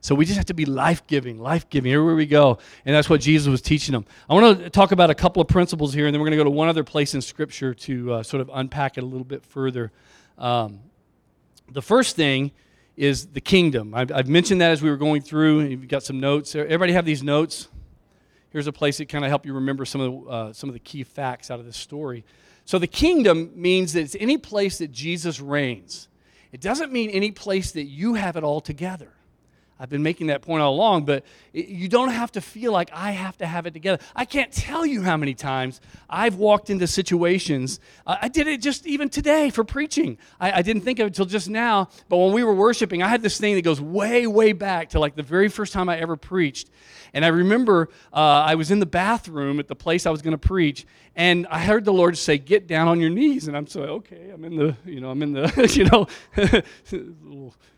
So 0.00 0.14
we 0.14 0.24
just 0.24 0.36
have 0.36 0.46
to 0.46 0.54
be 0.54 0.64
life 0.64 1.06
giving, 1.06 1.38
life 1.38 1.68
giving 1.68 1.92
everywhere 1.92 2.14
we 2.14 2.26
go. 2.26 2.58
And 2.84 2.94
that's 2.94 3.10
what 3.10 3.20
Jesus 3.20 3.48
was 3.48 3.60
teaching 3.60 3.92
them. 3.92 4.06
I 4.30 4.34
want 4.34 4.60
to 4.60 4.70
talk 4.70 4.92
about 4.92 5.10
a 5.10 5.14
couple 5.14 5.42
of 5.42 5.48
principles 5.48 5.92
here, 5.92 6.06
and 6.06 6.14
then 6.14 6.20
we're 6.20 6.26
going 6.26 6.38
to 6.38 6.44
go 6.44 6.44
to 6.44 6.50
one 6.50 6.68
other 6.68 6.84
place 6.84 7.14
in 7.14 7.20
Scripture 7.20 7.74
to 7.74 8.14
uh, 8.14 8.22
sort 8.22 8.40
of 8.40 8.50
unpack 8.52 8.96
it 8.96 9.02
a 9.02 9.06
little 9.06 9.24
bit 9.24 9.44
further. 9.44 9.90
Um, 10.38 10.80
the 11.70 11.82
first 11.82 12.14
thing 12.14 12.52
is 12.96 13.26
the 13.26 13.40
kingdom. 13.40 13.94
I've, 13.94 14.10
I've, 14.12 14.28
mentioned 14.28 14.60
that 14.60 14.70
as 14.70 14.82
we 14.82 14.90
were 14.90 14.96
going 14.96 15.22
through. 15.22 15.62
You've 15.62 15.88
got 15.88 16.02
some 16.02 16.20
notes. 16.20 16.54
Everybody 16.54 16.92
have 16.92 17.04
these 17.04 17.22
notes? 17.22 17.68
Here's 18.50 18.66
a 18.66 18.72
place 18.72 18.98
that 18.98 19.08
kind 19.08 19.24
of 19.24 19.28
help 19.28 19.46
you 19.46 19.52
remember 19.52 19.84
some 19.84 20.00
of, 20.00 20.12
the, 20.12 20.30
uh, 20.30 20.52
some 20.52 20.68
of 20.68 20.74
the 20.74 20.80
key 20.80 21.04
facts 21.04 21.50
out 21.50 21.60
of 21.60 21.66
this 21.66 21.76
story. 21.76 22.24
So 22.64 22.78
the 22.78 22.86
kingdom 22.86 23.52
means 23.54 23.92
that 23.92 24.00
it's 24.00 24.16
any 24.18 24.38
place 24.38 24.78
that 24.78 24.90
Jesus 24.90 25.40
reigns. 25.40 26.08
It 26.50 26.60
doesn't 26.60 26.92
mean 26.92 27.10
any 27.10 27.30
place 27.30 27.72
that 27.72 27.84
you 27.84 28.14
have 28.14 28.36
it 28.36 28.44
all 28.44 28.60
together. 28.60 29.12
I've 29.80 29.88
been 29.88 30.02
making 30.02 30.26
that 30.28 30.42
point 30.42 30.60
all 30.60 30.74
along, 30.74 31.04
but 31.04 31.24
you 31.52 31.88
don't 31.88 32.08
have 32.08 32.32
to 32.32 32.40
feel 32.40 32.72
like 32.72 32.90
I 32.92 33.12
have 33.12 33.38
to 33.38 33.46
have 33.46 33.66
it 33.66 33.72
together. 33.72 34.02
I 34.16 34.24
can't 34.24 34.50
tell 34.52 34.84
you 34.84 35.02
how 35.02 35.16
many 35.16 35.34
times 35.34 35.80
I've 36.10 36.34
walked 36.34 36.68
into 36.68 36.86
situations. 36.86 37.78
I 38.06 38.28
did 38.28 38.48
it 38.48 38.60
just 38.60 38.86
even 38.86 39.08
today 39.08 39.50
for 39.50 39.62
preaching. 39.62 40.18
I, 40.40 40.52
I, 40.52 40.62
didn't 40.62 40.82
think 40.82 40.98
of 40.98 41.04
it 41.04 41.08
until 41.08 41.26
just 41.26 41.48
now, 41.48 41.88
but 42.08 42.16
when 42.16 42.32
we 42.32 42.42
were 42.42 42.54
worshiping, 42.54 43.02
I 43.02 43.08
had 43.08 43.22
this 43.22 43.38
thing 43.38 43.54
that 43.54 43.62
goes 43.62 43.80
way, 43.80 44.26
way 44.26 44.52
back 44.52 44.90
to 44.90 45.00
like 45.00 45.14
the 45.14 45.22
very 45.22 45.48
first 45.48 45.72
time 45.72 45.88
I 45.88 45.98
ever 45.98 46.16
preached. 46.16 46.70
And 47.12 47.24
I 47.24 47.28
remember 47.28 47.88
uh, 48.12 48.16
I 48.16 48.56
was 48.56 48.70
in 48.70 48.80
the 48.80 48.86
bathroom 48.86 49.60
at 49.60 49.68
the 49.68 49.76
place 49.76 50.06
I 50.06 50.10
was 50.10 50.22
going 50.22 50.32
to 50.32 50.38
preach, 50.38 50.86
and 51.16 51.46
I 51.48 51.60
heard 51.60 51.84
the 51.84 51.92
Lord 51.92 52.18
say, 52.18 52.36
"Get 52.36 52.66
down 52.66 52.86
on 52.88 53.00
your 53.00 53.10
knees." 53.10 53.48
And 53.48 53.56
I'm 53.56 53.66
so 53.66 53.82
okay. 53.82 54.30
I'm 54.32 54.44
in 54.44 54.56
the, 54.56 54.76
you 54.84 55.00
know, 55.00 55.10
I'm 55.10 55.22
in 55.22 55.32
the, 55.32 55.72
you 55.74 55.84
know 55.86 56.06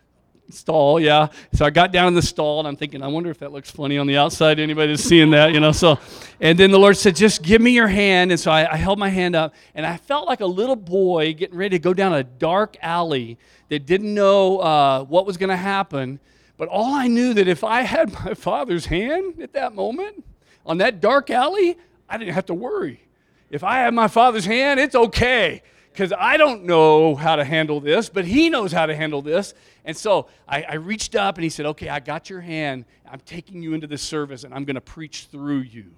stall, 0.51 0.99
yeah. 0.99 1.27
So 1.53 1.65
I 1.65 1.69
got 1.69 1.91
down 1.91 2.07
in 2.07 2.13
the 2.13 2.21
stall 2.21 2.59
and 2.59 2.67
I'm 2.67 2.75
thinking, 2.75 3.01
I 3.01 3.07
wonder 3.07 3.29
if 3.29 3.39
that 3.39 3.51
looks 3.51 3.71
funny 3.71 3.97
on 3.97 4.07
the 4.07 4.17
outside. 4.17 4.59
Anybody's 4.59 5.03
seeing 5.03 5.31
that, 5.31 5.53
you 5.53 5.59
know? 5.59 5.71
So, 5.71 5.99
and 6.39 6.57
then 6.57 6.71
the 6.71 6.79
Lord 6.79 6.97
said, 6.97 7.15
just 7.15 7.41
give 7.41 7.61
me 7.61 7.71
your 7.71 7.87
hand. 7.87 8.31
And 8.31 8.39
so 8.39 8.51
I, 8.51 8.73
I 8.73 8.75
held 8.77 8.99
my 8.99 9.09
hand 9.09 9.35
up 9.35 9.53
and 9.75 9.85
I 9.85 9.97
felt 9.97 10.27
like 10.27 10.41
a 10.41 10.45
little 10.45 10.75
boy 10.75 11.33
getting 11.33 11.57
ready 11.57 11.77
to 11.77 11.81
go 11.81 11.93
down 11.93 12.13
a 12.13 12.23
dark 12.23 12.77
alley 12.81 13.37
that 13.69 13.85
didn't 13.85 14.13
know 14.13 14.59
uh, 14.59 15.03
what 15.03 15.25
was 15.25 15.37
going 15.37 15.49
to 15.49 15.57
happen. 15.57 16.19
But 16.57 16.69
all 16.69 16.93
I 16.93 17.07
knew 17.07 17.33
that 17.33 17.47
if 17.47 17.63
I 17.63 17.81
had 17.81 18.11
my 18.25 18.33
father's 18.33 18.85
hand 18.85 19.41
at 19.41 19.53
that 19.53 19.73
moment 19.73 20.23
on 20.65 20.77
that 20.79 21.01
dark 21.01 21.29
alley, 21.29 21.77
I 22.09 22.17
didn't 22.17 22.33
have 22.33 22.45
to 22.47 22.53
worry. 22.53 23.01
If 23.49 23.63
I 23.63 23.79
had 23.79 23.93
my 23.93 24.07
father's 24.07 24.45
hand, 24.45 24.79
it's 24.79 24.95
okay 24.95 25.61
because 25.91 26.13
I 26.17 26.37
don't 26.37 26.63
know 26.63 27.15
how 27.15 27.35
to 27.35 27.43
handle 27.43 27.79
this, 27.79 28.09
but 28.09 28.25
he 28.25 28.49
knows 28.49 28.71
how 28.71 28.85
to 28.85 28.95
handle 28.95 29.21
this. 29.21 29.53
And 29.83 29.95
so 29.95 30.27
I, 30.47 30.63
I, 30.63 30.73
reached 30.75 31.15
up 31.15 31.35
and 31.35 31.43
he 31.43 31.49
said, 31.49 31.65
Okay, 31.65 31.89
I 31.89 31.99
got 31.99 32.29
your 32.29 32.41
hand. 32.41 32.85
I'm 33.09 33.19
taking 33.19 33.61
you 33.61 33.73
into 33.73 33.87
this 33.87 34.01
service 34.01 34.43
and 34.43 34.53
I'm 34.53 34.63
going 34.63 34.75
to 34.75 34.81
preach 34.81 35.27
through 35.31 35.59
you. 35.59 35.91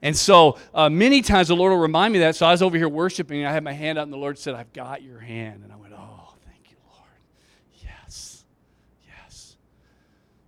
And 0.00 0.16
so 0.16 0.58
uh, 0.74 0.88
many 0.88 1.22
times 1.22 1.48
the 1.48 1.56
Lord 1.56 1.70
will 1.72 1.78
remind 1.78 2.12
me 2.12 2.20
that. 2.20 2.34
So 2.36 2.46
I 2.46 2.50
was 2.50 2.62
over 2.62 2.76
here 2.76 2.88
worshiping 2.88 3.40
and 3.40 3.48
I 3.48 3.52
had 3.52 3.62
my 3.62 3.72
hand 3.72 3.98
up 3.98 4.04
and 4.04 4.12
the 4.12 4.16
Lord 4.16 4.38
said, 4.38 4.54
I've 4.54 4.72
got 4.72 5.02
your 5.02 5.20
hand. 5.20 5.62
And 5.62 5.72
I 5.72 5.76
went, 5.76 5.92
Oh, 5.92 6.34
thank 6.46 6.70
you, 6.70 6.76
Lord. 6.88 7.10
Yes, 7.82 8.44
yes. 9.06 9.56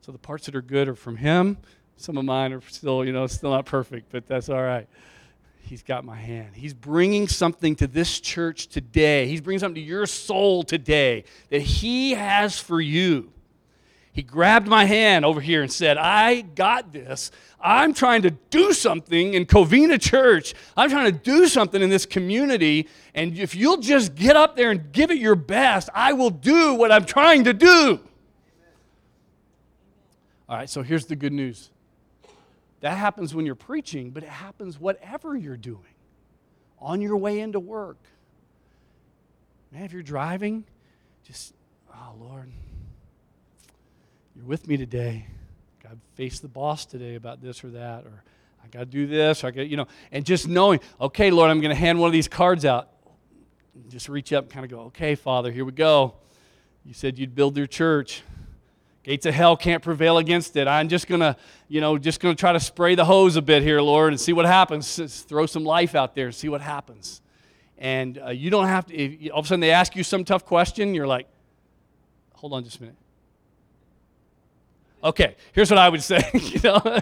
So 0.01 0.11
the 0.11 0.19
parts 0.19 0.47
that 0.47 0.55
are 0.55 0.63
good 0.63 0.89
are 0.89 0.95
from 0.95 1.17
him. 1.17 1.59
Some 1.97 2.19
of 2.19 2.25
mine 2.25 2.53
are 2.53 2.61
still, 2.63 3.05
you 3.05 3.13
know, 3.13 3.27
still 3.27 3.51
not 3.51 3.67
perfect, 3.67 4.11
but 4.11 4.27
that's 4.27 4.49
all 4.49 4.63
right. 4.63 4.89
He's 5.65 5.83
got 5.83 6.05
my 6.05 6.17
hand. 6.17 6.51
He's 6.55 6.75
bringing 6.75 7.27
something 7.27 7.75
to 7.77 7.87
this 7.87 8.21
church 8.21 8.69
today. 8.69 9.27
He's 9.27 9.41
bringing 9.41 9.61
something 9.61 9.83
to 9.83 9.89
your 9.89 10.05
soul 10.05 10.63
today 10.63 11.25
that 11.49 11.63
He 11.63 12.13
has 12.13 12.59
for 12.59 12.81
you. 12.81 13.33
He 14.13 14.23
grabbed 14.23 14.69
my 14.69 14.85
hand 14.85 15.25
over 15.25 15.41
here 15.41 15.63
and 15.63 15.73
said, 15.73 15.97
I 15.97 16.43
got 16.43 16.93
this. 16.93 17.31
I'm 17.61 17.95
trying 17.95 18.23
to 18.23 18.31
do 18.31 18.73
something 18.73 19.35
in 19.35 19.47
Covina 19.47 20.01
Church. 20.01 20.55
I'm 20.77 20.91
trying 20.91 21.11
to 21.11 21.19
do 21.19 21.49
something 21.49 21.83
in 21.83 21.91
this 21.91 22.07
community. 22.07 22.89
And 23.15 23.37
if 23.37 23.57
you'll 23.57 23.79
just 23.79 24.15
get 24.15 24.37
up 24.37 24.57
there 24.57 24.71
and 24.71 24.93
give 24.93 25.11
it 25.11 25.19
your 25.19 25.35
best, 25.35 25.89
I 25.95 26.13
will 26.13 26.31
do 26.31 26.75
what 26.75 26.93
I'm 26.93 27.07
trying 27.07 27.45
to 27.45 27.55
do. 27.55 27.99
All 30.49 30.59
right, 30.59 30.69
so 30.69 30.83
here's 30.83 31.07
the 31.07 31.17
good 31.17 31.33
news 31.33 31.71
that 32.85 32.99
happens 32.99 33.35
when 33.35 33.47
you're 33.47 33.55
preaching, 33.55 34.11
but 34.11 34.23
it 34.23 34.29
happens 34.29 34.79
whatever 34.79 35.35
you're 35.35 35.57
doing. 35.57 35.81
On 36.79 37.01
your 37.01 37.17
way 37.17 37.41
into 37.41 37.59
work. 37.59 37.97
Man, 39.73 39.85
if 39.85 39.95
you're 39.95 40.03
driving, 40.03 40.67
just, 41.27 41.55
oh, 41.91 42.13
Lord, 42.21 42.53
you're 44.37 44.45
with 44.45 44.69
me 44.69 44.77
today. 44.77 45.27
God 45.83 45.99
faced 46.17 46.43
the 46.43 46.49
boss 46.49 46.85
today 46.85 47.15
about 47.15 47.41
this 47.41 47.65
or 47.65 47.71
that, 47.71 48.05
or 48.05 48.23
I 48.63 48.69
got 48.69 48.81
to 48.81 48.85
do 48.85 49.07
this. 49.07 49.45
Or 49.45 49.47
I 49.47 49.51
got, 49.51 49.67
you 49.67 49.79
know, 49.79 49.89
and 50.13 50.23
just 50.23 50.47
knowing, 50.47 50.79
okay, 51.01 51.31
Lord, 51.31 51.51
I'm 51.51 51.63
going 51.63 51.75
to 51.75 51.81
hand 51.81 51.99
one 51.99 52.09
of 52.09 52.13
these 52.13 52.29
cards 52.29 52.67
out. 52.67 52.91
Just 53.89 54.11
reach 54.11 54.31
up 54.35 54.45
and 54.45 54.53
kind 54.53 54.65
of 54.67 54.71
go, 54.71 54.81
okay, 54.89 55.15
Father, 55.15 55.51
here 55.51 55.65
we 55.65 55.73
go. 55.73 56.17
You 56.85 56.93
said 56.93 57.19
you'd 57.19 57.35
build 57.35 57.57
your 57.57 57.67
church. 57.67 58.23
Gates 59.05 59.27
of 59.27 59.35
hell 59.35 59.55
can't 59.55 59.83
prevail 59.83 60.17
against 60.17 60.57
it. 60.57 60.67
I'm 60.67 60.89
just 60.89 61.07
gonna, 61.07 61.37
you 61.69 61.83
know, 61.83 61.99
just 61.99 62.21
gonna 62.21 62.35
try 62.35 62.55
to 62.55 62.61
spray 62.61 62.95
the 62.95 63.05
hose 63.05 63.37
a 63.37 63.43
bit 63.43 63.63
here, 63.63 63.83
Lord, 63.83 64.15
and 64.15 64.21
see 64.21 64.33
what 64.33 64.47
happens. 64.47 64.97
Just 64.97 65.29
throw 65.29 65.45
some 65.45 65.63
life 65.63 65.95
out 65.95 66.15
there 66.15 66.27
and 66.27 66.35
see 66.35 66.49
what 66.49 66.63
happens. 66.63 67.21
And 67.77 68.19
uh, 68.19 68.31
you 68.31 68.49
don't 68.49 68.67
have 68.67 68.87
to. 68.87 68.97
If 68.97 69.31
all 69.31 69.41
of 69.41 69.45
a 69.45 69.49
sudden 69.49 69.61
they 69.61 69.73
ask 69.73 69.95
you 69.95 70.03
some 70.03 70.25
tough 70.25 70.47
question, 70.47 70.95
you're 70.95 71.07
like, 71.07 71.29
hold 72.33 72.55
on 72.55 72.65
just 72.65 72.79
a 72.79 72.81
minute. 72.81 72.97
Okay, 75.05 75.37
here's 75.53 75.71
what 75.71 75.79
I 75.79 75.91
would 75.91 76.03
say. 76.13 76.23
you 76.33 76.61
know, 76.65 77.01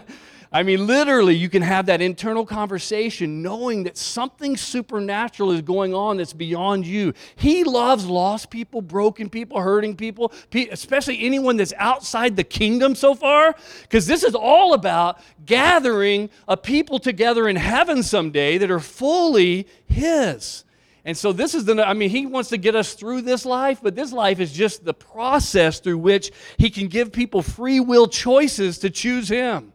I 0.54 0.62
mean, 0.62 0.86
literally, 0.86 1.34
you 1.34 1.48
can 1.48 1.62
have 1.62 1.86
that 1.86 2.02
internal 2.02 2.44
conversation 2.44 3.40
knowing 3.40 3.84
that 3.84 3.96
something 3.96 4.54
supernatural 4.58 5.50
is 5.50 5.62
going 5.62 5.94
on 5.94 6.18
that's 6.18 6.34
beyond 6.34 6.86
you. 6.86 7.14
He 7.36 7.64
loves 7.64 8.04
lost 8.04 8.50
people, 8.50 8.82
broken 8.82 9.30
people, 9.30 9.58
hurting 9.58 9.96
people, 9.96 10.30
especially 10.70 11.24
anyone 11.24 11.56
that's 11.56 11.72
outside 11.78 12.36
the 12.36 12.44
kingdom 12.44 12.94
so 12.94 13.14
far, 13.14 13.54
because 13.82 14.06
this 14.06 14.22
is 14.22 14.34
all 14.34 14.74
about 14.74 15.20
gathering 15.46 16.28
a 16.46 16.56
people 16.58 16.98
together 16.98 17.48
in 17.48 17.56
heaven 17.56 18.02
someday 18.02 18.58
that 18.58 18.70
are 18.70 18.80
fully 18.80 19.66
His. 19.86 20.64
And 21.04 21.16
so 21.16 21.32
this 21.32 21.54
is 21.54 21.64
the, 21.64 21.82
I 21.86 21.94
mean, 21.94 22.10
he 22.10 22.26
wants 22.26 22.50
to 22.50 22.58
get 22.58 22.76
us 22.76 22.94
through 22.94 23.22
this 23.22 23.44
life, 23.44 23.80
but 23.82 23.96
this 23.96 24.12
life 24.12 24.38
is 24.38 24.52
just 24.52 24.84
the 24.84 24.94
process 24.94 25.80
through 25.80 25.98
which 25.98 26.30
he 26.58 26.70
can 26.70 26.86
give 26.86 27.10
people 27.10 27.42
free 27.42 27.80
will 27.80 28.06
choices 28.06 28.78
to 28.78 28.90
choose 28.90 29.28
him. 29.28 29.71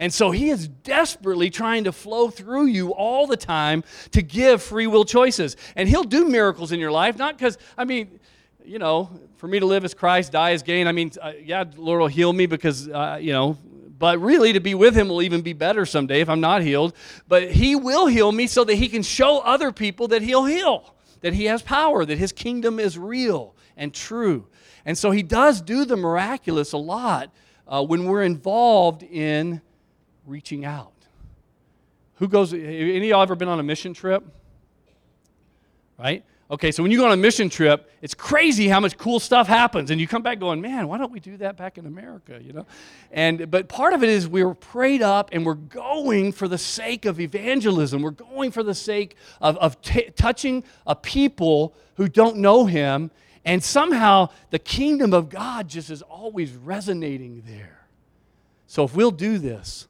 And 0.00 0.12
so 0.12 0.30
he 0.30 0.48
is 0.48 0.66
desperately 0.66 1.50
trying 1.50 1.84
to 1.84 1.92
flow 1.92 2.30
through 2.30 2.64
you 2.64 2.94
all 2.94 3.26
the 3.26 3.36
time 3.36 3.84
to 4.12 4.22
give 4.22 4.62
free 4.62 4.86
will 4.86 5.04
choices. 5.04 5.56
And 5.76 5.88
he'll 5.88 6.04
do 6.04 6.26
miracles 6.26 6.72
in 6.72 6.80
your 6.80 6.90
life, 6.90 7.18
not 7.18 7.36
because, 7.36 7.58
I 7.76 7.84
mean, 7.84 8.18
you 8.64 8.78
know, 8.78 9.10
for 9.36 9.46
me 9.46 9.60
to 9.60 9.66
live 9.66 9.84
as 9.84 9.92
Christ, 9.92 10.32
die 10.32 10.52
as 10.52 10.62
gain. 10.62 10.86
I 10.86 10.92
mean, 10.92 11.12
uh, 11.20 11.32
yeah, 11.42 11.64
Lord 11.76 12.00
will 12.00 12.08
heal 12.08 12.32
me 12.32 12.46
because, 12.46 12.88
uh, 12.88 13.18
you 13.20 13.32
know, 13.32 13.58
but 13.98 14.18
really 14.18 14.54
to 14.54 14.60
be 14.60 14.74
with 14.74 14.96
him 14.96 15.08
will 15.08 15.20
even 15.20 15.42
be 15.42 15.52
better 15.52 15.84
someday 15.84 16.22
if 16.22 16.30
I'm 16.30 16.40
not 16.40 16.62
healed. 16.62 16.94
But 17.28 17.50
he 17.50 17.76
will 17.76 18.06
heal 18.06 18.32
me 18.32 18.46
so 18.46 18.64
that 18.64 18.76
he 18.76 18.88
can 18.88 19.02
show 19.02 19.40
other 19.40 19.70
people 19.70 20.08
that 20.08 20.22
he'll 20.22 20.46
heal, 20.46 20.94
that 21.20 21.34
he 21.34 21.44
has 21.44 21.60
power, 21.60 22.06
that 22.06 22.16
his 22.16 22.32
kingdom 22.32 22.80
is 22.80 22.96
real 22.96 23.54
and 23.76 23.92
true. 23.92 24.46
And 24.86 24.96
so 24.96 25.10
he 25.10 25.22
does 25.22 25.60
do 25.60 25.84
the 25.84 25.98
miraculous 25.98 26.72
a 26.72 26.78
lot 26.78 27.30
uh, 27.68 27.84
when 27.84 28.04
we're 28.04 28.22
involved 28.22 29.02
in 29.02 29.60
reaching 30.30 30.64
out. 30.64 30.92
Who 32.16 32.28
goes, 32.28 32.52
any 32.52 32.96
of 32.96 33.04
y'all 33.04 33.22
ever 33.22 33.34
been 33.34 33.48
on 33.48 33.60
a 33.60 33.62
mission 33.62 33.94
trip? 33.94 34.24
Right? 35.98 36.24
Okay, 36.50 36.72
so 36.72 36.82
when 36.82 36.90
you 36.90 36.98
go 36.98 37.06
on 37.06 37.12
a 37.12 37.16
mission 37.16 37.48
trip, 37.48 37.88
it's 38.02 38.12
crazy 38.12 38.66
how 38.66 38.80
much 38.80 38.98
cool 38.98 39.20
stuff 39.20 39.46
happens, 39.46 39.92
and 39.92 40.00
you 40.00 40.08
come 40.08 40.22
back 40.22 40.40
going, 40.40 40.60
"Man, 40.60 40.88
why 40.88 40.98
don't 40.98 41.12
we 41.12 41.20
do 41.20 41.36
that 41.36 41.56
back 41.56 41.78
in 41.78 41.86
America?" 41.86 42.40
You 42.42 42.52
know, 42.52 42.66
and 43.12 43.48
but 43.48 43.68
part 43.68 43.92
of 43.92 44.02
it 44.02 44.08
is 44.08 44.26
we're 44.26 44.54
prayed 44.54 45.00
up, 45.00 45.28
and 45.30 45.46
we're 45.46 45.54
going 45.54 46.32
for 46.32 46.48
the 46.48 46.58
sake 46.58 47.04
of 47.04 47.20
evangelism. 47.20 48.02
We're 48.02 48.10
going 48.10 48.50
for 48.50 48.64
the 48.64 48.74
sake 48.74 49.14
of, 49.40 49.56
of 49.58 49.80
t- 49.80 50.10
touching 50.16 50.64
a 50.88 50.96
people 50.96 51.72
who 51.94 52.08
don't 52.08 52.38
know 52.38 52.66
Him, 52.66 53.12
and 53.44 53.62
somehow 53.62 54.30
the 54.50 54.58
kingdom 54.58 55.14
of 55.14 55.28
God 55.28 55.68
just 55.68 55.88
is 55.88 56.02
always 56.02 56.52
resonating 56.52 57.44
there. 57.46 57.86
So 58.66 58.82
if 58.82 58.96
we'll 58.96 59.12
do 59.12 59.38
this, 59.38 59.86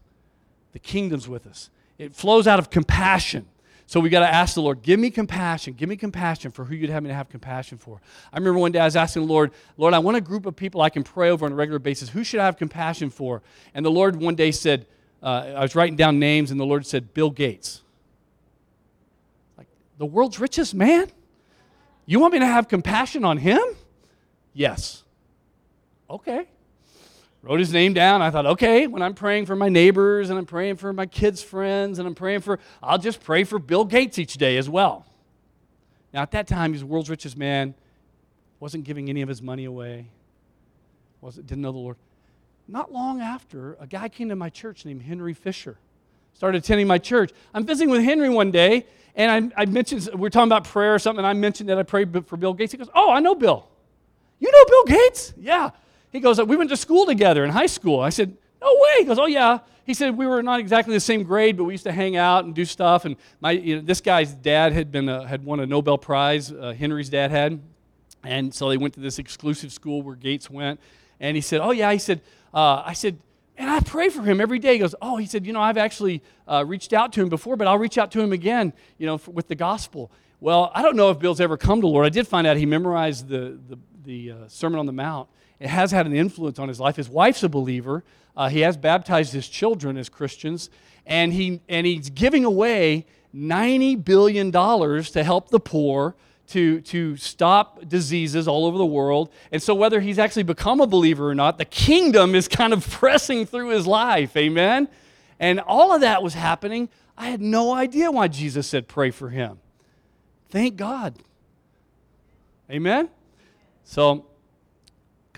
the 0.73 0.79
kingdom's 0.79 1.29
with 1.29 1.47
us. 1.47 1.71
It 1.99 2.15
flows 2.15 2.47
out 2.47 2.59
of 2.59 2.71
compassion. 2.71 3.47
So 3.87 3.99
we 3.99 4.09
got 4.09 4.21
to 4.21 4.33
ask 4.33 4.55
the 4.55 4.63
Lord, 4.63 4.83
give 4.83 5.01
me 5.01 5.11
compassion. 5.11 5.75
Give 5.75 5.89
me 5.89 5.97
compassion 5.97 6.53
for 6.53 6.65
who 6.65 6.77
you'd 6.77 6.91
have 6.91 7.03
me 7.03 7.09
to 7.09 7.15
have 7.15 7.29
compassion 7.29 7.77
for. 7.77 8.01
I 8.33 8.39
remember 8.39 8.61
one 8.61 8.71
day 8.71 8.79
I 8.79 8.85
was 8.85 8.95
asking 8.95 9.23
the 9.23 9.29
Lord, 9.29 9.51
Lord, 9.77 9.95
I 9.95 9.99
want 9.99 10.17
a 10.17 10.21
group 10.21 10.47
of 10.47 10.55
people 10.55 10.81
I 10.81 10.91
can 10.91 11.03
pray 11.03 11.29
over 11.29 11.45
on 11.45 11.53
a 11.53 11.57
regular 11.57 11.81
basis. 11.81 12.09
Who 12.09 12.23
should 12.23 12.39
I 12.39 12.45
have 12.45 12.57
compassion 12.57 13.11
for? 13.11 13.43
And 13.75 13.85
the 13.85 13.91
Lord 13.91 14.17
one 14.17 14.37
day 14.37 14.53
said, 14.53 14.87
uh, 15.23 15.55
I 15.57 15.61
was 15.63 15.75
writing 15.75 15.97
down 15.97 16.19
names, 16.21 16.53
and 16.53 16.61
the 16.61 16.65
Lord 16.65 16.87
said, 16.87 17.13
Bill 17.13 17.31
Gates. 17.31 17.83
Like, 19.59 19.67
the 19.99 20.07
world's 20.07 20.39
richest 20.39 20.73
man? 20.73 21.11
You 22.07 22.21
want 22.21 22.33
me 22.33 22.39
to 22.39 22.47
have 22.47 22.69
compassion 22.69 23.25
on 23.25 23.39
him? 23.39 23.61
Yes. 24.55 25.03
Okay 26.09 26.47
wrote 27.43 27.59
his 27.59 27.73
name 27.73 27.95
down. 27.95 28.23
I 28.23 28.31
thought, 28.31 28.47
okay, 28.47 28.87
when 28.87 29.03
I'm 29.03 29.15
praying 29.15 29.47
for 29.47 29.57
my 29.57 29.69
neighbors 29.69 30.31
and 30.31 30.39
I'm 30.39 30.47
praying 30.47 30.77
for 30.77 30.93
my 30.93 31.07
kids' 31.07 31.43
friends 31.43 31.99
and 31.99 32.07
I'm 32.07 32.15
praying 32.15 32.41
for, 32.41 32.59
I'll 32.83 32.99
just 32.99 33.23
pray 33.23 33.45
for 33.45 33.59
Bill 33.59 33.85
Gates 33.85 34.19
each 34.19 34.35
day 34.35 34.57
as 34.57 34.69
well. 34.69 35.07
Now, 36.13 36.23
at 36.23 36.33
that 36.33 36.47
time, 36.47 36.73
he's 36.73 36.81
the 36.81 36.87
world's 36.87 37.09
richest 37.09 37.37
man, 37.37 37.75
wasn't 38.59 38.85
giving 38.85 39.09
any 39.09 39.23
of 39.23 39.29
his 39.29 39.41
money 39.41 39.65
away, 39.65 40.07
wasn't, 41.21 41.47
didn't 41.47 41.63
know 41.63 41.73
the 41.73 41.79
Lord. 41.79 41.97
Not 42.67 42.93
long 42.93 43.21
after, 43.21 43.77
a 43.81 43.87
guy 43.87 44.09
came 44.09 44.29
to 44.29 44.37
my 44.37 44.49
church 44.49 44.85
named 44.85 45.03
Henry 45.03 45.35
Fisher. 45.35 45.79
Started 46.35 46.59
attending 46.59 46.87
my 46.87 46.99
church. 46.99 47.33
I'm 47.53 47.65
visiting 47.65 47.91
with 47.91 48.03
Henry 48.03 48.29
one 48.29 48.51
day, 48.51 48.87
and 49.15 49.53
I, 49.57 49.63
I 49.63 49.67
mentioned, 49.67 50.09
we 50.15 50.27
are 50.27 50.31
talking 50.31 50.49
about 50.49 50.65
prayer 50.65 50.95
or 50.95 50.99
something, 50.99 51.19
and 51.19 51.27
I 51.27 51.33
mentioned 51.33 51.69
that 51.69 51.79
I 51.79 51.83
prayed 51.83 52.27
for 52.27 52.37
Bill 52.37 52.55
Gates. 52.55 52.73
He 52.73 52.79
goes, 52.79 52.89
Oh, 52.95 53.11
I 53.11 53.21
know 53.21 53.35
Bill. 53.35 53.69
You 54.39 54.51
know 54.51 54.65
Bill 54.67 54.99
Gates? 54.99 55.35
Yeah. 55.37 55.71
He 56.13 56.21
goes, 56.21 56.41
We 56.43 56.57
went 56.57 56.71
to 56.71 56.77
school 56.77 57.07
together 57.07 57.45
in 57.45 57.51
high 57.51 57.67
school. 57.67 58.01
I 58.01 58.11
said, 58.11 58.37
No 58.61 58.73
way. 58.73 58.95
He 58.99 59.05
goes, 59.05 59.19
Oh, 59.19 59.27
yeah. 59.27 59.61
He 59.85 59.95
said, 59.95 60.17
We 60.17 60.27
were 60.27 60.43
not 60.43 60.61
exactly 60.61 60.95
the 60.95 61.01
same 61.01 61.23
grade, 61.23 61.57
but 61.57 61.65
we 61.65 61.75
used 61.75 61.85
to 61.85 61.93
hang 61.93 62.17
out 62.17 62.45
and 62.45 62.55
do 62.55 62.65
stuff. 62.65 63.05
And 63.05 63.17
my, 63.41 63.53
you 63.53 63.77
know, 63.77 63.83
this 63.83 64.01
guy's 64.01 64.35
dad 64.35 64.73
had, 64.73 64.91
been 64.93 65.09
a, 65.09 65.27
had 65.27 65.45
won 65.45 65.61
a 65.61 65.67
Nobel 65.67 65.99
Prize, 65.99 66.53
uh, 66.53 66.75
Henry's 66.77 67.09
dad 67.09 67.31
had. 67.31 67.61
And 68.23 68.55
so 68.55 68.69
they 68.69 68.77
went 68.77 68.95
to 68.95 69.01
this 69.01 69.19
exclusive 69.19 69.73
school 69.73 70.03
where 70.03 70.15
Gates 70.15 70.51
went. 70.51 70.81
And 71.21 71.37
he 71.37 71.41
said, 71.41 71.61
Oh, 71.61 71.71
yeah. 71.71 71.93
He 71.93 71.99
said, 71.99 72.21
uh, 72.53 72.83
I 72.85 72.93
said, 72.93 73.19
and 73.57 73.69
I 73.69 73.81
pray 73.81 74.09
for 74.09 74.23
him 74.23 74.41
every 74.41 74.59
day. 74.59 74.75
He 74.75 74.79
goes, 74.79 74.95
Oh, 75.01 75.17
he 75.17 75.27
said, 75.27 75.47
You 75.47 75.53
know, 75.53 75.61
I've 75.61 75.79
actually 75.79 76.23
uh, 76.49 76.65
reached 76.67 76.93
out 76.93 77.13
to 77.15 77.23
him 77.23 77.29
before, 77.29 77.57
but 77.57 77.67
I'll 77.67 77.79
reach 77.79 77.99
out 77.99 78.11
to 78.13 78.21
him 78.21 78.33
again, 78.33 78.73
you 78.99 79.07
know, 79.07 79.19
for, 79.19 79.31
with 79.31 79.49
the 79.49 79.55
gospel. 79.55 80.11
Well, 80.41 80.73
I 80.75 80.83
don't 80.83 80.97
know 80.97 81.11
if 81.11 81.19
Bill's 81.19 81.41
ever 81.41 81.59
come 81.59 81.81
to 81.81 81.83
the 81.83 81.93
Lord. 81.93 82.07
I 82.07 82.09
did 82.09 82.27
find 82.27 82.47
out 82.47 82.57
he 82.57 82.65
memorized 82.65 83.29
the, 83.29 83.59
the, 83.69 83.79
the 84.05 84.31
uh, 84.31 84.49
Sermon 84.49 84.79
on 84.79 84.87
the 84.87 84.93
Mount 84.93 85.29
it 85.61 85.69
has 85.69 85.93
had 85.93 86.07
an 86.07 86.15
influence 86.15 86.59
on 86.59 86.69
his 86.69 86.81
life. 86.81 86.97
His 86.97 87.09
wife's 87.09 87.43
a 87.43 87.49
believer. 87.49 88.03
Uh, 88.37 88.49
he 88.49 88.61
has 88.61 88.77
baptized 88.77 89.33
his 89.33 89.47
children 89.47 89.97
as 89.99 90.09
Christians, 90.09 90.71
and, 91.07 91.33
he, 91.33 91.61
and 91.69 91.87
he's 91.87 92.09
giving 92.09 92.45
away 92.45 93.07
$90 93.35 94.03
billion 94.03 94.51
to 94.51 95.23
help 95.23 95.51
the 95.51 95.61
poor, 95.61 96.15
to, 96.49 96.81
to 96.81 97.17
stop 97.17 97.87
diseases 97.89 98.49
all 98.49 98.67
over 98.67 98.79
the 98.79 98.87
world. 98.87 99.31
And 99.53 99.63
so, 99.63 99.75
whether 99.75 100.01
he's 100.01 100.19
actually 100.19 100.43
become 100.43 100.81
a 100.81 100.87
believer 100.87 101.29
or 101.29 101.35
not, 101.35 101.59
the 101.59 101.65
kingdom 101.65 102.35
is 102.35 102.49
kind 102.49 102.73
of 102.73 102.89
pressing 102.91 103.47
through 103.47 103.69
his 103.69 103.87
life. 103.87 104.37
Amen? 104.37 104.89
And 105.39 105.61
all 105.61 105.95
of 105.95 106.01
that 106.01 106.23
was 106.23 106.35
happening. 106.35 106.89
I 107.17 107.29
had 107.29 107.41
no 107.41 107.73
idea 107.73 108.11
why 108.11 108.29
Jesus 108.29 108.67
said, 108.67 108.89
pray 108.89 109.11
for 109.11 109.29
him. 109.29 109.59
Thank 110.49 110.77
God. 110.77 111.15
Amen? 112.71 113.11
So, 113.85 114.27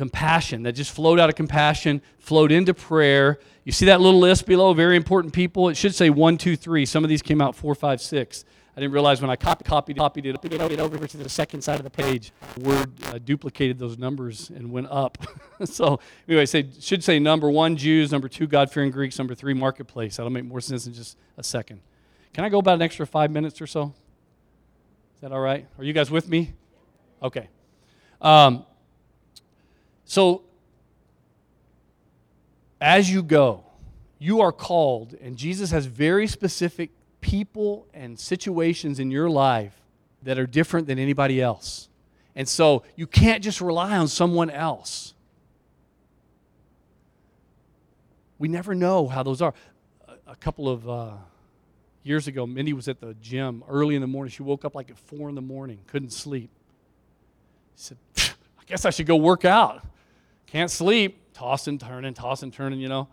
compassion 0.02 0.64
that 0.64 0.72
just 0.72 0.90
flowed 0.90 1.20
out 1.20 1.28
of 1.28 1.36
compassion, 1.36 2.02
flowed 2.18 2.50
into 2.50 2.74
prayer. 2.74 3.38
You 3.62 3.70
see 3.70 3.86
that 3.86 4.00
little 4.00 4.18
list 4.18 4.46
below, 4.46 4.74
very 4.74 4.96
important 4.96 5.32
people? 5.32 5.68
It 5.68 5.76
should 5.76 5.94
say 5.94 6.10
one, 6.10 6.38
two, 6.38 6.56
three. 6.56 6.84
Some 6.84 7.04
of 7.04 7.08
these 7.08 7.22
came 7.22 7.40
out 7.40 7.54
four, 7.54 7.76
five, 7.76 8.00
six. 8.00 8.44
I 8.76 8.80
didn't 8.80 8.94
realize 8.94 9.20
when 9.20 9.30
I 9.30 9.36
copied, 9.36 9.64
copied, 9.64 9.96
copied 9.98 10.26
it, 10.26 10.32
copied 10.32 10.72
it 10.72 10.80
over 10.80 11.06
to 11.06 11.16
the 11.16 11.28
second 11.28 11.62
side 11.62 11.78
of 11.78 11.84
the 11.84 11.90
page, 11.90 12.32
Word 12.58 12.90
uh, 13.04 13.18
duplicated 13.18 13.78
those 13.78 13.96
numbers 13.96 14.50
and 14.50 14.72
went 14.72 14.88
up. 14.90 15.18
so 15.64 16.00
anyway, 16.26 16.46
say 16.46 16.66
should 16.80 17.04
say 17.04 17.20
number 17.20 17.48
one 17.48 17.76
Jews, 17.76 18.10
number 18.10 18.28
two 18.28 18.48
God-fearing 18.48 18.90
Greeks, 18.90 19.18
number 19.18 19.36
three 19.36 19.54
marketplace. 19.54 20.16
That'll 20.16 20.32
make 20.32 20.46
more 20.46 20.60
sense 20.60 20.88
in 20.88 20.94
just 20.94 21.16
a 21.36 21.44
second. 21.44 21.80
Can 22.32 22.44
I 22.44 22.48
go 22.48 22.58
about 22.58 22.74
an 22.74 22.82
extra 22.82 23.06
five 23.06 23.30
minutes 23.30 23.60
or 23.60 23.68
so? 23.68 23.94
Is 25.14 25.20
that 25.20 25.30
all 25.30 25.40
right? 25.40 25.64
Are 25.78 25.84
you 25.84 25.92
guys 25.92 26.10
with 26.10 26.28
me? 26.28 26.54
Okay. 27.22 27.48
Um, 28.20 28.64
so, 30.12 30.42
as 32.82 33.10
you 33.10 33.22
go, 33.22 33.64
you 34.18 34.42
are 34.42 34.52
called, 34.52 35.14
and 35.22 35.38
Jesus 35.38 35.70
has 35.70 35.86
very 35.86 36.26
specific 36.26 36.90
people 37.22 37.86
and 37.94 38.20
situations 38.20 39.00
in 39.00 39.10
your 39.10 39.30
life 39.30 39.72
that 40.22 40.38
are 40.38 40.46
different 40.46 40.86
than 40.86 40.98
anybody 40.98 41.40
else. 41.40 41.88
And 42.36 42.46
so, 42.46 42.82
you 42.94 43.06
can't 43.06 43.42
just 43.42 43.62
rely 43.62 43.96
on 43.96 44.06
someone 44.06 44.50
else. 44.50 45.14
We 48.38 48.48
never 48.48 48.74
know 48.74 49.08
how 49.08 49.22
those 49.22 49.40
are. 49.40 49.54
A, 50.26 50.36
couple 50.36 50.68
of 50.68 50.86
uh, 50.86 51.12
years 52.02 52.28
ago, 52.28 52.46
Mindy 52.46 52.74
was 52.74 52.86
at 52.86 53.00
the 53.00 53.14
gym 53.22 53.64
early 53.66 53.94
in 53.94 54.02
the 54.02 54.06
morning. 54.06 54.30
She 54.30 54.42
woke 54.42 54.66
up 54.66 54.74
like 54.74 54.90
at 54.90 54.98
four 54.98 55.30
in 55.30 55.34
the 55.34 55.40
morning, 55.40 55.78
couldn't 55.86 56.12
sleep. 56.12 56.50
She 57.78 57.84
said, 57.84 57.96
I 58.18 58.64
guess 58.66 58.84
I 58.84 58.90
should 58.90 59.06
go 59.06 59.16
work 59.16 59.46
out. 59.46 59.82
Can't 60.52 60.70
sleep, 60.70 61.32
toss 61.32 61.66
and 61.66 61.80
turning, 61.80 62.12
toss 62.12 62.42
and 62.42 62.52
turning, 62.52 62.78
you 62.78 62.90
know. 62.90 63.08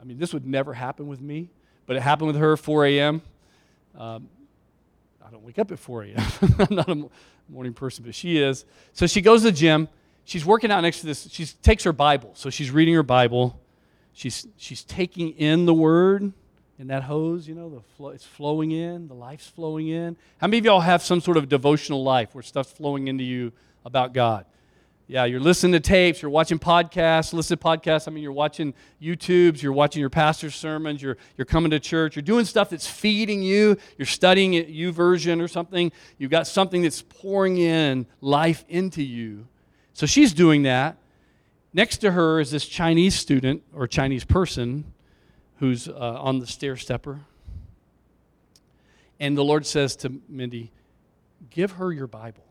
I 0.00 0.04
mean, 0.04 0.16
this 0.16 0.32
would 0.32 0.46
never 0.46 0.72
happen 0.72 1.06
with 1.06 1.20
me. 1.20 1.50
but 1.84 1.96
it 1.96 2.00
happened 2.00 2.28
with 2.28 2.36
her 2.36 2.56
4 2.56 2.86
a.m. 2.86 3.20
Um, 3.94 4.26
I 5.22 5.30
don't 5.30 5.42
wake 5.42 5.58
up 5.58 5.70
at 5.70 5.78
4 5.78 6.04
a.m. 6.04 6.26
I'm 6.58 6.74
not 6.74 6.88
a 6.88 7.08
morning 7.50 7.74
person, 7.74 8.04
but 8.06 8.14
she 8.14 8.38
is. 8.38 8.64
So 8.94 9.06
she 9.06 9.20
goes 9.20 9.42
to 9.42 9.50
the 9.50 9.52
gym. 9.52 9.88
She's 10.24 10.46
working 10.46 10.70
out 10.70 10.80
next 10.80 11.00
to 11.00 11.06
this. 11.06 11.28
She 11.30 11.44
takes 11.44 11.84
her 11.84 11.92
Bible. 11.92 12.30
So 12.32 12.48
she's 12.48 12.70
reading 12.70 12.94
her 12.94 13.02
Bible. 13.02 13.60
She's, 14.14 14.46
she's 14.56 14.82
taking 14.82 15.32
in 15.32 15.66
the 15.66 15.74
word 15.74 16.32
in 16.78 16.86
that 16.86 17.02
hose, 17.02 17.46
you 17.46 17.54
know, 17.54 17.68
the 17.68 17.82
flow, 17.98 18.10
it's 18.10 18.24
flowing 18.24 18.70
in, 18.70 19.08
the 19.08 19.14
life's 19.14 19.46
flowing 19.46 19.88
in. 19.88 20.16
How 20.38 20.46
many 20.46 20.56
of 20.56 20.64
y'all 20.64 20.80
have 20.80 21.02
some 21.02 21.20
sort 21.20 21.36
of 21.36 21.50
devotional 21.50 22.02
life 22.02 22.34
where 22.34 22.42
stuff's 22.42 22.72
flowing 22.72 23.08
into 23.08 23.24
you 23.24 23.52
about 23.84 24.14
God? 24.14 24.46
Yeah, 25.10 25.24
you're 25.24 25.40
listening 25.40 25.72
to 25.72 25.80
tapes, 25.80 26.20
you're 26.20 26.30
watching 26.30 26.58
podcasts, 26.58 27.32
listen 27.32 27.56
to 27.56 27.64
podcasts. 27.64 28.06
I 28.06 28.10
mean, 28.10 28.22
you're 28.22 28.30
watching 28.30 28.74
YouTubes, 29.00 29.62
you're 29.62 29.72
watching 29.72 30.00
your 30.00 30.10
pastor's 30.10 30.54
sermons, 30.54 31.00
you're, 31.00 31.16
you're 31.38 31.46
coming 31.46 31.70
to 31.70 31.80
church, 31.80 32.14
you're 32.14 32.22
doing 32.22 32.44
stuff 32.44 32.68
that's 32.68 32.86
feeding 32.86 33.42
you, 33.42 33.78
you're 33.96 34.04
studying 34.04 34.54
at 34.56 34.68
YouVersion 34.68 35.42
or 35.42 35.48
something. 35.48 35.90
You've 36.18 36.30
got 36.30 36.46
something 36.46 36.82
that's 36.82 37.00
pouring 37.00 37.56
in 37.56 38.06
life 38.20 38.66
into 38.68 39.02
you. 39.02 39.48
So 39.94 40.04
she's 40.04 40.34
doing 40.34 40.64
that. 40.64 40.98
Next 41.72 41.98
to 41.98 42.10
her 42.10 42.38
is 42.38 42.50
this 42.50 42.66
Chinese 42.66 43.14
student 43.14 43.62
or 43.74 43.86
Chinese 43.86 44.24
person 44.24 44.92
who's 45.58 45.88
uh, 45.88 45.94
on 45.94 46.38
the 46.38 46.46
stair 46.46 46.76
stepper. 46.76 47.20
And 49.18 49.38
the 49.38 49.44
Lord 49.44 49.64
says 49.64 49.96
to 49.96 50.20
Mindy, 50.28 50.70
Give 51.48 51.72
her 51.72 51.92
your 51.92 52.06
Bible. 52.06 52.47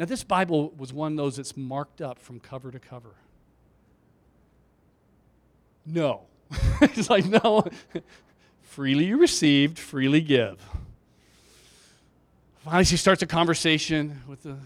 Now, 0.00 0.06
this 0.06 0.24
Bible 0.24 0.72
was 0.78 0.94
one 0.94 1.12
of 1.12 1.18
those 1.18 1.36
that's 1.36 1.58
marked 1.58 2.00
up 2.00 2.18
from 2.18 2.40
cover 2.40 2.70
to 2.70 2.78
cover. 2.78 3.16
No. 5.84 6.22
it's 6.80 7.10
like, 7.10 7.26
no. 7.26 7.66
freely 8.62 9.04
you 9.04 9.18
received, 9.18 9.78
freely 9.78 10.22
give. 10.22 10.58
Finally, 12.64 12.84
she 12.84 12.96
starts 12.96 13.20
a 13.20 13.26
conversation 13.26 14.22
with 14.26 14.42
the 14.42 14.56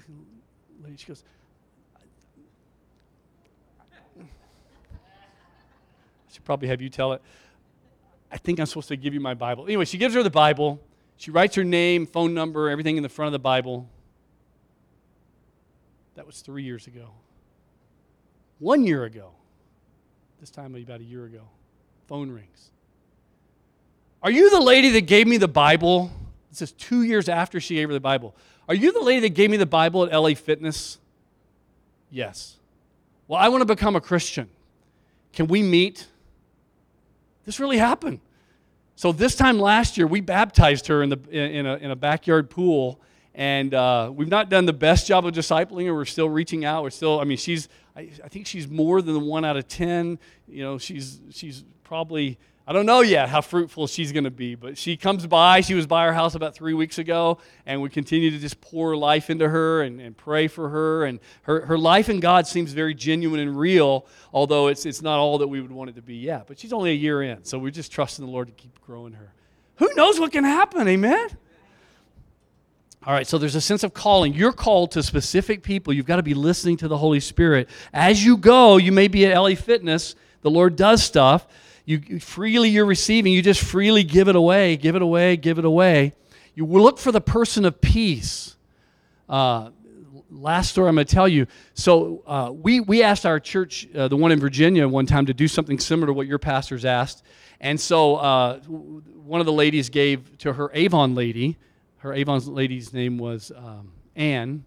lady. 0.85 0.97
She 0.99 1.07
goes, 1.07 1.25
I 1.97 2.03
should 6.33 6.45
probably 6.45 6.69
have 6.69 6.81
you 6.81 6.91
tell 6.91 7.13
it. 7.13 7.21
I 8.31 8.37
think 8.37 8.61
I'm 8.61 8.67
supposed 8.67 8.87
to 8.87 8.97
give 8.97 9.13
you 9.13 9.21
my 9.21 9.35
Bible. 9.35 9.65
Anyway, 9.65 9.85
she 9.85 9.99
gives 9.99 10.15
her 10.15 10.23
the 10.23 10.31
Bible. 10.31 10.81
She 11.17 11.33
writes 11.33 11.57
her 11.57 11.65
name, 11.65 12.07
phone 12.07 12.35
number, 12.35 12.71
everything 12.71 12.97
in 12.97 13.03
the 13.03 13.09
front 13.09 13.27
of 13.27 13.33
the 13.33 13.41
Bible. 13.41 13.89
That 16.15 16.27
was 16.27 16.41
three 16.41 16.63
years 16.63 16.87
ago. 16.87 17.11
One 18.59 18.87
year 18.87 19.05
ago, 19.05 19.31
this 20.41 20.51
time 20.51 20.75
about 20.75 21.01
a 21.01 21.05
year 21.05 21.25
ago, 21.25 21.43
phone 22.07 22.31
rings. 22.31 22.71
Are 24.23 24.31
you 24.31 24.51
the 24.51 24.61
lady 24.61 24.91
that 24.91 25.03
gave 25.03 25.27
me 25.27 25.37
the 25.37 25.49
Bible? 25.49 26.11
This 26.51 26.63
is 26.63 26.73
two 26.73 27.03
years 27.03 27.29
after 27.29 27.61
she 27.61 27.75
gave 27.75 27.89
her 27.89 27.93
the 27.93 28.01
Bible. 28.01 28.35
Are 28.69 28.75
you 28.75 28.93
the 28.93 29.03
lady 29.03 29.21
that 29.21 29.35
gave 29.35 29.51
me 29.51 29.57
the 29.57 29.67
Bible 29.67 30.05
at 30.05 30.17
LA 30.17 30.35
Fitness? 30.35 30.99
Yes. 32.11 32.57
Well, 33.27 33.41
I 33.41 33.49
want 33.49 33.63
to 33.63 33.67
become 33.67 33.97
a 33.97 34.01
Christian. 34.01 34.49
Can 35.33 35.49
we 35.49 35.63
meet? 35.63 36.07
This 37.45 37.59
really 37.59 37.79
happened. 37.79 38.21
So, 38.97 39.11
this 39.11 39.35
time 39.35 39.59
last 39.59 39.99
year, 39.99 40.07
we 40.07 40.21
baptized 40.21 40.87
her 40.87 41.03
in, 41.03 41.11
the, 41.11 41.19
in, 41.31 41.67
a, 41.67 41.75
in 41.77 41.91
a 41.91 41.97
backyard 41.97 42.49
pool 42.49 43.01
and 43.35 43.75
uh, 43.75 44.13
we've 44.15 44.29
not 44.29 44.49
done 44.49 44.65
the 44.65 44.73
best 44.73 45.09
job 45.09 45.27
of 45.27 45.35
discipling 45.35 45.87
her. 45.87 45.95
We're 45.95 46.05
still 46.05 46.29
reaching 46.29 46.65
out. 46.65 46.85
We're 46.85 46.91
still, 46.91 47.19
I 47.19 47.25
mean, 47.25 47.37
she's, 47.37 47.69
I, 47.97 48.11
I 48.23 48.29
think 48.29 48.47
she's 48.47 48.69
more 48.69 49.03
than 49.03 49.15
the 49.15 49.21
one 49.21 49.45
out 49.45 49.57
of 49.57 49.67
10. 49.67 50.19
You 50.47 50.63
know, 50.63 50.79
she's, 50.79 51.21
she's 51.31 51.65
probably, 51.83 52.39
I 52.65 52.73
don't 52.73 52.87
know 52.87 53.01
yet 53.01 53.29
how 53.29 53.41
fruitful 53.41 53.89
she's 53.89 54.13
going 54.13 54.25
to 54.25 54.31
be, 54.31 54.55
but 54.55 54.79
she 54.79 54.97
comes 54.97 55.27
by. 55.27 55.63
She 55.63 55.75
was 55.75 55.85
by 55.85 56.07
our 56.07 56.13
house 56.13 56.37
about 56.37 56.55
three 56.55 56.75
weeks 56.75 56.99
ago, 56.99 57.39
and 57.67 57.83
we 57.83 57.89
continue 57.89 58.31
to 58.31 58.39
just 58.39 58.61
pour 58.61 58.97
life 58.97 59.31
into 59.31 59.49
her 59.49 59.83
and, 59.83 60.01
and 60.01 60.17
pray 60.17 60.47
for 60.47 60.69
her. 60.69 61.05
And 61.05 61.19
her, 61.43 61.67
her 61.67 61.77
life 61.77 62.09
in 62.09 62.21
God 62.21 62.47
seems 62.47 62.73
very 62.73 62.95
genuine 62.95 63.41
and 63.41 63.59
real, 63.59 64.07
although 64.33 64.69
it's, 64.69 64.87
it's 64.87 65.03
not 65.03 65.19
all 65.19 65.39
that 65.39 65.49
we 65.49 65.61
would 65.61 65.73
want 65.73 65.91
it 65.91 65.97
to 65.97 66.03
be 66.03 66.17
yet. 66.17 66.47
But 66.47 66.61
she's 66.61 66.73
only 66.73 66.93
a 66.93 66.95
year 66.95 67.21
in, 67.21 67.43
so 67.43 67.59
we're 67.59 67.71
just 67.71 67.91
trusting 67.91 68.25
the 68.25 68.31
Lord 68.31 68.47
to 68.47 68.55
keep 68.55 68.81
growing 68.81 69.15
her. 69.15 69.35
Who 69.79 69.91
knows 69.97 70.21
what 70.21 70.31
can 70.31 70.45
happen? 70.45 70.87
Amen? 70.87 71.37
All 73.07 73.13
right, 73.13 73.27
so 73.27 73.37
there's 73.37 73.55
a 73.55 73.61
sense 73.61 73.83
of 73.83 73.93
calling. 73.93 74.33
You're 74.33 74.53
called 74.53 74.93
to 74.93 75.03
specific 75.03 75.63
people. 75.63 75.93
You've 75.93 76.07
got 76.07 76.17
to 76.17 76.23
be 76.23 76.33
listening 76.33 76.79
to 76.79 76.89
the 76.89 76.97
Holy 76.97 77.21
Spirit. 77.21 77.69
As 77.93 78.25
you 78.25 78.39
go, 78.39 78.79
you 78.79 78.93
may 78.93 79.09
be 79.09 79.27
at 79.27 79.39
LA 79.39 79.57
Fitness. 79.57 80.15
The 80.41 80.51
Lord 80.51 80.75
does 80.75 81.03
stuff. 81.03 81.47
You, 81.85 82.19
freely 82.19 82.71
you're 82.71 82.87
receiving. 82.87 83.35
You 83.35 83.43
just 83.43 83.63
freely 83.63 84.05
give 84.05 84.29
it 84.29 84.37
away, 84.37 84.79
give 84.79 84.97
it 84.97 85.03
away, 85.03 85.37
give 85.37 85.59
it 85.59 85.67
away. 85.67 86.15
You 86.55 86.65
look 86.65 86.99
for 86.99 87.13
the 87.13 87.21
person 87.21 87.67
of 87.67 87.79
peace. 87.79 88.57
Uh, 89.29 89.69
last 90.31 90.71
story 90.71 90.89
I'm 90.89 90.95
going 90.95 91.07
to 91.07 91.15
tell 91.15 91.29
you. 91.29 91.47
So 91.75 92.23
uh, 92.27 92.53
we 92.55 92.81
we 92.81 93.03
asked 93.03 93.27
our 93.27 93.39
church, 93.39 93.87
uh, 93.95 94.09
the 94.09 94.17
one 94.17 94.33
in 94.33 94.41
Virginia, 94.41 94.89
one 94.89 95.05
time 95.05 95.27
to 95.27 95.35
do 95.35 95.47
something 95.47 95.79
similar 95.79 96.07
to 96.07 96.15
what 96.15 96.27
your 96.27 96.39
pastors 96.39 96.87
asked, 96.87 97.23
and 97.61 97.79
so 97.79 98.17
uh, 98.17 98.61
one 98.61 99.41
of 99.41 99.47
the 99.47 99.53
ladies 99.53 99.91
gave 99.91 100.39
to 100.39 100.55
her 100.55 100.71
Avon 100.73 101.15
lady 101.15 101.59
her 102.05 102.13
Avon 102.13 102.39
lady's 102.55 102.93
name 102.93 103.17
was 103.17 103.51
um, 103.57 103.91
Anne, 104.15 104.63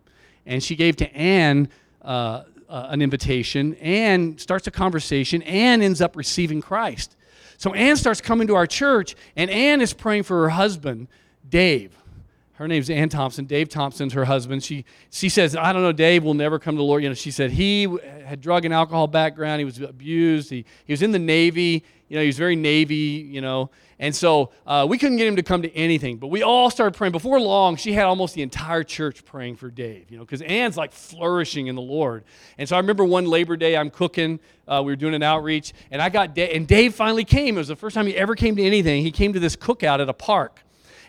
and 0.47 0.61
she 0.61 0.75
gave 0.75 0.95
to 0.95 1.15
Anne 1.15 1.69
uh, 2.01 2.43
uh, 2.67 2.87
an 2.89 3.03
invitation. 3.03 3.75
Anne 3.75 4.39
starts 4.39 4.65
a 4.65 4.71
conversation. 4.71 5.43
Anne 5.43 5.83
ends 5.83 6.01
up 6.01 6.15
receiving 6.15 6.61
Christ. 6.61 7.15
So 7.59 7.75
Anne 7.75 7.95
starts 7.95 8.21
coming 8.21 8.47
to 8.47 8.55
our 8.55 8.65
church, 8.65 9.15
and 9.35 9.51
Anne 9.51 9.81
is 9.81 9.93
praying 9.93 10.23
for 10.23 10.41
her 10.41 10.49
husband, 10.49 11.09
Dave. 11.47 11.95
Her 12.53 12.67
name's 12.67 12.89
Ann 12.89 13.07
Thompson. 13.09 13.45
Dave 13.45 13.69
Thompson's 13.69 14.13
her 14.13 14.25
husband. 14.25 14.63
She, 14.63 14.83
she 15.11 15.29
says, 15.29 15.55
I 15.55 15.71
don't 15.73 15.83
know, 15.83 15.91
Dave 15.91 16.23
will 16.23 16.33
never 16.33 16.57
come 16.57 16.73
to 16.73 16.79
the 16.79 16.83
Lord. 16.83 17.03
You 17.03 17.09
know, 17.09 17.15
she 17.15 17.29
said 17.29 17.51
he 17.51 17.83
had 18.25 18.41
drug 18.41 18.65
and 18.65 18.73
alcohol 18.73 19.05
background. 19.05 19.59
He 19.59 19.65
was 19.65 19.79
abused. 19.79 20.49
He, 20.49 20.65
he 20.85 20.93
was 20.93 21.03
in 21.03 21.11
the 21.11 21.19
Navy. 21.19 21.83
You 22.09 22.15
know, 22.15 22.21
he 22.21 22.27
was 22.27 22.37
very 22.37 22.55
Navy, 22.55 22.95
you 22.95 23.41
know. 23.41 23.69
And 23.99 24.15
so 24.15 24.51
uh, 24.65 24.85
we 24.87 24.97
couldn't 24.97 25.17
get 25.17 25.27
him 25.27 25.35
to 25.37 25.43
come 25.43 25.63
to 25.63 25.75
anything. 25.75 26.17
But 26.17 26.27
we 26.27 26.43
all 26.43 26.69
started 26.69 26.95
praying. 26.95 27.11
Before 27.11 27.39
long, 27.39 27.75
she 27.75 27.93
had 27.93 28.05
almost 28.05 28.35
the 28.35 28.43
entire 28.43 28.83
church 28.83 29.25
praying 29.25 29.55
for 29.55 29.71
Dave, 29.71 30.11
you 30.11 30.17
know, 30.17 30.23
because 30.23 30.41
Ann's 30.43 30.77
like 30.77 30.91
flourishing 30.91 31.67
in 31.67 31.75
the 31.75 31.81
Lord. 31.81 32.23
And 32.57 32.69
so 32.69 32.75
I 32.75 32.79
remember 32.79 33.03
one 33.03 33.25
Labor 33.25 33.57
Day, 33.57 33.75
I'm 33.75 33.89
cooking. 33.89 34.39
Uh, 34.67 34.83
we 34.85 34.91
were 34.91 34.97
doing 34.97 35.15
an 35.15 35.23
outreach. 35.23 35.73
And 35.89 36.01
I 36.01 36.09
got 36.09 36.35
Dave, 36.35 36.55
and 36.55 36.67
Dave 36.67 36.93
finally 36.93 37.25
came. 37.25 37.55
It 37.55 37.59
was 37.59 37.69
the 37.69 37.75
first 37.75 37.95
time 37.95 38.05
he 38.05 38.15
ever 38.15 38.35
came 38.35 38.55
to 38.55 38.63
anything. 38.63 39.01
He 39.01 39.11
came 39.11 39.33
to 39.33 39.39
this 39.39 39.55
cookout 39.55 39.99
at 39.99 40.09
a 40.09 40.13
park. 40.13 40.61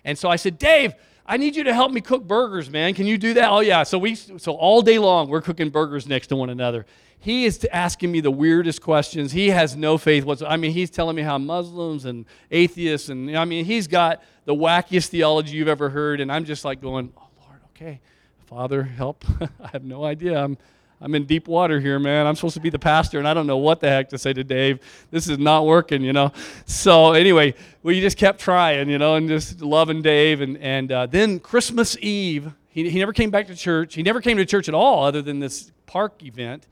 And 0.05 0.19
so 0.19 0.31
I 0.31 0.37
said, 0.37 0.59
Dave, 0.59 0.95
I 1.27 1.37
need 1.37 1.57
you 1.57 1.65
to 1.65 1.75
help 1.75 1.93
me 1.93 2.01
cook 2.01 2.27
burgers, 2.27 2.71
man. 2.71 2.95
Can 2.95 3.07
you 3.07 3.19
do 3.19 3.35
that? 3.35 3.51
Oh 3.51 3.61
yeah. 3.61 3.83
So 3.83 3.99
we 3.99 4.15
so 4.15 4.53
all 4.55 4.81
day 4.81 4.99
long 4.99 5.29
we're 5.29 5.43
cooking 5.43 5.69
burgers 5.69 6.09
next 6.09 6.29
to 6.29 6.37
one 6.37 6.49
another. 6.49 6.87
He 7.21 7.45
is 7.45 7.67
asking 7.73 8.13
me 8.13 8.21
the 8.21 8.31
weirdest 8.31 8.81
questions. 8.81 9.33
He 9.33 9.49
has 9.49 9.77
no 9.77 9.99
faith 9.99 10.25
whatsoever. 10.25 10.53
I 10.53 10.57
mean, 10.57 10.73
he's 10.73 10.91
telling 10.91 11.17
me 11.17 11.23
how 11.23 11.37
Muslims 11.39 12.05
and 12.05 12.27
atheists 12.51 13.09
and 13.09 13.37
I 13.37 13.45
mean, 13.45 13.65
he's 13.65 13.87
got 13.87 14.23
the 14.45 14.55
wackiest 14.55 15.09
theology 15.09 15.57
you've 15.57 15.69
ever 15.69 15.91
heard 15.91 16.21
and 16.21 16.31
I'm 16.31 16.45
just 16.45 16.65
like 16.65 16.81
going, 16.81 17.13
"Oh 17.17 17.29
Lord, 17.41 17.61
okay. 17.75 18.01
Father, 18.47 18.83
help. 18.83 19.25
I 19.41 19.69
have 19.73 19.85
no 19.85 20.05
idea. 20.05 20.43
I'm 20.43 20.57
I'm 21.01 21.15
in 21.15 21.25
deep 21.27 21.47
water 21.47 21.79
here, 21.79 21.99
man. 21.99 22.27
I'm 22.27 22.35
supposed 22.35 22.55
to 22.55 22.61
be 22.61 22.71
the 22.71 22.79
pastor, 22.79 23.19
and 23.19 23.29
I 23.29 23.35
don't 23.35 23.47
know 23.47 23.59
what 23.59 23.81
the 23.81 23.89
heck 23.89 24.09
to 24.09 24.19
say 24.19 24.33
to 24.33 24.43
Dave. 24.43 24.81
This 25.11 25.29
is 25.29 25.39
not 25.39 25.65
working, 25.65 26.03
you 26.03 26.13
know. 26.13 26.33
So 26.67 27.13
anyway, 27.13 27.55
we 27.83 28.01
just 28.01 28.17
kept 28.17 28.41
trying, 28.41 28.89
you 28.89 28.99
know, 28.99 29.15
and 29.15 29.29
just 29.29 29.61
loving 29.61 30.03
Dave. 30.03 30.41
And 30.41 30.59
and 30.59 30.91
uh, 30.91 31.07
then 31.07 31.39
Christmas 31.39 31.97
Eve, 32.01 32.53
he 32.69 32.91
he 32.91 32.99
never 32.99 33.13
came 33.13 33.31
back 33.31 33.47
to 33.47 33.55
church. 33.55 33.95
He 33.95 34.03
never 34.03 34.21
came 34.21 34.39
to 34.39 34.47
church 34.47 34.69
at 34.69 34.75
all, 34.75 35.05
other 35.05 35.23
than 35.23 35.39
this 35.39 35.71
park 35.87 36.23
event. 36.25 36.67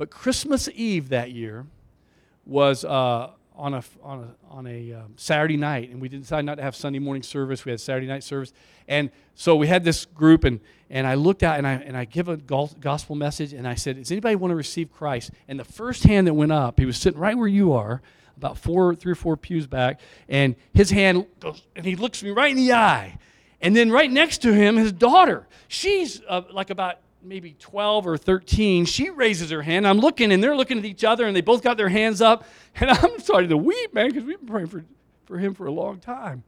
But 0.00 0.08
Christmas 0.08 0.66
Eve 0.74 1.10
that 1.10 1.30
year 1.30 1.66
was 2.46 2.86
uh, 2.86 3.32
on 3.54 3.74
a 3.74 3.84
on 4.02 4.20
a 4.20 4.50
on 4.50 4.66
a 4.66 4.94
um, 4.94 5.12
Saturday 5.16 5.58
night, 5.58 5.90
and 5.90 6.00
we 6.00 6.08
decided 6.08 6.46
not 6.46 6.54
to 6.54 6.62
have 6.62 6.74
Sunday 6.74 6.98
morning 6.98 7.22
service. 7.22 7.66
We 7.66 7.70
had 7.70 7.82
Saturday 7.82 8.06
night 8.06 8.24
service, 8.24 8.54
and 8.88 9.10
so 9.34 9.56
we 9.56 9.66
had 9.66 9.84
this 9.84 10.06
group, 10.06 10.44
and 10.44 10.60
and 10.88 11.06
I 11.06 11.16
looked 11.16 11.42
out 11.42 11.58
and 11.58 11.66
I 11.66 11.72
and 11.72 11.98
I 11.98 12.06
give 12.06 12.30
a 12.30 12.38
gospel 12.38 13.14
message, 13.14 13.52
and 13.52 13.68
I 13.68 13.74
said, 13.74 13.96
"Does 13.96 14.10
anybody 14.10 14.36
want 14.36 14.52
to 14.52 14.56
receive 14.56 14.90
Christ?" 14.90 15.32
And 15.48 15.60
the 15.60 15.64
first 15.64 16.04
hand 16.04 16.26
that 16.28 16.32
went 16.32 16.52
up, 16.52 16.80
he 16.80 16.86
was 16.86 16.96
sitting 16.96 17.20
right 17.20 17.36
where 17.36 17.46
you 17.46 17.74
are, 17.74 18.00
about 18.38 18.56
four, 18.56 18.94
three 18.94 19.12
or 19.12 19.16
four 19.16 19.36
pews 19.36 19.66
back, 19.66 20.00
and 20.30 20.56
his 20.72 20.88
hand 20.88 21.26
goes, 21.40 21.62
and 21.76 21.84
he 21.84 21.94
looks 21.94 22.22
me 22.22 22.30
right 22.30 22.50
in 22.50 22.56
the 22.56 22.72
eye, 22.72 23.18
and 23.60 23.76
then 23.76 23.90
right 23.92 24.10
next 24.10 24.38
to 24.38 24.54
him, 24.54 24.78
his 24.78 24.92
daughter. 24.92 25.46
She's 25.68 26.22
uh, 26.26 26.40
like 26.50 26.70
about 26.70 27.00
maybe 27.22 27.54
12 27.58 28.06
or 28.06 28.16
13, 28.16 28.84
she 28.84 29.10
raises 29.10 29.50
her 29.50 29.62
hand. 29.62 29.86
I'm 29.86 29.98
looking, 29.98 30.32
and 30.32 30.42
they're 30.42 30.56
looking 30.56 30.78
at 30.78 30.84
each 30.84 31.04
other, 31.04 31.26
and 31.26 31.36
they 31.36 31.40
both 31.40 31.62
got 31.62 31.76
their 31.76 31.88
hands 31.88 32.20
up. 32.20 32.44
And 32.76 32.88
I'm 32.88 33.18
starting 33.18 33.50
to 33.50 33.56
weep, 33.56 33.92
man, 33.92 34.08
because 34.08 34.22
we've 34.22 34.38
been 34.38 34.48
praying 34.48 34.68
for, 34.68 34.84
for 35.26 35.38
him 35.38 35.54
for 35.54 35.66
a 35.66 35.72
long 35.72 35.98
time. 35.98 36.44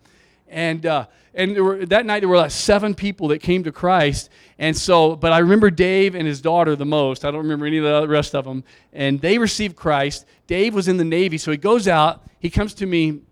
And, 0.49 0.87
uh, 0.87 1.07
and 1.35 1.57
were, 1.57 1.85
that 1.87 2.07
night, 2.07 2.20
there 2.20 2.29
were 2.29 2.37
like 2.37 2.53
seven 2.53 2.95
people 2.95 3.29
that 3.29 3.41
came 3.41 3.64
to 3.64 3.73
Christ. 3.73 4.31
And 4.59 4.77
so, 4.77 5.16
but 5.16 5.33
I 5.33 5.39
remember 5.39 5.68
Dave 5.68 6.14
and 6.14 6.27
his 6.27 6.41
daughter 6.41 6.77
the 6.77 6.87
most. 6.87 7.25
I 7.25 7.33
don't 7.33 7.43
remember 7.43 7.66
any 7.66 7.79
of 7.79 7.85
the 7.85 8.07
rest 8.07 8.37
of 8.37 8.45
them. 8.45 8.62
And 8.93 9.20
they 9.20 9.37
received 9.39 9.75
Christ. 9.75 10.27
Dave 10.47 10.75
was 10.75 10.87
in 10.87 10.97
the 10.97 11.05
Navy, 11.05 11.39
so 11.39 11.51
he 11.51 11.57
goes 11.57 11.89
out. 11.89 12.23
He 12.39 12.49
comes 12.49 12.75
to 12.75 12.87
me 12.87 13.23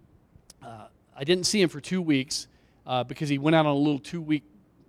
I 1.21 1.25
didn't 1.25 1.45
see 1.45 1.61
him 1.61 1.69
for 1.69 1.83
two 1.83 2.01
weeks 2.01 2.47
uh, 2.87 3.05
because 3.05 3.29
he 3.29 3.37
went 3.37 3.55
out 3.55 3.67
on 3.67 3.73
a 3.73 3.79
little 3.79 3.99
two 3.99 4.23
week 4.23 4.43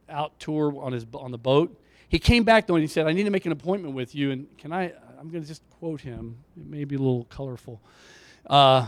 out 0.07 0.39
tour 0.39 0.73
on, 0.79 0.93
his, 0.93 1.05
on 1.13 1.31
the 1.31 1.37
boat. 1.37 1.77
He 2.11 2.19
came 2.19 2.43
back 2.43 2.67
though 2.67 2.75
and 2.75 2.83
he 2.83 2.89
said, 2.89 3.07
I 3.07 3.13
need 3.13 3.23
to 3.23 3.29
make 3.29 3.45
an 3.45 3.53
appointment 3.53 3.95
with 3.95 4.13
you. 4.13 4.31
And 4.31 4.45
can 4.57 4.73
I, 4.73 4.91
I'm 5.17 5.29
going 5.31 5.41
to 5.43 5.47
just 5.47 5.63
quote 5.69 6.01
him. 6.01 6.43
It 6.57 6.65
may 6.65 6.83
be 6.83 6.95
a 6.95 6.99
little 6.99 7.23
colorful. 7.23 7.79
Uh, 8.45 8.85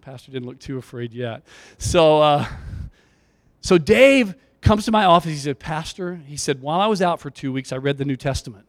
Pastor 0.00 0.30
didn't 0.30 0.46
look 0.46 0.60
too 0.60 0.78
afraid 0.78 1.12
yet. 1.12 1.42
So, 1.78 2.22
uh, 2.22 2.46
so 3.60 3.76
Dave 3.76 4.36
comes 4.60 4.84
to 4.84 4.92
my 4.92 5.04
office. 5.04 5.32
He 5.32 5.36
said, 5.36 5.58
Pastor, 5.58 6.20
he 6.28 6.36
said, 6.36 6.62
while 6.62 6.80
I 6.80 6.86
was 6.86 7.02
out 7.02 7.18
for 7.18 7.28
two 7.28 7.52
weeks, 7.52 7.72
I 7.72 7.76
read 7.78 7.98
the 7.98 8.04
New 8.04 8.16
Testament. 8.16 8.64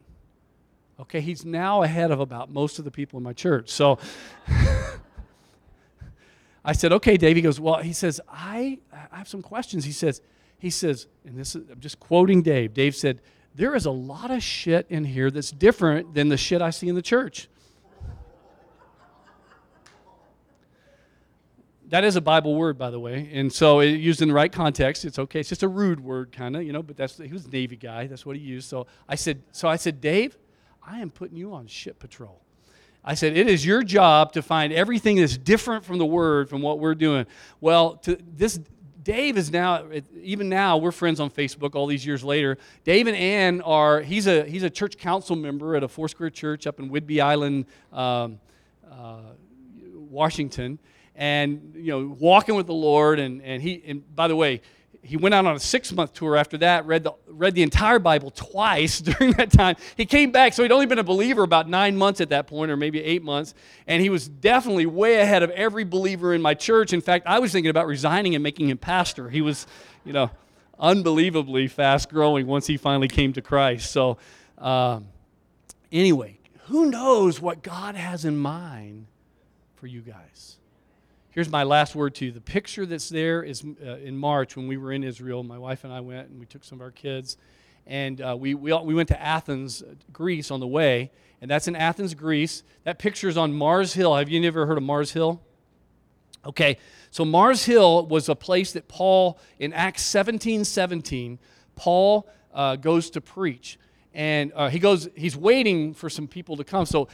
Okay, 1.00 1.22
he's 1.22 1.46
now 1.46 1.84
ahead 1.84 2.10
of 2.10 2.20
about 2.20 2.50
most 2.50 2.80
of 2.80 2.86
the 2.86 2.92
people 2.92 3.18
in 3.18 3.24
my 3.24 3.34
church. 3.34 3.70
So 3.70 4.00
I 6.66 6.74
said, 6.74 6.92
okay, 6.94 7.18
Dave. 7.18 7.36
He 7.36 7.44
goes, 7.44 7.60
well, 7.60 7.78
he 7.78 7.94
says, 7.94 8.20
I, 8.28 8.80
I 8.92 9.18
have 9.18 9.28
some 9.28 9.44
questions. 9.44 9.86
He 9.86 9.92
says, 9.92 10.22
he 10.60 10.70
says, 10.70 11.07
and 11.26 11.38
this 11.38 11.55
is, 11.55 11.70
I'm 11.70 11.80
just 11.80 11.99
quoting 11.99 12.41
Dave. 12.41 12.74
Dave 12.74 12.95
said, 12.95 13.22
there 13.55 13.76
is 13.76 13.86
a 13.86 13.91
lot 13.91 14.30
of 14.30 14.43
shit 14.43 14.86
in 14.89 15.05
here 15.05 15.32
that's 15.32 15.51
different 15.51 16.14
than 16.14 16.30
the 16.30 16.38
shit 16.38 16.62
I 16.62 16.70
see 16.70 16.88
in 16.88 16.95
the 16.95 17.01
church. 17.01 17.47
that 21.89 22.03
is 22.03 22.16
a 22.16 22.22
Bible 22.22 22.55
word, 22.55 22.78
by 22.78 22.91
the 22.91 22.99
way, 22.99 23.30
and 23.34 23.51
so 23.51 23.80
it, 23.80 23.88
used 23.88 24.22
in 24.22 24.28
the 24.28 24.34
right 24.34 24.51
context, 24.51 25.05
it's 25.05 25.18
okay. 25.18 25.39
It's 25.39 25.49
just 25.49 25.64
a 25.64 25.68
rude 25.68 25.99
word, 25.99 26.32
kind 26.32 26.55
of, 26.55 26.64
you 26.64 26.72
know. 26.72 26.84
But 26.84 26.97
that's 26.97 27.18
he 27.18 27.34
was 27.34 27.45
a 27.45 27.49
Navy 27.49 27.76
guy. 27.76 28.07
That's 28.07 28.26
what 28.26 28.36
he 28.36 28.41
used. 28.41 28.70
So 28.70 28.88
I 29.07 29.16
said, 29.16 29.41
so 29.51 29.68
I 29.68 29.76
said, 29.76 29.99
Dave, 29.99 30.38
I 30.86 30.99
am 30.99 31.10
putting 31.10 31.36
you 31.36 31.53
on 31.53 31.68
ship 31.68 31.99
patrol. 31.99 32.41
I 33.03 33.16
said, 33.16 33.36
it 33.36 33.47
is 33.47 33.66
your 33.66 33.82
job 33.82 34.34
to 34.34 34.41
find 34.41 34.72
everything 34.72 35.16
that's 35.16 35.38
different 35.38 35.84
from 35.84 35.97
the 35.97 36.05
word 36.05 36.49
from 36.49 36.62
what 36.62 36.80
we're 36.80 36.95
doing. 36.95 37.26
Well, 37.60 37.95
to 37.97 38.20
this 38.36 38.60
Dave 39.02 39.38
is 39.38 39.52
now, 39.52 39.86
even 40.22 40.50
now, 40.50 40.78
we're 40.78 40.91
friends 40.91 41.20
on 41.20 41.30
Facebook 41.30 41.76
all 41.76 41.88
these 41.88 42.06
years 42.06 42.24
later. 42.24 42.58
Dave 42.84 43.08
and 43.08 43.16
Ann 43.16 43.62
are, 43.62 44.02
he's 44.02 44.28
a, 44.28 44.43
he's 44.43 44.64
a 44.64 44.70
church 44.70 44.97
council 44.97 45.36
member 45.36 45.76
at 45.76 45.84
a 45.84 45.88
Foursquare 45.88 46.30
Church 46.30 46.68
up 46.68 46.80
in 46.80 46.89
Whidbey 46.89 47.22
Island, 47.22 47.66
um, 47.93 48.39
uh, 48.91 49.20
Washington, 49.93 50.80
and, 51.16 51.74
you 51.76 51.91
know, 51.91 52.18
walking 52.20 52.56
with 52.56 52.68
the 52.68 52.74
Lord. 52.74 53.20
And, 53.20 53.41
and 53.41 53.62
he, 53.62 53.82
and 53.88 54.16
by 54.16 54.28
the 54.28 54.36
way, 54.36 54.62
he 55.02 55.18
went 55.18 55.34
out 55.34 55.45
on 55.45 55.56
a 55.56 55.60
six 55.60 55.91
month 55.91 56.14
tour 56.14 56.36
after 56.36 56.58
that, 56.60 56.86
read 56.86 57.04
the, 57.04 57.14
read 57.28 57.56
the 57.56 57.64
entire 57.64 58.00
Bible 58.00 58.32
twice 58.32 59.00
during 59.02 59.34
that 59.34 59.52
time. 59.52 59.76
He 59.95 60.06
came 60.06 60.32
back, 60.32 60.54
so 60.54 60.64
he'd 60.64 60.72
only 60.72 60.86
been 60.86 61.00
a 61.00 61.04
believer 61.04 61.43
about 61.43 61.70
nine 61.70 61.95
months 61.95 62.22
at 62.22 62.30
that 62.30 62.47
point, 62.47 62.70
or 62.70 62.78
maybe 62.78 63.02
eight 63.04 63.24
months, 63.24 63.54
and 63.88 64.02
he 64.02 64.10
was 64.10 64.28
definitely 64.28 64.86
way 64.86 65.16
ahead 65.16 65.41
of 65.43 65.50
every 65.52 65.84
believer 65.84 66.34
in 66.34 66.41
my 66.41 66.54
church. 66.54 66.93
In 66.93 67.02
fact, 67.02 67.26
I 67.28 67.39
was 67.39 67.52
thinking 67.52 67.70
about 67.70 67.88
resigning 67.88 68.36
and 68.36 68.43
making 68.43 68.70
him 68.70 68.78
pastor. 68.78 69.30
He 69.30 69.41
was, 69.41 69.66
you 70.06 70.14
know, 70.14 70.30
unbelievably 70.80 71.68
fast 71.68 72.10
growing 72.10 72.47
once 72.47 72.68
he 72.68 72.78
finally 72.78 73.08
came 73.08 73.34
to 73.34 73.41
Christ. 73.41 73.91
So, 73.91 74.18
um, 74.58 75.08
anyway, 75.91 76.39
who 76.66 76.89
knows 76.89 77.41
what 77.41 77.64
God 77.64 77.95
has 77.95 78.26
in 78.26 78.38
mind 78.38 79.08
for 79.76 79.88
you 79.88 80.02
guys? 80.02 80.59
Here's 81.32 81.50
my 81.50 81.62
last 81.62 81.94
word 81.94 82.16
to 82.16 82.26
you. 82.26 82.32
The 82.32 82.42
picture 82.42 82.88
that's 82.88 83.08
there 83.08 83.44
is 83.44 83.64
uh, 83.64 83.98
in 83.98 84.18
March 84.18 84.56
when 84.56 84.68
we 84.68 84.78
were 84.78 84.92
in 84.92 85.04
Israel. 85.04 85.44
My 85.44 85.60
wife 85.60 85.84
and 85.84 85.94
I 85.94 86.00
went 86.00 86.30
and 86.30 86.40
we 86.40 86.48
took 86.48 86.64
some 86.64 86.80
of 86.80 86.82
our 86.82 86.92
kids. 86.92 87.38
And 87.86 88.20
uh, 88.20 88.36
we, 88.38 88.56
we, 88.56 88.74
we 88.74 88.96
went 88.96 89.10
to 89.10 89.22
Athens, 89.22 89.84
uh, 89.84 89.94
Greece 90.12 90.50
on 90.50 90.60
the 90.60 90.68
way. 90.68 91.12
And 91.40 91.50
that's 91.50 91.68
in 91.68 91.76
Athens, 91.76 92.16
Greece. 92.16 92.64
That 92.84 92.98
picture 92.98 93.30
is 93.30 93.38
on 93.38 93.54
Mars 93.54 93.94
Hill. 93.94 94.16
Have 94.16 94.28
you 94.28 94.44
ever 94.44 94.66
heard 94.66 94.78
of 94.78 94.84
Mars 94.84 95.12
Hill? 95.12 95.40
Okay, 96.46 96.78
so 97.12 97.24
Mars 97.26 97.66
Hill 97.66 98.08
was 98.08 98.28
a 98.28 98.36
place 98.36 98.72
that 98.74 98.88
Paul, 98.88 99.40
in 99.60 99.74
Acts 99.74 100.04
17 100.04 100.64
17, 100.64 101.38
Paul 101.76 102.28
uh, 102.54 102.76
goes 102.76 103.10
to 103.12 103.22
preach. 103.22 103.78
And 104.14 104.52
uh, 104.56 104.70
he 104.70 104.80
goes, 104.80 105.10
he's 105.16 105.38
waiting 105.38 105.94
for 105.94 106.10
some 106.10 106.28
people 106.28 106.58
to 106.58 106.64
come. 106.64 106.86
So, 106.86 107.08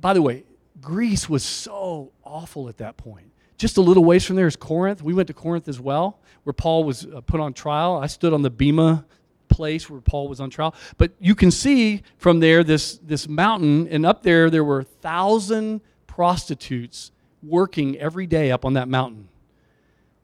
by 0.00 0.14
the 0.14 0.22
way, 0.22 0.44
Greece 0.80 1.28
was 1.28 1.44
so 1.44 2.12
awful 2.24 2.68
at 2.68 2.78
that 2.78 2.96
point. 2.96 3.30
Just 3.58 3.76
a 3.76 3.80
little 3.80 4.04
ways 4.04 4.24
from 4.24 4.36
there 4.36 4.46
is 4.46 4.56
Corinth. 4.56 5.02
We 5.02 5.14
went 5.14 5.28
to 5.28 5.34
Corinth 5.34 5.68
as 5.68 5.80
well, 5.80 6.18
where 6.44 6.52
Paul 6.52 6.84
was 6.84 7.06
uh, 7.06 7.20
put 7.22 7.40
on 7.40 7.54
trial. 7.54 7.96
I 7.96 8.06
stood 8.06 8.32
on 8.32 8.42
the 8.42 8.50
Bema 8.50 9.04
place 9.48 9.88
where 9.88 10.00
Paul 10.00 10.28
was 10.28 10.40
on 10.40 10.50
trial. 10.50 10.74
But 10.98 11.12
you 11.18 11.34
can 11.34 11.50
see 11.50 12.02
from 12.18 12.40
there 12.40 12.62
this, 12.62 12.98
this 12.98 13.28
mountain, 13.28 13.88
and 13.88 14.04
up 14.04 14.22
there, 14.22 14.50
there 14.50 14.64
were 14.64 14.82
thousand 14.82 15.80
prostitutes 16.06 17.12
working 17.42 17.96
every 17.98 18.26
day 18.26 18.50
up 18.50 18.64
on 18.64 18.74
that 18.74 18.88
mountain. 18.88 19.28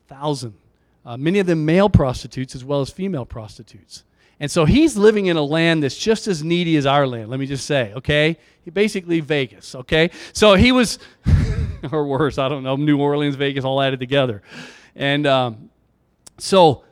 Thousand. 0.09 0.55
Uh, 1.05 1.17
many 1.17 1.39
of 1.39 1.47
them 1.47 1.65
male 1.65 1.89
prostitutes 1.89 2.55
as 2.55 2.65
well 2.65 2.81
as 2.81 2.91
female 2.91 3.25
prostitutes. 3.25 4.05
And 4.39 4.51
so 4.51 4.65
he's 4.65 4.97
living 4.97 5.27
in 5.27 5.37
a 5.37 5.43
land 5.43 5.83
that's 5.83 5.97
just 5.97 6.27
as 6.27 6.43
needy 6.43 6.77
as 6.77 6.85
our 6.85 7.07
land, 7.07 7.29
let 7.29 7.39
me 7.39 7.47
just 7.47 7.65
say, 7.65 7.93
okay? 7.95 8.37
He 8.65 8.71
basically 8.71 9.21
Vegas, 9.21 9.75
okay? 9.75 10.11
So 10.33 10.55
he 10.55 10.73
was, 10.73 10.99
or 11.93 12.07
worse, 12.07 12.39
I 12.39 12.49
don't 12.49 12.63
know, 12.63 12.77
New 12.77 12.99
Orleans, 12.99 13.35
Vegas, 13.35 13.65
all 13.65 13.81
added 13.81 14.01
together. 14.01 14.43
And 14.95 15.27
um, 15.27 15.71
so 16.39 16.85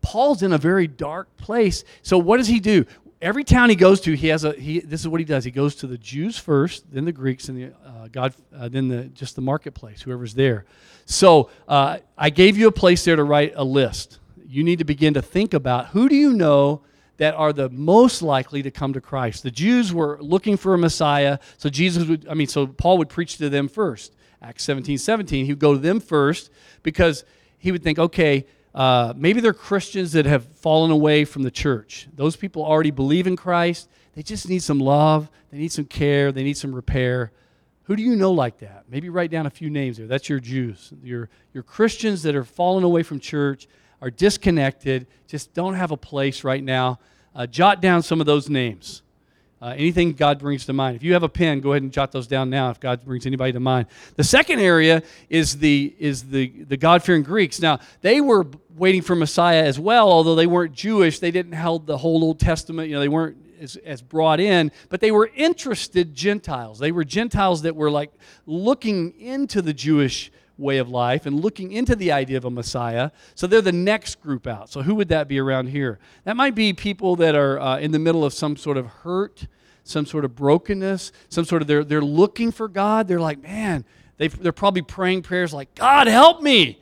Paul's 0.00 0.42
in 0.42 0.52
a 0.52 0.58
very 0.58 0.86
dark 0.86 1.34
place. 1.36 1.84
So 2.02 2.18
what 2.18 2.38
does 2.38 2.48
he 2.48 2.60
do? 2.60 2.86
Every 3.22 3.44
town 3.44 3.70
he 3.70 3.76
goes 3.76 4.00
to, 4.02 4.12
he 4.12 4.28
has 4.28 4.44
a. 4.44 4.52
He, 4.52 4.80
this 4.80 5.00
is 5.00 5.08
what 5.08 5.18
he 5.18 5.24
does. 5.24 5.44
He 5.44 5.50
goes 5.50 5.76
to 5.76 5.86
the 5.86 5.96
Jews 5.96 6.36
first, 6.36 6.92
then 6.92 7.06
the 7.06 7.12
Greeks, 7.12 7.48
and 7.48 7.56
the 7.56 7.74
uh, 7.86 8.08
God, 8.12 8.34
uh, 8.54 8.68
then 8.68 8.88
the 8.88 9.04
just 9.04 9.34
the 9.34 9.40
marketplace, 9.40 10.02
whoever's 10.02 10.34
there. 10.34 10.66
So 11.06 11.48
uh, 11.66 11.98
I 12.18 12.28
gave 12.28 12.58
you 12.58 12.68
a 12.68 12.72
place 12.72 13.02
there 13.02 13.16
to 13.16 13.24
write 13.24 13.54
a 13.56 13.64
list. 13.64 14.18
You 14.46 14.62
need 14.62 14.78
to 14.78 14.84
begin 14.84 15.14
to 15.14 15.22
think 15.22 15.54
about 15.54 15.88
who 15.88 16.10
do 16.10 16.14
you 16.14 16.34
know 16.34 16.82
that 17.16 17.34
are 17.34 17.54
the 17.54 17.70
most 17.70 18.20
likely 18.20 18.62
to 18.62 18.70
come 18.70 18.92
to 18.92 19.00
Christ. 19.00 19.42
The 19.42 19.50
Jews 19.50 19.92
were 19.92 20.18
looking 20.20 20.58
for 20.58 20.74
a 20.74 20.78
Messiah, 20.78 21.38
so 21.56 21.70
Jesus 21.70 22.06
would. 22.06 22.28
I 22.28 22.34
mean, 22.34 22.48
so 22.48 22.66
Paul 22.66 22.98
would 22.98 23.08
preach 23.08 23.38
to 23.38 23.48
them 23.48 23.68
first. 23.68 24.14
Acts 24.44 24.62
17 24.64 24.98
17, 24.98 25.46
he 25.46 25.52
would 25.52 25.58
go 25.58 25.72
to 25.72 25.80
them 25.80 26.00
first 26.00 26.50
because 26.82 27.24
he 27.58 27.72
would 27.72 27.82
think, 27.82 27.98
okay, 27.98 28.46
uh, 28.74 29.14
maybe 29.16 29.40
they're 29.40 29.54
Christians 29.54 30.12
that 30.12 30.26
have 30.26 30.44
fallen 30.56 30.90
away 30.90 31.24
from 31.24 31.42
the 31.42 31.50
church. 31.50 32.08
Those 32.14 32.36
people 32.36 32.64
already 32.64 32.90
believe 32.90 33.26
in 33.26 33.36
Christ. 33.36 33.88
They 34.14 34.22
just 34.22 34.48
need 34.48 34.62
some 34.62 34.78
love, 34.78 35.30
they 35.50 35.58
need 35.58 35.72
some 35.72 35.86
care, 35.86 36.30
they 36.30 36.44
need 36.44 36.56
some 36.56 36.74
repair. 36.74 37.32
Who 37.84 37.96
do 37.96 38.02
you 38.02 38.16
know 38.16 38.32
like 38.32 38.58
that? 38.58 38.84
Maybe 38.88 39.08
write 39.08 39.30
down 39.30 39.46
a 39.46 39.50
few 39.50 39.70
names 39.70 39.98
there. 39.98 40.06
That's 40.06 40.28
your 40.28 40.40
Jews. 40.40 40.92
Your, 41.02 41.28
your 41.52 41.62
Christians 41.62 42.22
that 42.22 42.34
are 42.34 42.44
fallen 42.44 42.84
away 42.84 43.02
from 43.02 43.20
church, 43.20 43.66
are 44.00 44.10
disconnected, 44.10 45.06
just 45.26 45.54
don't 45.54 45.74
have 45.74 45.90
a 45.90 45.96
place 45.96 46.44
right 46.44 46.62
now. 46.62 46.98
Uh, 47.34 47.46
jot 47.46 47.80
down 47.80 48.02
some 48.02 48.20
of 48.20 48.26
those 48.26 48.50
names. 48.50 49.02
Uh, 49.64 49.72
anything 49.78 50.12
God 50.12 50.38
brings 50.38 50.66
to 50.66 50.74
mind. 50.74 50.94
If 50.94 51.02
you 51.02 51.14
have 51.14 51.22
a 51.22 51.28
pen, 51.28 51.60
go 51.60 51.72
ahead 51.72 51.82
and 51.82 51.90
jot 51.90 52.12
those 52.12 52.26
down 52.26 52.50
now 52.50 52.68
if 52.68 52.78
God 52.78 53.02
brings 53.02 53.24
anybody 53.24 53.50
to 53.52 53.60
mind. 53.60 53.86
The 54.14 54.22
second 54.22 54.60
area 54.60 55.02
is 55.30 55.56
the, 55.56 55.94
is 55.98 56.24
the, 56.24 56.48
the 56.64 56.76
God 56.76 57.02
fearing 57.02 57.22
Greeks. 57.22 57.62
Now, 57.62 57.78
they 58.02 58.20
were 58.20 58.46
waiting 58.76 59.00
for 59.00 59.16
Messiah 59.16 59.64
as 59.64 59.80
well, 59.80 60.12
although 60.12 60.34
they 60.34 60.46
weren't 60.46 60.74
Jewish. 60.74 61.18
They 61.18 61.30
didn't 61.30 61.54
hold 61.54 61.86
the 61.86 61.96
whole 61.96 62.22
Old 62.22 62.40
Testament. 62.40 62.90
You 62.90 62.96
know, 62.96 63.00
they 63.00 63.08
weren't 63.08 63.38
as, 63.58 63.76
as 63.76 64.02
brought 64.02 64.38
in, 64.38 64.70
but 64.90 65.00
they 65.00 65.10
were 65.10 65.30
interested 65.34 66.14
Gentiles. 66.14 66.78
They 66.78 66.92
were 66.92 67.02
Gentiles 67.02 67.62
that 67.62 67.74
were 67.74 67.90
like 67.90 68.12
looking 68.44 69.18
into 69.18 69.62
the 69.62 69.72
Jewish 69.72 70.30
way 70.56 70.78
of 70.78 70.88
life 70.88 71.26
and 71.26 71.40
looking 71.40 71.72
into 71.72 71.96
the 71.96 72.12
idea 72.12 72.36
of 72.36 72.44
a 72.44 72.50
Messiah. 72.50 73.10
So 73.34 73.46
they're 73.46 73.60
the 73.60 73.72
next 73.72 74.20
group 74.20 74.46
out. 74.46 74.70
So 74.70 74.82
who 74.82 74.94
would 74.94 75.08
that 75.08 75.28
be 75.28 75.38
around 75.38 75.68
here? 75.68 75.98
That 76.24 76.36
might 76.36 76.54
be 76.54 76.72
people 76.72 77.16
that 77.16 77.34
are 77.34 77.58
uh, 77.60 77.78
in 77.78 77.92
the 77.92 77.98
middle 77.98 78.24
of 78.24 78.32
some 78.32 78.56
sort 78.56 78.76
of 78.76 78.86
hurt, 78.86 79.46
some 79.82 80.06
sort 80.06 80.24
of 80.24 80.34
brokenness, 80.34 81.12
some 81.28 81.44
sort 81.44 81.62
of 81.62 81.68
they're, 81.68 81.84
they're 81.84 82.00
looking 82.00 82.52
for 82.52 82.68
God. 82.68 83.08
They're 83.08 83.20
like, 83.20 83.42
man, 83.42 83.84
they 84.16 84.28
they're 84.28 84.52
probably 84.52 84.82
praying 84.82 85.22
prayers 85.22 85.52
like, 85.52 85.74
God, 85.74 86.06
help 86.06 86.40
me. 86.40 86.80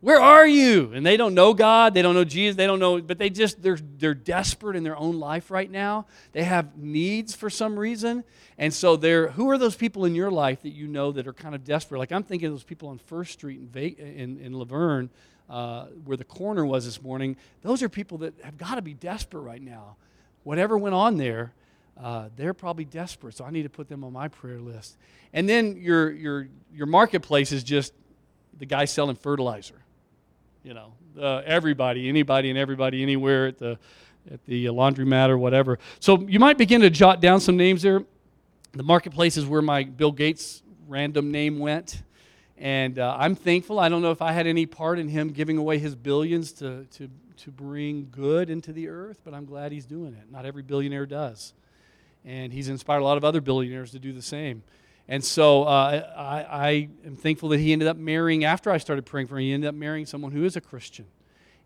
Where 0.00 0.20
are 0.20 0.46
you? 0.46 0.92
And 0.94 1.04
they 1.04 1.16
don't 1.16 1.34
know 1.34 1.52
God, 1.54 1.92
they 1.92 2.02
don't 2.02 2.14
know 2.14 2.24
Jesus, 2.24 2.56
they 2.56 2.66
don't 2.66 2.78
know, 2.78 3.00
but 3.00 3.18
they 3.18 3.30
just 3.30 3.60
they're 3.62 3.78
they're 3.98 4.14
desperate 4.14 4.76
in 4.76 4.84
their 4.84 4.96
own 4.96 5.18
life 5.18 5.50
right 5.50 5.68
now. 5.68 6.06
They 6.32 6.44
have 6.44 6.76
needs 6.76 7.34
for 7.34 7.50
some 7.50 7.76
reason. 7.76 8.22
And 8.58 8.72
so 8.72 8.94
they're 8.94 9.28
who 9.28 9.50
are 9.50 9.58
those 9.58 9.74
people 9.74 10.04
in 10.04 10.14
your 10.14 10.30
life 10.30 10.62
that 10.62 10.70
you 10.70 10.86
know 10.86 11.10
that 11.12 11.26
are 11.26 11.32
kind 11.32 11.54
of 11.54 11.64
desperate? 11.64 11.98
Like 11.98 12.12
I'm 12.12 12.22
thinking 12.22 12.46
of 12.46 12.52
those 12.52 12.62
people 12.62 12.90
on 12.90 12.98
First 12.98 13.32
Street 13.32 13.60
in 13.74 13.92
in, 13.96 14.38
in 14.38 14.52
La 14.52 14.64
Verne, 14.64 15.10
uh, 15.50 15.86
where 16.04 16.16
the 16.16 16.24
corner 16.24 16.64
was 16.64 16.84
this 16.84 17.02
morning. 17.02 17.36
Those 17.62 17.82
are 17.82 17.88
people 17.88 18.18
that 18.18 18.34
have 18.44 18.56
got 18.56 18.76
to 18.76 18.82
be 18.82 18.94
desperate 18.94 19.40
right 19.40 19.62
now. 19.62 19.96
Whatever 20.44 20.78
went 20.78 20.94
on 20.94 21.16
there, 21.16 21.52
uh, 22.00 22.28
they're 22.36 22.54
probably 22.54 22.84
desperate. 22.84 23.36
So 23.36 23.44
I 23.44 23.50
need 23.50 23.64
to 23.64 23.68
put 23.68 23.88
them 23.88 24.04
on 24.04 24.12
my 24.12 24.28
prayer 24.28 24.60
list. 24.60 24.96
And 25.32 25.48
then 25.48 25.76
your 25.76 26.12
your 26.12 26.48
your 26.72 26.86
marketplace 26.86 27.50
is 27.50 27.64
just 27.64 27.92
the 28.56 28.66
guy 28.66 28.84
selling 28.84 29.16
fertilizer 29.16 29.74
you 30.62 30.74
know, 30.74 30.92
uh, 31.20 31.42
everybody, 31.44 32.08
anybody 32.08 32.50
and 32.50 32.58
everybody 32.58 33.02
anywhere 33.02 33.46
at 33.46 33.58
the 33.58 33.78
at 34.30 34.44
the 34.44 34.66
laundromat 34.66 35.30
or 35.30 35.38
whatever. 35.38 35.78
So 36.00 36.20
you 36.28 36.38
might 36.38 36.58
begin 36.58 36.80
to 36.82 36.90
jot 36.90 37.20
down 37.20 37.40
some 37.40 37.56
names 37.56 37.82
there. 37.82 38.04
The 38.72 38.82
marketplace 38.82 39.36
is 39.36 39.46
where 39.46 39.62
my 39.62 39.84
Bill 39.84 40.12
Gates 40.12 40.62
random 40.86 41.30
name 41.30 41.58
went. 41.58 42.02
And 42.56 42.98
uh, 42.98 43.16
I'm 43.18 43.34
thankful. 43.34 43.78
I 43.78 43.88
don't 43.88 44.02
know 44.02 44.10
if 44.10 44.20
I 44.20 44.32
had 44.32 44.46
any 44.46 44.66
part 44.66 44.98
in 44.98 45.08
him 45.08 45.30
giving 45.30 45.58
away 45.58 45.78
his 45.78 45.94
billions 45.94 46.52
to, 46.54 46.84
to, 46.84 47.08
to 47.38 47.50
bring 47.50 48.08
good 48.10 48.50
into 48.50 48.72
the 48.72 48.88
earth, 48.88 49.20
but 49.24 49.32
I'm 49.32 49.44
glad 49.44 49.70
he's 49.70 49.86
doing 49.86 50.12
it. 50.14 50.30
Not 50.30 50.44
every 50.44 50.62
billionaire 50.62 51.06
does. 51.06 51.54
And 52.24 52.52
he's 52.52 52.68
inspired 52.68 53.00
a 53.00 53.04
lot 53.04 53.16
of 53.16 53.24
other 53.24 53.40
billionaires 53.40 53.92
to 53.92 53.98
do 53.98 54.12
the 54.12 54.22
same. 54.22 54.62
And 55.08 55.24
so 55.24 55.64
uh, 55.64 56.12
I, 56.16 56.66
I 56.66 56.88
am 57.06 57.16
thankful 57.16 57.48
that 57.50 57.60
he 57.60 57.72
ended 57.72 57.88
up 57.88 57.96
marrying, 57.96 58.44
after 58.44 58.70
I 58.70 58.76
started 58.76 59.06
praying 59.06 59.28
for 59.28 59.36
him, 59.38 59.44
he 59.44 59.52
ended 59.52 59.68
up 59.68 59.74
marrying 59.74 60.04
someone 60.04 60.32
who 60.32 60.44
is 60.44 60.54
a 60.56 60.60
Christian. 60.60 61.06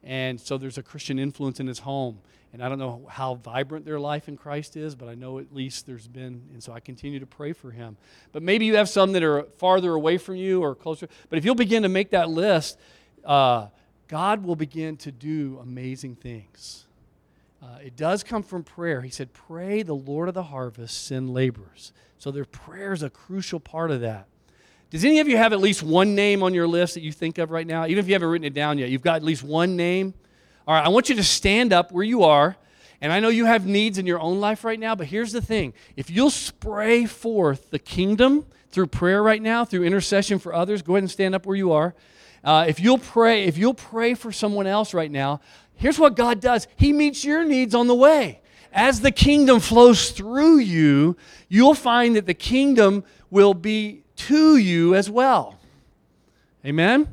And 0.04 0.40
so 0.40 0.58
there's 0.58 0.78
a 0.78 0.82
Christian 0.82 1.18
influence 1.18 1.58
in 1.58 1.66
his 1.66 1.80
home. 1.80 2.20
And 2.52 2.62
I 2.62 2.68
don't 2.68 2.78
know 2.78 3.06
how 3.08 3.36
vibrant 3.36 3.84
their 3.84 3.98
life 3.98 4.28
in 4.28 4.36
Christ 4.36 4.76
is, 4.76 4.94
but 4.94 5.08
I 5.08 5.14
know 5.14 5.38
at 5.38 5.54
least 5.54 5.86
there's 5.86 6.06
been, 6.06 6.42
and 6.52 6.62
so 6.62 6.72
I 6.72 6.80
continue 6.80 7.18
to 7.18 7.26
pray 7.26 7.52
for 7.52 7.70
him. 7.70 7.96
But 8.30 8.42
maybe 8.42 8.66
you 8.66 8.76
have 8.76 8.88
some 8.88 9.12
that 9.12 9.22
are 9.22 9.44
farther 9.56 9.92
away 9.92 10.18
from 10.18 10.36
you 10.36 10.60
or 10.60 10.74
closer. 10.74 11.08
But 11.30 11.38
if 11.38 11.44
you'll 11.44 11.54
begin 11.54 11.82
to 11.82 11.88
make 11.88 12.10
that 12.10 12.28
list, 12.28 12.78
uh, 13.24 13.68
God 14.06 14.44
will 14.44 14.56
begin 14.56 14.98
to 14.98 15.10
do 15.10 15.58
amazing 15.62 16.16
things. 16.16 16.84
Uh, 17.62 17.78
it 17.84 17.96
does 17.96 18.24
come 18.24 18.42
from 18.42 18.64
prayer. 18.64 19.02
He 19.02 19.10
said, 19.10 19.32
Pray 19.32 19.82
the 19.82 19.94
Lord 19.94 20.28
of 20.28 20.34
the 20.34 20.42
harvest 20.44 21.06
send 21.06 21.32
laborers. 21.32 21.92
So 22.18 22.30
their 22.30 22.44
prayer 22.44 22.92
is 22.92 23.02
a 23.02 23.10
crucial 23.10 23.60
part 23.60 23.90
of 23.90 24.00
that. 24.00 24.26
Does 24.90 25.04
any 25.04 25.20
of 25.20 25.28
you 25.28 25.36
have 25.36 25.52
at 25.52 25.60
least 25.60 25.82
one 25.82 26.14
name 26.14 26.42
on 26.42 26.54
your 26.54 26.66
list 26.66 26.94
that 26.94 27.02
you 27.02 27.12
think 27.12 27.38
of 27.38 27.50
right 27.50 27.66
now? 27.66 27.86
Even 27.86 27.98
if 27.98 28.08
you 28.08 28.14
haven't 28.14 28.28
written 28.28 28.44
it 28.44 28.52
down 28.52 28.78
yet, 28.78 28.90
you've 28.90 29.02
got 29.02 29.16
at 29.16 29.22
least 29.22 29.42
one 29.42 29.76
name? 29.76 30.12
All 30.66 30.74
right, 30.74 30.84
I 30.84 30.88
want 30.88 31.08
you 31.08 31.14
to 31.14 31.24
stand 31.24 31.72
up 31.72 31.92
where 31.92 32.04
you 32.04 32.24
are. 32.24 32.56
And 33.00 33.12
I 33.12 33.18
know 33.18 33.30
you 33.30 33.46
have 33.46 33.66
needs 33.66 33.98
in 33.98 34.06
your 34.06 34.20
own 34.20 34.38
life 34.38 34.64
right 34.64 34.78
now, 34.78 34.94
but 34.94 35.08
here's 35.08 35.32
the 35.32 35.40
thing 35.40 35.72
if 35.96 36.10
you'll 36.10 36.30
spray 36.30 37.06
forth 37.06 37.70
the 37.70 37.78
kingdom 37.78 38.46
through 38.70 38.88
prayer 38.88 39.22
right 39.22 39.42
now, 39.42 39.64
through 39.64 39.84
intercession 39.84 40.38
for 40.38 40.54
others, 40.54 40.82
go 40.82 40.94
ahead 40.94 41.02
and 41.02 41.10
stand 41.10 41.34
up 41.34 41.46
where 41.46 41.56
you 41.56 41.72
are. 41.72 41.94
Uh, 42.44 42.64
if 42.66 42.80
you'll 42.80 42.98
pray, 42.98 43.44
if 43.44 43.56
you'll 43.56 43.74
pray 43.74 44.14
for 44.14 44.32
someone 44.32 44.66
else 44.66 44.94
right 44.94 45.10
now, 45.10 45.40
here's 45.76 45.98
what 45.98 46.16
God 46.16 46.40
does 46.40 46.66
He 46.76 46.92
meets 46.92 47.24
your 47.24 47.44
needs 47.44 47.74
on 47.74 47.86
the 47.86 47.94
way. 47.94 48.40
As 48.72 49.00
the 49.00 49.10
kingdom 49.10 49.60
flows 49.60 50.10
through 50.10 50.58
you, 50.58 51.16
you'll 51.48 51.74
find 51.74 52.16
that 52.16 52.26
the 52.26 52.34
kingdom 52.34 53.04
will 53.30 53.54
be 53.54 54.02
to 54.16 54.56
you 54.56 54.94
as 54.94 55.10
well. 55.10 55.58
Amen? 56.64 57.12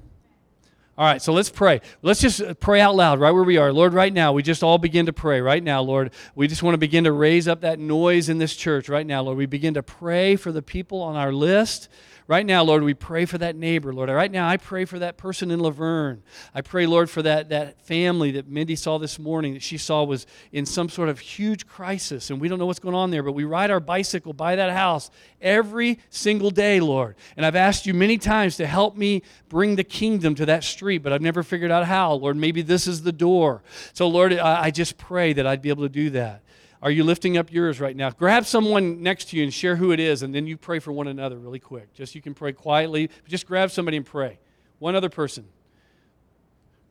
All 0.98 1.06
right, 1.06 1.22
so 1.22 1.32
let's 1.32 1.50
pray. 1.50 1.80
Let's 2.02 2.20
just 2.20 2.42
pray 2.60 2.82
out 2.82 2.94
loud 2.94 3.22
right 3.22 3.32
where 3.32 3.44
we 3.44 3.56
are. 3.56 3.72
Lord, 3.72 3.94
right 3.94 4.12
now, 4.12 4.34
we 4.34 4.44
just 4.44 4.64
all 4.64 4.78
begin 4.78 5.06
to 5.06 5.14
pray 5.14 5.40
right 5.40 5.64
now, 5.64 5.82
Lord. 5.82 6.12
We 6.36 6.48
just 6.48 6.62
want 6.62 6.74
to 6.74 6.78
begin 6.78 7.06
to 7.06 7.14
raise 7.14 7.48
up 7.48 7.62
that 7.62 7.80
noise 7.80 8.28
in 8.28 8.38
this 8.38 8.54
church 8.54 8.90
right 8.90 9.08
now, 9.08 9.22
Lord. 9.22 9.38
We 9.38 9.46
begin 9.46 9.76
to 9.76 9.84
pray 9.84 10.36
for 10.36 10.52
the 10.52 10.62
people 10.62 11.02
on 11.02 11.16
our 11.16 11.32
list. 11.32 11.88
Right 12.30 12.46
now, 12.46 12.64
Lord, 12.64 12.84
we 12.84 12.94
pray 12.94 13.26
for 13.26 13.40
that 13.40 13.56
neighbor, 13.56 13.92
Lord. 13.92 14.08
Right 14.08 14.32
now, 14.32 14.48
I 14.48 14.58
pray 14.58 14.86
for 14.86 15.00
that 15.00 15.18
person 15.18 15.50
in 15.50 15.60
La 15.60 15.72
Verne. 15.72 16.22
I 16.54 16.62
pray, 16.62 16.86
Lord, 16.86 17.10
for 17.10 17.24
that, 17.24 17.50
that 17.50 17.82
family 17.82 18.30
that 18.34 18.48
Mindy 18.48 18.76
saw 18.76 19.00
this 19.00 19.18
morning 19.18 19.56
that 19.56 19.64
she 19.64 19.80
saw 19.80 20.04
was 20.04 20.28
in 20.52 20.68
some 20.68 20.90
sort 20.90 21.10
of 21.10 21.18
huge 21.18 21.66
crisis, 21.66 22.30
and 22.30 22.40
we 22.40 22.48
don't 22.48 22.60
know 22.60 22.68
what's 22.68 22.78
going 22.78 22.94
on 22.94 23.10
there, 23.10 23.24
but 23.24 23.32
we 23.32 23.46
ride 23.46 23.72
our 23.72 23.80
bicycle 23.80 24.32
by 24.32 24.56
that 24.58 24.72
house 24.74 25.10
every 25.42 25.98
single 26.12 26.52
day, 26.52 26.80
Lord. 26.80 27.16
And 27.36 27.48
I've 27.48 27.56
asked 27.56 27.88
you 27.88 27.96
many 27.96 28.20
times 28.20 28.58
to 28.58 28.68
help 28.68 28.96
me 28.96 29.24
bring 29.48 29.76
the 29.76 29.84
kingdom 29.84 30.36
to 30.36 30.46
that 30.46 30.64
street, 30.64 31.00
but 31.00 31.12
I've 31.12 31.24
never 31.24 31.42
figured 31.42 31.72
out 31.72 31.88
how. 31.88 32.14
Lord, 32.14 32.38
maybe 32.38 32.62
this 32.62 32.86
is 32.86 33.02
the 33.02 33.12
door. 33.12 33.64
So, 33.94 34.08
Lord, 34.08 34.34
I, 34.34 34.66
I 34.66 34.70
just 34.70 35.00
pray 35.00 35.34
that 35.34 35.48
I'd 35.48 35.64
be 35.64 35.70
able 35.70 35.82
to 35.82 35.90
do 35.90 36.12
that. 36.12 36.44
Are 36.82 36.92
you 36.92 37.04
lifting 37.04 37.38
up 37.38 37.52
yours 37.52 37.82
right 37.82 37.96
now? 37.96 38.10
Grab 38.12 38.46
someone 38.46 39.04
next 39.04 39.30
to 39.30 39.38
you 39.38 39.44
and 39.44 39.54
share 39.54 39.76
who 39.76 39.92
it 39.92 40.00
is, 40.00 40.24
and 40.24 40.34
then 40.34 40.48
you 40.48 40.56
pray 40.56 40.80
for 40.80 40.94
one 40.94 41.08
another 41.08 41.38
really 41.38 41.60
quick. 41.60 41.94
Just 41.94 42.16
you 42.16 42.22
can 42.22 42.34
pray 42.34 42.54
quietly. 42.54 43.10
Just 43.28 43.46
grab 43.46 43.70
somebody 43.70 43.98
and 43.98 44.06
pray. 44.06 44.40
One 44.80 44.96
other 44.96 45.10
person. 45.10 45.46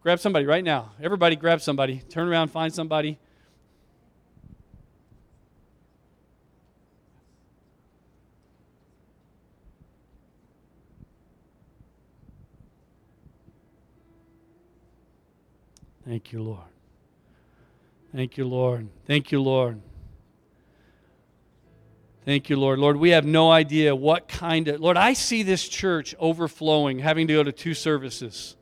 Grab 0.03 0.20
somebody 0.20 0.45
right 0.45 0.62
now. 0.62 0.93
Everybody 1.03 1.36
grab 1.36 1.62
somebody. 1.62 2.03
Turn 2.11 2.28
around, 2.28 2.49
find 2.49 2.72
somebody. 2.72 3.18
Thank 16.05 16.32
you, 16.32 16.43
Lord. 16.43 16.77
Thank 18.14 18.36
you, 18.36 18.46
Lord. 18.46 18.88
Thank 19.06 19.32
you, 19.32 19.42
Lord. 19.42 19.80
Thank 22.24 22.50
you, 22.50 22.56
Lord. 22.56 22.78
Lord, 22.78 22.96
we 22.96 23.11
have 23.11 23.24
no 23.24 23.50
idea 23.50 23.94
what 23.94 24.28
kind 24.28 24.68
of. 24.68 24.80
Lord, 24.80 24.96
I 24.96 25.14
see 25.14 25.42
this 25.42 25.66
church 25.66 26.14
overflowing, 26.18 26.98
having 26.98 27.26
to 27.28 27.34
go 27.34 27.42
to 27.42 27.52
two 27.52 27.74
services. 27.74 28.56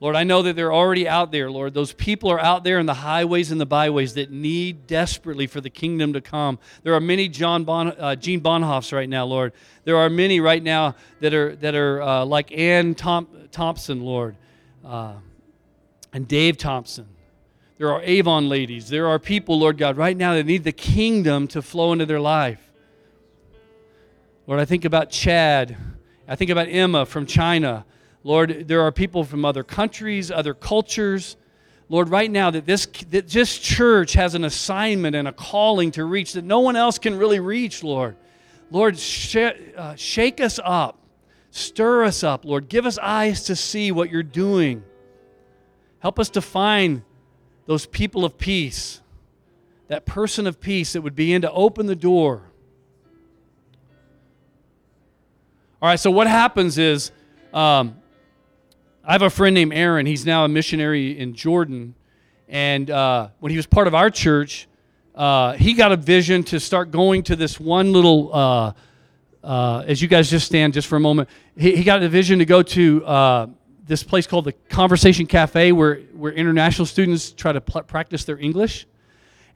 Lord, 0.00 0.16
I 0.16 0.24
know 0.24 0.42
that 0.42 0.56
they're 0.56 0.72
already 0.72 1.06
out 1.06 1.30
there, 1.30 1.50
Lord. 1.50 1.74
Those 1.74 1.92
people 1.92 2.30
are 2.30 2.40
out 2.40 2.64
there 2.64 2.78
in 2.78 2.86
the 2.86 2.94
highways 2.94 3.52
and 3.52 3.60
the 3.60 3.66
byways 3.66 4.14
that 4.14 4.30
need 4.30 4.86
desperately 4.86 5.46
for 5.46 5.60
the 5.60 5.68
kingdom 5.68 6.14
to 6.14 6.22
come. 6.22 6.58
There 6.82 6.94
are 6.94 7.00
many 7.00 7.28
John 7.28 7.64
bon, 7.64 7.88
uh, 7.88 8.16
Jean 8.16 8.42
right 8.42 9.08
now, 9.08 9.26
Lord. 9.26 9.52
There 9.84 9.98
are 9.98 10.08
many 10.08 10.40
right 10.40 10.62
now 10.62 10.96
that 11.20 11.34
are, 11.34 11.54
that 11.56 11.74
are 11.74 12.00
uh, 12.00 12.24
like 12.24 12.50
Ann 12.50 12.94
Thompson, 12.94 14.00
Lord, 14.00 14.36
uh, 14.84 15.16
and 16.14 16.26
Dave 16.26 16.56
Thompson. 16.56 17.06
There 17.80 17.90
are 17.90 18.02
Avon 18.02 18.50
ladies. 18.50 18.90
There 18.90 19.08
are 19.08 19.18
people, 19.18 19.58
Lord 19.58 19.78
God, 19.78 19.96
right 19.96 20.14
now 20.14 20.34
that 20.34 20.44
need 20.44 20.64
the 20.64 20.70
kingdom 20.70 21.48
to 21.48 21.62
flow 21.62 21.94
into 21.94 22.04
their 22.04 22.20
life. 22.20 22.60
Lord, 24.46 24.60
I 24.60 24.66
think 24.66 24.84
about 24.84 25.08
Chad. 25.08 25.78
I 26.28 26.36
think 26.36 26.50
about 26.50 26.68
Emma 26.68 27.06
from 27.06 27.24
China. 27.24 27.86
Lord, 28.22 28.68
there 28.68 28.82
are 28.82 28.92
people 28.92 29.24
from 29.24 29.46
other 29.46 29.64
countries, 29.64 30.30
other 30.30 30.52
cultures. 30.52 31.38
Lord, 31.88 32.10
right 32.10 32.30
now 32.30 32.50
that 32.50 32.66
this, 32.66 32.84
that 33.08 33.28
this 33.30 33.58
church 33.58 34.12
has 34.12 34.34
an 34.34 34.44
assignment 34.44 35.16
and 35.16 35.26
a 35.26 35.32
calling 35.32 35.90
to 35.92 36.04
reach 36.04 36.34
that 36.34 36.44
no 36.44 36.60
one 36.60 36.76
else 36.76 36.98
can 36.98 37.16
really 37.16 37.40
reach, 37.40 37.82
Lord. 37.82 38.14
Lord, 38.70 38.98
sh- 38.98 39.36
uh, 39.74 39.94
shake 39.94 40.42
us 40.42 40.60
up. 40.62 40.98
Stir 41.50 42.04
us 42.04 42.22
up, 42.22 42.44
Lord. 42.44 42.68
Give 42.68 42.84
us 42.84 42.98
eyes 42.98 43.44
to 43.44 43.56
see 43.56 43.90
what 43.90 44.10
you're 44.10 44.22
doing. 44.22 44.84
Help 46.00 46.18
us 46.18 46.28
to 46.30 46.42
find 46.42 47.04
those 47.70 47.86
people 47.86 48.24
of 48.24 48.36
peace, 48.36 49.00
that 49.86 50.04
person 50.04 50.48
of 50.48 50.60
peace 50.60 50.94
that 50.94 51.02
would 51.02 51.14
begin 51.14 51.42
to 51.42 51.52
open 51.52 51.86
the 51.86 51.94
door. 51.94 52.42
All 55.80 55.88
right, 55.88 56.00
so 56.00 56.10
what 56.10 56.26
happens 56.26 56.78
is 56.78 57.12
um, 57.54 57.96
I 59.04 59.12
have 59.12 59.22
a 59.22 59.30
friend 59.30 59.54
named 59.54 59.72
Aaron. 59.72 60.04
He's 60.04 60.26
now 60.26 60.44
a 60.44 60.48
missionary 60.48 61.16
in 61.16 61.32
Jordan. 61.32 61.94
And 62.48 62.90
uh, 62.90 63.28
when 63.38 63.50
he 63.50 63.56
was 63.56 63.66
part 63.66 63.86
of 63.86 63.94
our 63.94 64.10
church, 64.10 64.66
uh, 65.14 65.52
he 65.52 65.74
got 65.74 65.92
a 65.92 65.96
vision 65.96 66.42
to 66.42 66.58
start 66.58 66.90
going 66.90 67.22
to 67.22 67.36
this 67.36 67.60
one 67.60 67.92
little, 67.92 68.34
uh, 68.34 68.72
uh 69.44 69.84
as 69.86 70.02
you 70.02 70.08
guys 70.08 70.28
just 70.28 70.46
stand 70.46 70.74
just 70.74 70.88
for 70.88 70.96
a 70.96 71.00
moment, 71.00 71.28
he, 71.56 71.76
he 71.76 71.84
got 71.84 72.02
a 72.02 72.08
vision 72.08 72.40
to 72.40 72.44
go 72.44 72.64
to 72.64 73.06
uh, 73.06 73.46
this 73.86 74.02
place 74.02 74.26
called 74.26 74.44
the 74.44 74.52
Conversation 74.52 75.26
Cafe 75.26 75.72
where, 75.72 75.96
where 76.14 76.32
international 76.32 76.86
students 76.86 77.32
try 77.32 77.52
to 77.52 77.60
pl- 77.60 77.82
practice 77.82 78.24
their 78.24 78.38
English. 78.38 78.86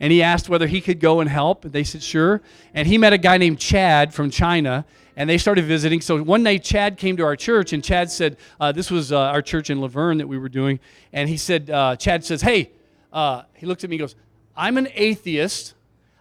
And 0.01 0.13
he 0.13 0.23
asked 0.23 0.49
whether 0.49 0.67
he 0.67 0.81
could 0.81 1.01
go 1.01 1.21
and 1.21 1.31
help. 1.31 1.65
And 1.65 1.73
they 1.73 1.85
said, 1.85 2.03
sure. 2.03 2.43
And 2.75 2.87
he 2.87 2.99
met 2.99 3.13
a 3.13 3.19
guy 3.19 3.39
named 3.39 3.59
Chad 3.59 4.13
from 4.13 4.31
China, 4.31 4.85
and 5.17 5.31
they 5.31 5.39
started 5.39 5.65
visiting. 5.67 6.01
So 6.01 6.23
one 6.23 6.43
night, 6.43 6.65
Chad 6.65 6.99
came 6.99 7.17
to 7.17 7.25
our 7.25 7.37
church, 7.37 7.73
and 7.73 7.83
Chad 7.83 8.11
said, 8.11 8.37
uh, 8.61 8.73
This 8.73 8.91
was 8.91 9.13
uh, 9.13 9.21
our 9.21 9.41
church 9.43 9.71
in 9.71 9.81
La 9.81 9.87
Verne 9.87 10.19
that 10.19 10.27
we 10.27 10.37
were 10.37 10.49
doing. 10.49 10.81
And 11.13 11.29
he 11.29 11.37
said, 11.37 11.71
uh, 11.71 11.95
Chad 11.97 12.25
says, 12.25 12.43
Hey, 12.43 12.73
uh, 13.13 13.43
he 13.55 13.67
looks 13.67 13.85
at 13.85 13.91
me 13.91 13.97
and 13.97 14.01
goes, 14.01 14.17
I'm 14.57 14.77
an 14.77 14.89
atheist. 14.95 15.75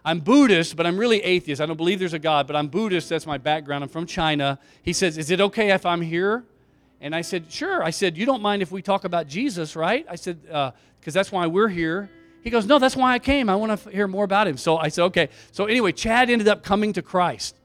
I'm 0.04 0.20
Buddhist, 0.20 0.76
but 0.76 0.86
I'm 0.86 0.98
really 0.98 1.22
atheist. 1.22 1.62
I 1.62 1.66
don't 1.66 1.78
believe 1.78 1.98
there's 1.98 2.12
a 2.12 2.18
God, 2.18 2.46
but 2.46 2.54
I'm 2.54 2.68
Buddhist. 2.68 3.08
That's 3.08 3.26
my 3.26 3.38
background. 3.38 3.82
I'm 3.82 3.88
from 3.88 4.06
China. 4.06 4.58
He 4.82 4.92
says, 4.92 5.18
Is 5.18 5.30
it 5.30 5.40
okay 5.40 5.72
if 5.72 5.84
I'm 5.84 6.02
here? 6.02 6.44
And 7.04 7.14
I 7.14 7.20
said, 7.20 7.52
Sure. 7.52 7.82
I 7.84 7.90
said, 7.90 8.16
You 8.16 8.24
don't 8.24 8.40
mind 8.40 8.62
if 8.62 8.72
we 8.72 8.80
talk 8.80 9.04
about 9.04 9.28
Jesus, 9.28 9.76
right? 9.76 10.06
I 10.08 10.16
said, 10.16 10.40
Because 10.40 10.72
uh, 10.72 11.10
that's 11.10 11.30
why 11.30 11.46
we're 11.46 11.68
here. 11.68 12.10
He 12.42 12.48
goes, 12.48 12.64
No, 12.64 12.78
that's 12.78 12.96
why 12.96 13.12
I 13.12 13.18
came. 13.18 13.50
I 13.50 13.56
want 13.56 13.78
to 13.78 13.90
hear 13.90 14.08
more 14.08 14.24
about 14.24 14.48
him. 14.48 14.56
So 14.56 14.78
I 14.78 14.88
said, 14.88 15.04
Okay. 15.04 15.28
So 15.52 15.66
anyway, 15.66 15.92
Chad 15.92 16.30
ended 16.30 16.48
up 16.48 16.62
coming 16.62 16.94
to 16.94 17.02
Christ. 17.02 17.56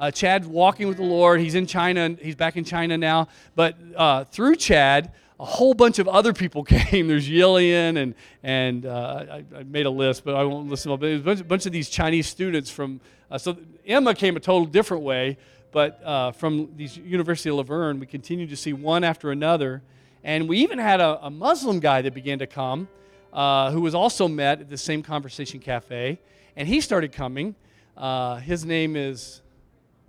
Uh, 0.00 0.10
Chad 0.10 0.46
walking 0.46 0.88
with 0.88 0.96
the 0.96 1.04
Lord. 1.04 1.38
He's 1.40 1.54
in 1.54 1.64
China. 1.64 2.16
He's 2.20 2.34
back 2.34 2.56
in 2.56 2.64
China 2.64 2.98
now. 2.98 3.28
But 3.54 3.76
uh, 3.96 4.24
through 4.24 4.56
Chad, 4.56 5.12
a 5.38 5.44
whole 5.44 5.74
bunch 5.74 6.00
of 6.00 6.08
other 6.08 6.32
people 6.32 6.64
came. 6.64 7.06
There's 7.06 7.28
Yillian, 7.28 7.98
and 7.98 8.14
and 8.42 8.84
uh, 8.84 9.26
I, 9.30 9.44
I, 9.58 9.62
made 9.62 9.86
a 9.86 9.90
list, 9.90 10.24
but 10.24 10.34
I 10.34 10.42
won't 10.42 10.68
list 10.68 10.82
them 10.82 10.90
all. 10.90 10.98
But 10.98 11.10
a 11.10 11.18
bunch, 11.18 11.46
bunch, 11.46 11.66
of 11.66 11.72
these 11.72 11.88
Chinese 11.88 12.26
students 12.26 12.68
from. 12.68 13.00
Uh, 13.30 13.38
so 13.38 13.56
Emma 13.86 14.12
came 14.12 14.36
a 14.36 14.40
total 14.40 14.66
different 14.66 15.04
way, 15.04 15.36
but 15.70 16.02
uh, 16.02 16.32
from 16.32 16.70
the 16.76 16.84
University 16.84 17.50
of 17.50 17.56
La 17.56 17.62
Verne, 17.62 18.00
we 18.00 18.06
continued 18.06 18.50
to 18.50 18.56
see 18.56 18.72
one 18.72 19.04
after 19.04 19.30
another. 19.30 19.82
And 20.24 20.48
we 20.48 20.58
even 20.58 20.78
had 20.78 21.00
a, 21.00 21.26
a 21.26 21.30
Muslim 21.30 21.80
guy 21.80 22.02
that 22.02 22.14
began 22.14 22.38
to 22.40 22.46
come 22.46 22.88
uh, 23.32 23.70
who 23.70 23.80
was 23.80 23.94
also 23.94 24.28
met 24.28 24.60
at 24.60 24.70
the 24.70 24.78
same 24.78 25.02
Conversation 25.02 25.60
Cafe. 25.60 26.18
And 26.56 26.66
he 26.66 26.80
started 26.80 27.12
coming. 27.12 27.54
Uh, 27.96 28.36
his 28.36 28.64
name 28.64 28.96
is 28.96 29.42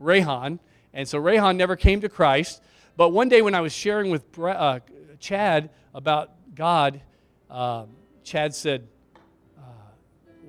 Rayhan. 0.01 0.59
And 0.93 1.07
so 1.07 1.21
Rayhan 1.21 1.55
never 1.57 1.75
came 1.75 2.01
to 2.01 2.09
Christ. 2.09 2.61
But 2.97 3.09
one 3.09 3.29
day 3.29 3.41
when 3.41 3.55
I 3.55 3.61
was 3.61 3.73
sharing 3.73 4.11
with 4.11 4.23
uh, 4.39 4.79
Chad 5.19 5.69
about 5.93 6.31
God, 6.55 7.01
um, 7.49 7.89
Chad 8.23 8.55
said, 8.55 8.81
uh, 8.81 8.98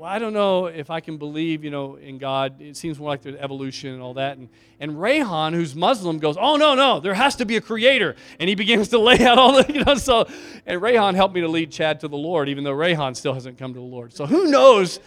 well, 0.00 0.08
I 0.08 0.18
don't 0.18 0.32
know 0.32 0.64
if 0.64 0.88
I 0.88 1.00
can 1.00 1.18
believe, 1.18 1.62
you 1.62 1.70
know, 1.70 1.96
in 1.96 2.16
God. 2.16 2.62
It 2.62 2.74
seems 2.74 2.98
more 2.98 3.10
like 3.10 3.20
there's 3.20 3.36
evolution 3.36 3.92
and 3.92 4.00
all 4.00 4.14
that. 4.14 4.38
And, 4.38 4.48
and 4.80 4.92
Rayhan, 4.92 5.52
who's 5.52 5.74
Muslim, 5.74 6.18
goes, 6.18 6.38
oh, 6.40 6.56
no, 6.56 6.74
no, 6.74 7.00
there 7.00 7.12
has 7.12 7.36
to 7.36 7.44
be 7.44 7.58
a 7.58 7.60
creator. 7.60 8.16
And 8.38 8.48
he 8.48 8.54
begins 8.54 8.88
to 8.88 8.98
lay 8.98 9.22
out 9.22 9.36
all 9.36 9.62
the, 9.62 9.70
you 9.70 9.84
know, 9.84 9.96
so, 9.96 10.26
and 10.64 10.80
Rayhan 10.80 11.16
helped 11.16 11.34
me 11.34 11.42
to 11.42 11.48
lead 11.48 11.70
Chad 11.70 12.00
to 12.00 12.08
the 12.08 12.16
Lord, 12.16 12.48
even 12.48 12.64
though 12.64 12.72
Rayhan 12.72 13.14
still 13.14 13.34
hasn't 13.34 13.58
come 13.58 13.74
to 13.74 13.78
the 13.78 13.84
Lord. 13.84 14.14
So 14.14 14.24
who 14.24 14.46
knows? 14.46 15.00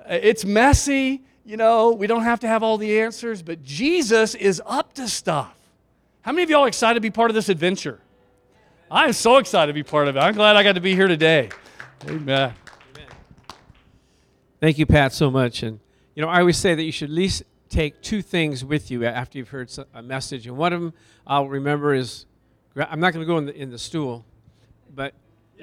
Uh, 0.00 0.14
It's 0.14 0.46
messy, 0.46 1.20
you 1.44 1.58
know, 1.58 1.92
we 1.92 2.06
don't 2.06 2.22
have 2.22 2.40
to 2.40 2.48
have 2.48 2.62
all 2.62 2.78
the 2.78 3.02
answers, 3.02 3.42
but 3.42 3.62
Jesus 3.62 4.34
is 4.34 4.62
up 4.64 4.94
to 4.94 5.08
stuff. 5.08 5.54
How 6.22 6.32
many 6.32 6.44
of 6.44 6.48
y'all 6.48 6.64
excited 6.64 6.94
to 6.94 7.02
be 7.02 7.10
part 7.10 7.30
of 7.30 7.34
this 7.34 7.50
adventure? 7.50 8.00
I'm 8.90 9.12
so 9.12 9.36
excited 9.36 9.66
to 9.66 9.74
be 9.74 9.82
part 9.82 10.08
of 10.08 10.16
it. 10.16 10.20
I'm 10.20 10.32
glad 10.32 10.56
I 10.56 10.62
got 10.62 10.76
to 10.76 10.80
be 10.80 10.94
here 10.94 11.06
today. 11.06 11.50
Amen. 12.08 12.54
Thank 14.60 14.78
you, 14.78 14.86
Pat, 14.86 15.12
so 15.12 15.30
much. 15.30 15.62
And 15.62 15.78
you 16.16 16.22
know, 16.22 16.28
I 16.28 16.40
always 16.40 16.56
say 16.56 16.74
that 16.74 16.82
you 16.82 16.90
should 16.90 17.10
at 17.10 17.14
least 17.14 17.44
take 17.68 18.02
two 18.02 18.22
things 18.22 18.64
with 18.64 18.90
you 18.90 19.04
after 19.04 19.38
you've 19.38 19.50
heard 19.50 19.70
a 19.94 20.02
message. 20.02 20.48
And 20.48 20.56
one 20.56 20.72
of 20.72 20.80
them 20.80 20.92
I'll 21.26 21.48
remember 21.48 21.94
is, 21.94 22.26
I'm 22.76 22.98
not 22.98 23.12
going 23.12 23.24
to 23.24 23.26
go 23.26 23.38
in 23.38 23.46
the, 23.46 23.54
in 23.54 23.70
the 23.70 23.78
stool, 23.78 24.24
but 24.92 25.14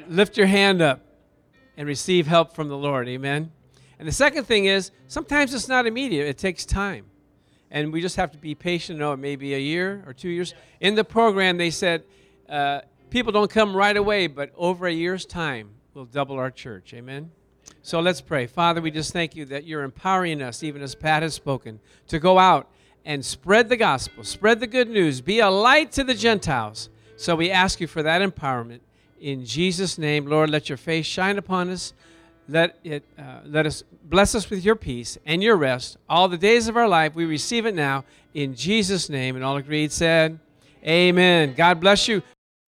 lift 0.08 0.38
your 0.38 0.48
hand 0.48 0.82
up 0.82 1.02
and 1.76 1.88
receive 1.88 2.26
help 2.26 2.56
from 2.56 2.70
the 2.70 2.78
Lord. 2.78 3.10
Amen. 3.10 3.52
And 4.00 4.08
the 4.08 4.14
second 4.14 4.46
thing 4.46 4.66
is, 4.66 4.92
sometimes 5.08 5.54
it's 5.54 5.68
not 5.68 5.86
immediate. 5.86 6.28
It 6.28 6.38
takes 6.38 6.66
time. 6.66 7.06
And 7.70 7.92
we 7.92 8.00
just 8.00 8.16
have 8.16 8.32
to 8.32 8.38
be 8.38 8.56
patient. 8.56 9.00
No, 9.00 9.12
it 9.12 9.18
may 9.18 9.36
be 9.36 9.56
a 9.56 9.60
year 9.60 10.04
or 10.06 10.14
two 10.14 10.30
years. 10.30 10.54
In 10.80 10.96
the 10.96 11.04
program, 11.04 11.58
they 11.58 11.70
said 11.70 12.04
uh, 12.48 12.82
people 13.10 13.34
don't 13.34 13.50
come 13.50 13.76
right 13.76 13.98
away, 13.98 14.28
but 14.28 14.52
over 14.56 14.88
a 14.88 14.94
year's 14.94 15.26
time, 15.26 15.72
we'll 15.94 16.06
double 16.06 16.38
our 16.38 16.52
church. 16.52 16.94
Amen. 16.94 17.32
So 17.86 18.00
let's 18.00 18.20
pray. 18.20 18.48
Father, 18.48 18.82
we 18.82 18.90
just 18.90 19.14
thank 19.14 19.36
you 19.36 19.46
that 19.46 19.66
you're 19.66 19.84
empowering 19.84 20.42
us, 20.42 20.64
even 20.64 20.82
as 20.82 20.96
Pat 20.96 21.22
has 21.22 21.36
spoken, 21.36 21.80
to 22.08 22.18
go 22.18 22.40
out 22.40 22.68
and 23.06 23.24
spread 23.24 23.70
the 23.70 23.78
gospel, 23.78 24.24
spread 24.24 24.60
the 24.60 24.66
good 24.66 24.90
news, 24.90 25.22
be 25.22 25.38
a 25.38 25.52
light 25.52 25.92
to 25.92 26.04
the 26.04 26.16
Gentiles. 26.16 26.90
So 27.16 27.36
we 27.36 27.52
ask 27.52 27.80
you 27.80 27.86
for 27.86 28.02
that 28.02 28.24
empowerment. 28.24 28.80
In 29.22 29.46
Jesus' 29.46 30.00
name, 30.00 30.26
Lord, 30.26 30.50
let 30.50 30.68
your 30.68 30.80
face 30.80 31.06
shine 31.06 31.38
upon 31.38 31.70
us. 31.70 31.94
Let 32.50 32.80
it 32.84 33.04
uh, 33.20 33.42
let 33.46 33.68
us 33.68 33.84
bless 34.04 34.34
us 34.34 34.50
with 34.50 34.66
your 34.66 34.76
peace 34.76 35.20
and 35.24 35.44
your 35.44 35.56
rest 35.56 35.98
all 36.10 36.28
the 36.28 36.40
days 36.40 36.68
of 36.68 36.78
our 36.78 36.88
life. 36.88 37.14
We 37.14 37.26
receive 37.26 37.68
it 37.68 37.76
now 37.76 38.04
in 38.34 38.56
Jesus' 38.56 39.10
name. 39.12 39.36
And 39.36 39.46
all 39.46 39.58
agreed 39.58 39.92
said, 39.92 40.40
Amen. 40.84 41.54
God 41.56 41.80
bless 41.80 42.08
you. 42.08 42.24